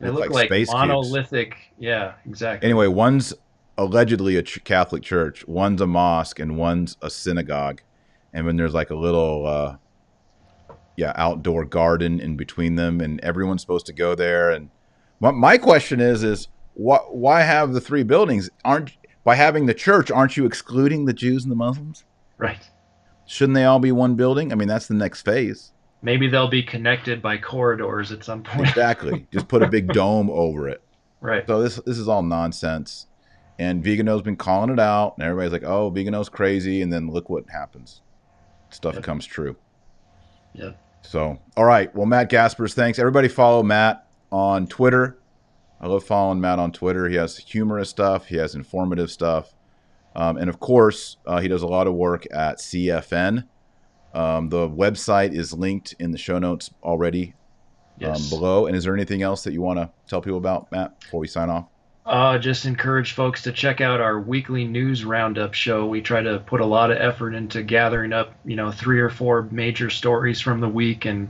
They 0.00 0.10
look 0.10 0.30
like, 0.30 0.46
space 0.46 0.68
cubes. 0.68 0.78
monolithic. 0.78 1.56
Yeah, 1.78 2.14
exactly. 2.24 2.66
Anyway, 2.66 2.86
one's 2.86 3.34
allegedly 3.76 4.36
a 4.36 4.42
ch- 4.42 4.62
Catholic 4.64 5.02
church, 5.02 5.46
one's 5.46 5.80
a 5.80 5.86
mosque, 5.86 6.38
and 6.38 6.56
one's 6.56 6.96
a 7.02 7.10
synagogue. 7.10 7.80
And 8.32 8.46
then 8.46 8.56
there's 8.56 8.74
like 8.74 8.90
a 8.90 8.94
little, 8.94 9.46
uh, 9.46 9.76
yeah, 10.96 11.12
outdoor 11.16 11.64
garden 11.64 12.20
in 12.20 12.36
between 12.36 12.76
them, 12.76 13.00
and 13.00 13.20
everyone's 13.20 13.60
supposed 13.60 13.86
to 13.86 13.92
go 13.92 14.14
there. 14.14 14.50
And 14.50 14.70
my, 15.20 15.30
my 15.30 15.58
question 15.58 16.00
is, 16.00 16.22
is 16.22 16.48
why 16.74 16.98
why 17.08 17.40
have 17.42 17.72
the 17.72 17.80
three 17.80 18.04
buildings? 18.04 18.50
Aren't 18.64 18.92
by 19.28 19.34
having 19.34 19.66
the 19.66 19.74
church, 19.74 20.10
aren't 20.10 20.38
you 20.38 20.46
excluding 20.46 21.04
the 21.04 21.12
Jews 21.12 21.42
and 21.44 21.52
the 21.52 21.56
Muslims? 21.56 22.04
Right. 22.38 22.66
Shouldn't 23.26 23.54
they 23.56 23.64
all 23.66 23.78
be 23.78 23.92
one 23.92 24.14
building? 24.14 24.52
I 24.52 24.54
mean, 24.54 24.68
that's 24.68 24.86
the 24.86 24.94
next 24.94 25.20
phase. 25.20 25.72
Maybe 26.00 26.28
they'll 26.28 26.48
be 26.48 26.62
connected 26.62 27.20
by 27.20 27.36
corridors 27.36 28.10
at 28.10 28.24
some 28.24 28.42
point. 28.42 28.70
Exactly. 28.70 29.26
Just 29.32 29.46
put 29.46 29.62
a 29.62 29.68
big 29.68 29.92
dome 29.92 30.30
over 30.30 30.66
it. 30.66 30.80
right. 31.20 31.46
So 31.46 31.60
this 31.60 31.76
this 31.84 31.98
is 31.98 32.08
all 32.08 32.22
nonsense. 32.22 33.06
And 33.58 33.84
Vigano's 33.84 34.22
been 34.22 34.36
calling 34.36 34.70
it 34.70 34.80
out, 34.80 35.18
and 35.18 35.26
everybody's 35.26 35.52
like, 35.52 35.64
"Oh, 35.70 35.90
Vigano's 35.90 36.30
crazy," 36.30 36.80
and 36.80 36.90
then 36.90 37.10
look 37.10 37.28
what 37.28 37.44
happens. 37.50 38.00
Stuff 38.70 38.94
Yep. 38.94 39.02
comes 39.04 39.26
true. 39.26 39.56
Yeah. 40.54 40.70
So, 41.02 41.38
all 41.54 41.66
right. 41.66 41.94
Well, 41.94 42.06
Matt 42.06 42.30
Gaspers, 42.30 42.72
thanks. 42.72 42.98
Everybody 42.98 43.28
follow 43.28 43.62
Matt 43.62 44.06
on 44.32 44.68
Twitter 44.68 45.17
I 45.80 45.86
love 45.86 46.04
following 46.04 46.40
Matt 46.40 46.58
on 46.58 46.72
Twitter. 46.72 47.08
He 47.08 47.16
has 47.16 47.36
humorous 47.36 47.90
stuff, 47.90 48.26
he 48.26 48.36
has 48.36 48.54
informative 48.54 49.10
stuff. 49.10 49.54
Um, 50.16 50.36
and 50.36 50.48
of 50.48 50.58
course, 50.58 51.16
uh, 51.26 51.40
he 51.40 51.48
does 51.48 51.62
a 51.62 51.66
lot 51.66 51.86
of 51.86 51.94
work 51.94 52.26
at 52.32 52.58
CFN. 52.58 53.44
Um, 54.14 54.48
the 54.48 54.68
website 54.68 55.32
is 55.32 55.52
linked 55.52 55.94
in 55.98 56.10
the 56.10 56.18
show 56.18 56.38
notes 56.38 56.70
already 56.82 57.34
um, 58.04 58.28
below. 58.28 58.66
And 58.66 58.76
is 58.76 58.84
there 58.84 58.94
anything 58.94 59.22
else 59.22 59.44
that 59.44 59.52
you 59.52 59.62
want 59.62 59.78
to 59.78 59.90
tell 60.06 60.20
people 60.20 60.38
about, 60.38 60.70
Matt, 60.72 60.98
before 61.00 61.20
we 61.20 61.28
sign 61.28 61.50
off? 61.50 61.66
Uh, 62.06 62.38
just 62.38 62.64
encourage 62.64 63.12
folks 63.12 63.42
to 63.42 63.52
check 63.52 63.82
out 63.82 64.00
our 64.00 64.18
weekly 64.18 64.64
news 64.64 65.04
roundup 65.04 65.52
show. 65.52 65.86
We 65.86 66.00
try 66.00 66.22
to 66.22 66.38
put 66.38 66.62
a 66.62 66.66
lot 66.66 66.90
of 66.90 66.96
effort 66.96 67.34
into 67.34 67.62
gathering 67.62 68.14
up, 68.14 68.32
you 68.46 68.56
know, 68.56 68.72
three 68.72 69.00
or 69.00 69.10
four 69.10 69.46
major 69.50 69.90
stories 69.90 70.40
from 70.40 70.60
the 70.60 70.68
week 70.68 71.04
and 71.04 71.28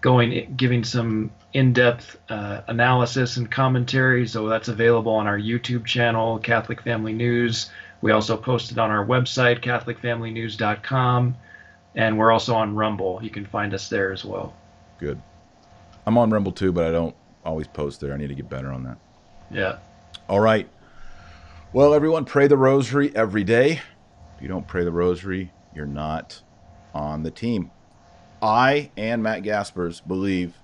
going, 0.00 0.54
giving 0.56 0.84
some 0.84 1.30
in-depth 1.52 2.18
uh, 2.28 2.60
analysis 2.68 3.36
and 3.36 3.50
commentary. 3.50 4.26
So 4.26 4.48
that's 4.48 4.68
available 4.68 5.12
on 5.12 5.26
our 5.26 5.38
YouTube 5.38 5.84
channel, 5.84 6.38
Catholic 6.38 6.82
Family 6.82 7.12
News. 7.12 7.70
We 8.02 8.12
also 8.12 8.36
post 8.36 8.72
it 8.72 8.78
on 8.78 8.90
our 8.90 9.04
website, 9.04 9.64
CatholicFamilyNews.com, 9.64 11.36
and 11.94 12.18
we're 12.18 12.30
also 12.30 12.54
on 12.54 12.74
Rumble. 12.74 13.20
You 13.22 13.30
can 13.30 13.46
find 13.46 13.72
us 13.72 13.88
there 13.88 14.12
as 14.12 14.24
well. 14.24 14.54
Good. 14.98 15.20
I'm 16.06 16.18
on 16.18 16.30
Rumble 16.30 16.52
too, 16.52 16.72
but 16.72 16.84
I 16.84 16.92
don't 16.92 17.16
always 17.44 17.66
post 17.66 18.00
there. 18.00 18.12
I 18.12 18.16
need 18.16 18.28
to 18.28 18.34
get 18.34 18.48
better 18.48 18.70
on 18.70 18.84
that. 18.84 18.98
Yeah. 19.50 19.78
All 20.28 20.40
right. 20.40 20.68
Well, 21.72 21.94
everyone, 21.94 22.24
pray 22.24 22.46
the 22.46 22.56
rosary 22.56 23.14
every 23.14 23.44
day. 23.44 23.80
If 24.36 24.42
you 24.42 24.48
don't 24.48 24.66
pray 24.66 24.84
the 24.84 24.92
rosary, 24.92 25.52
you're 25.74 25.86
not 25.86 26.42
on 26.94 27.22
the 27.22 27.30
team. 27.30 27.70
I 28.46 28.92
and 28.96 29.24
Matt 29.24 29.42
Gaspers 29.42 30.00
believe 30.00 30.54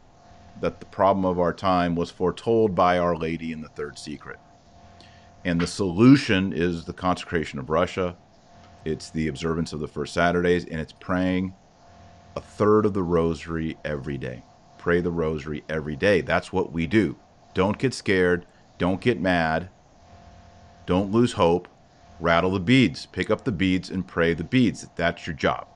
that 0.60 0.78
the 0.78 0.86
problem 0.86 1.24
of 1.24 1.40
our 1.40 1.52
time 1.52 1.96
was 1.96 2.12
foretold 2.12 2.76
by 2.76 2.96
Our 2.96 3.16
Lady 3.16 3.50
in 3.50 3.60
the 3.60 3.68
Third 3.68 3.98
Secret. 3.98 4.38
And 5.44 5.60
the 5.60 5.66
solution 5.66 6.52
is 6.52 6.84
the 6.84 6.92
consecration 6.92 7.58
of 7.58 7.70
Russia, 7.70 8.16
it's 8.84 9.10
the 9.10 9.26
observance 9.26 9.72
of 9.72 9.80
the 9.80 9.88
first 9.88 10.14
Saturdays, 10.14 10.64
and 10.64 10.80
it's 10.80 10.92
praying 10.92 11.54
a 12.36 12.40
third 12.40 12.86
of 12.86 12.94
the 12.94 13.02
rosary 13.02 13.76
every 13.84 14.16
day. 14.16 14.44
Pray 14.78 15.00
the 15.00 15.10
rosary 15.10 15.64
every 15.68 15.96
day. 15.96 16.20
That's 16.20 16.52
what 16.52 16.72
we 16.72 16.86
do. 16.86 17.16
Don't 17.52 17.78
get 17.78 17.94
scared. 17.94 18.46
Don't 18.78 19.00
get 19.00 19.20
mad. 19.20 19.70
Don't 20.86 21.10
lose 21.10 21.32
hope. 21.32 21.68
Rattle 22.20 22.52
the 22.52 22.60
beads. 22.60 23.06
Pick 23.06 23.28
up 23.28 23.44
the 23.44 23.52
beads 23.52 23.90
and 23.90 24.06
pray 24.06 24.34
the 24.34 24.44
beads. 24.44 24.86
That's 24.94 25.26
your 25.26 25.34
job. 25.34 25.66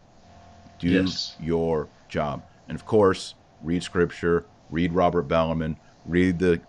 Do 0.78 0.88
yes. 0.88 1.36
your 1.40 1.88
job. 2.08 2.42
And 2.68 2.76
of 2.76 2.86
course, 2.86 3.34
read 3.62 3.82
scripture, 3.82 4.44
read 4.70 4.92
Robert 4.92 5.22
Bellarmine, 5.22 5.76
read 6.04 6.38
the 6.38 6.60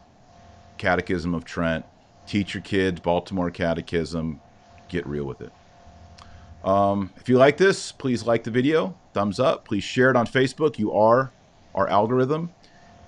Catechism 0.78 1.34
of 1.34 1.46
Trent, 1.46 1.86
teach 2.26 2.54
your 2.54 2.62
kids 2.62 3.00
Baltimore 3.00 3.50
Catechism, 3.50 4.40
get 4.90 5.06
real 5.08 5.26
with 5.26 5.42
it. 5.42 5.52
Um, 6.64 7.12
if 7.18 7.30
you 7.30 7.38
like 7.38 7.58
this, 7.58 7.92
please 7.92 8.26
like 8.26 8.44
the 8.44 8.52
video, 8.52 8.96
thumbs 9.14 9.40
up. 9.40 9.66
Please 9.66 9.84
share 9.84 10.10
it 10.10 10.16
on 10.16 10.28
Facebook. 10.28 10.78
You 10.78 10.92
are 10.94 11.32
our 11.74 11.88
algorithm. 11.88 12.52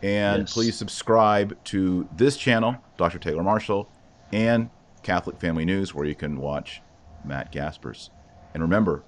And 0.01 0.43
yes. 0.43 0.53
please 0.53 0.77
subscribe 0.77 1.61
to 1.65 2.07
this 2.15 2.37
channel, 2.37 2.77
Dr. 2.95 3.19
Taylor 3.19 3.43
Marshall, 3.43 3.89
and 4.31 4.69
Catholic 5.03 5.39
Family 5.39 5.65
News, 5.65 5.93
where 5.93 6.05
you 6.05 6.15
can 6.15 6.39
watch 6.39 6.81
Matt 7.25 7.51
Gaspers. 7.51 8.09
And 8.53 8.63
remember, 8.63 9.03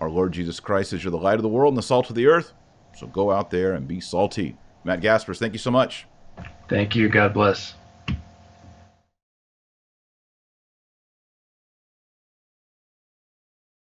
our 0.00 0.10
Lord 0.10 0.32
Jesus 0.32 0.60
Christ 0.60 0.92
is 0.92 1.02
you're 1.02 1.10
the 1.10 1.16
light 1.16 1.36
of 1.36 1.42
the 1.42 1.48
world 1.48 1.72
and 1.72 1.78
the 1.78 1.82
salt 1.82 2.10
of 2.10 2.16
the 2.16 2.26
earth. 2.26 2.52
So 2.96 3.06
go 3.06 3.30
out 3.30 3.50
there 3.50 3.74
and 3.74 3.86
be 3.88 4.00
salty. 4.00 4.56
Matt 4.84 5.00
Gaspers, 5.00 5.38
thank 5.38 5.52
you 5.52 5.58
so 5.58 5.70
much. 5.70 6.06
Thank 6.68 6.94
you. 6.94 7.08
God 7.08 7.34
bless. 7.34 7.74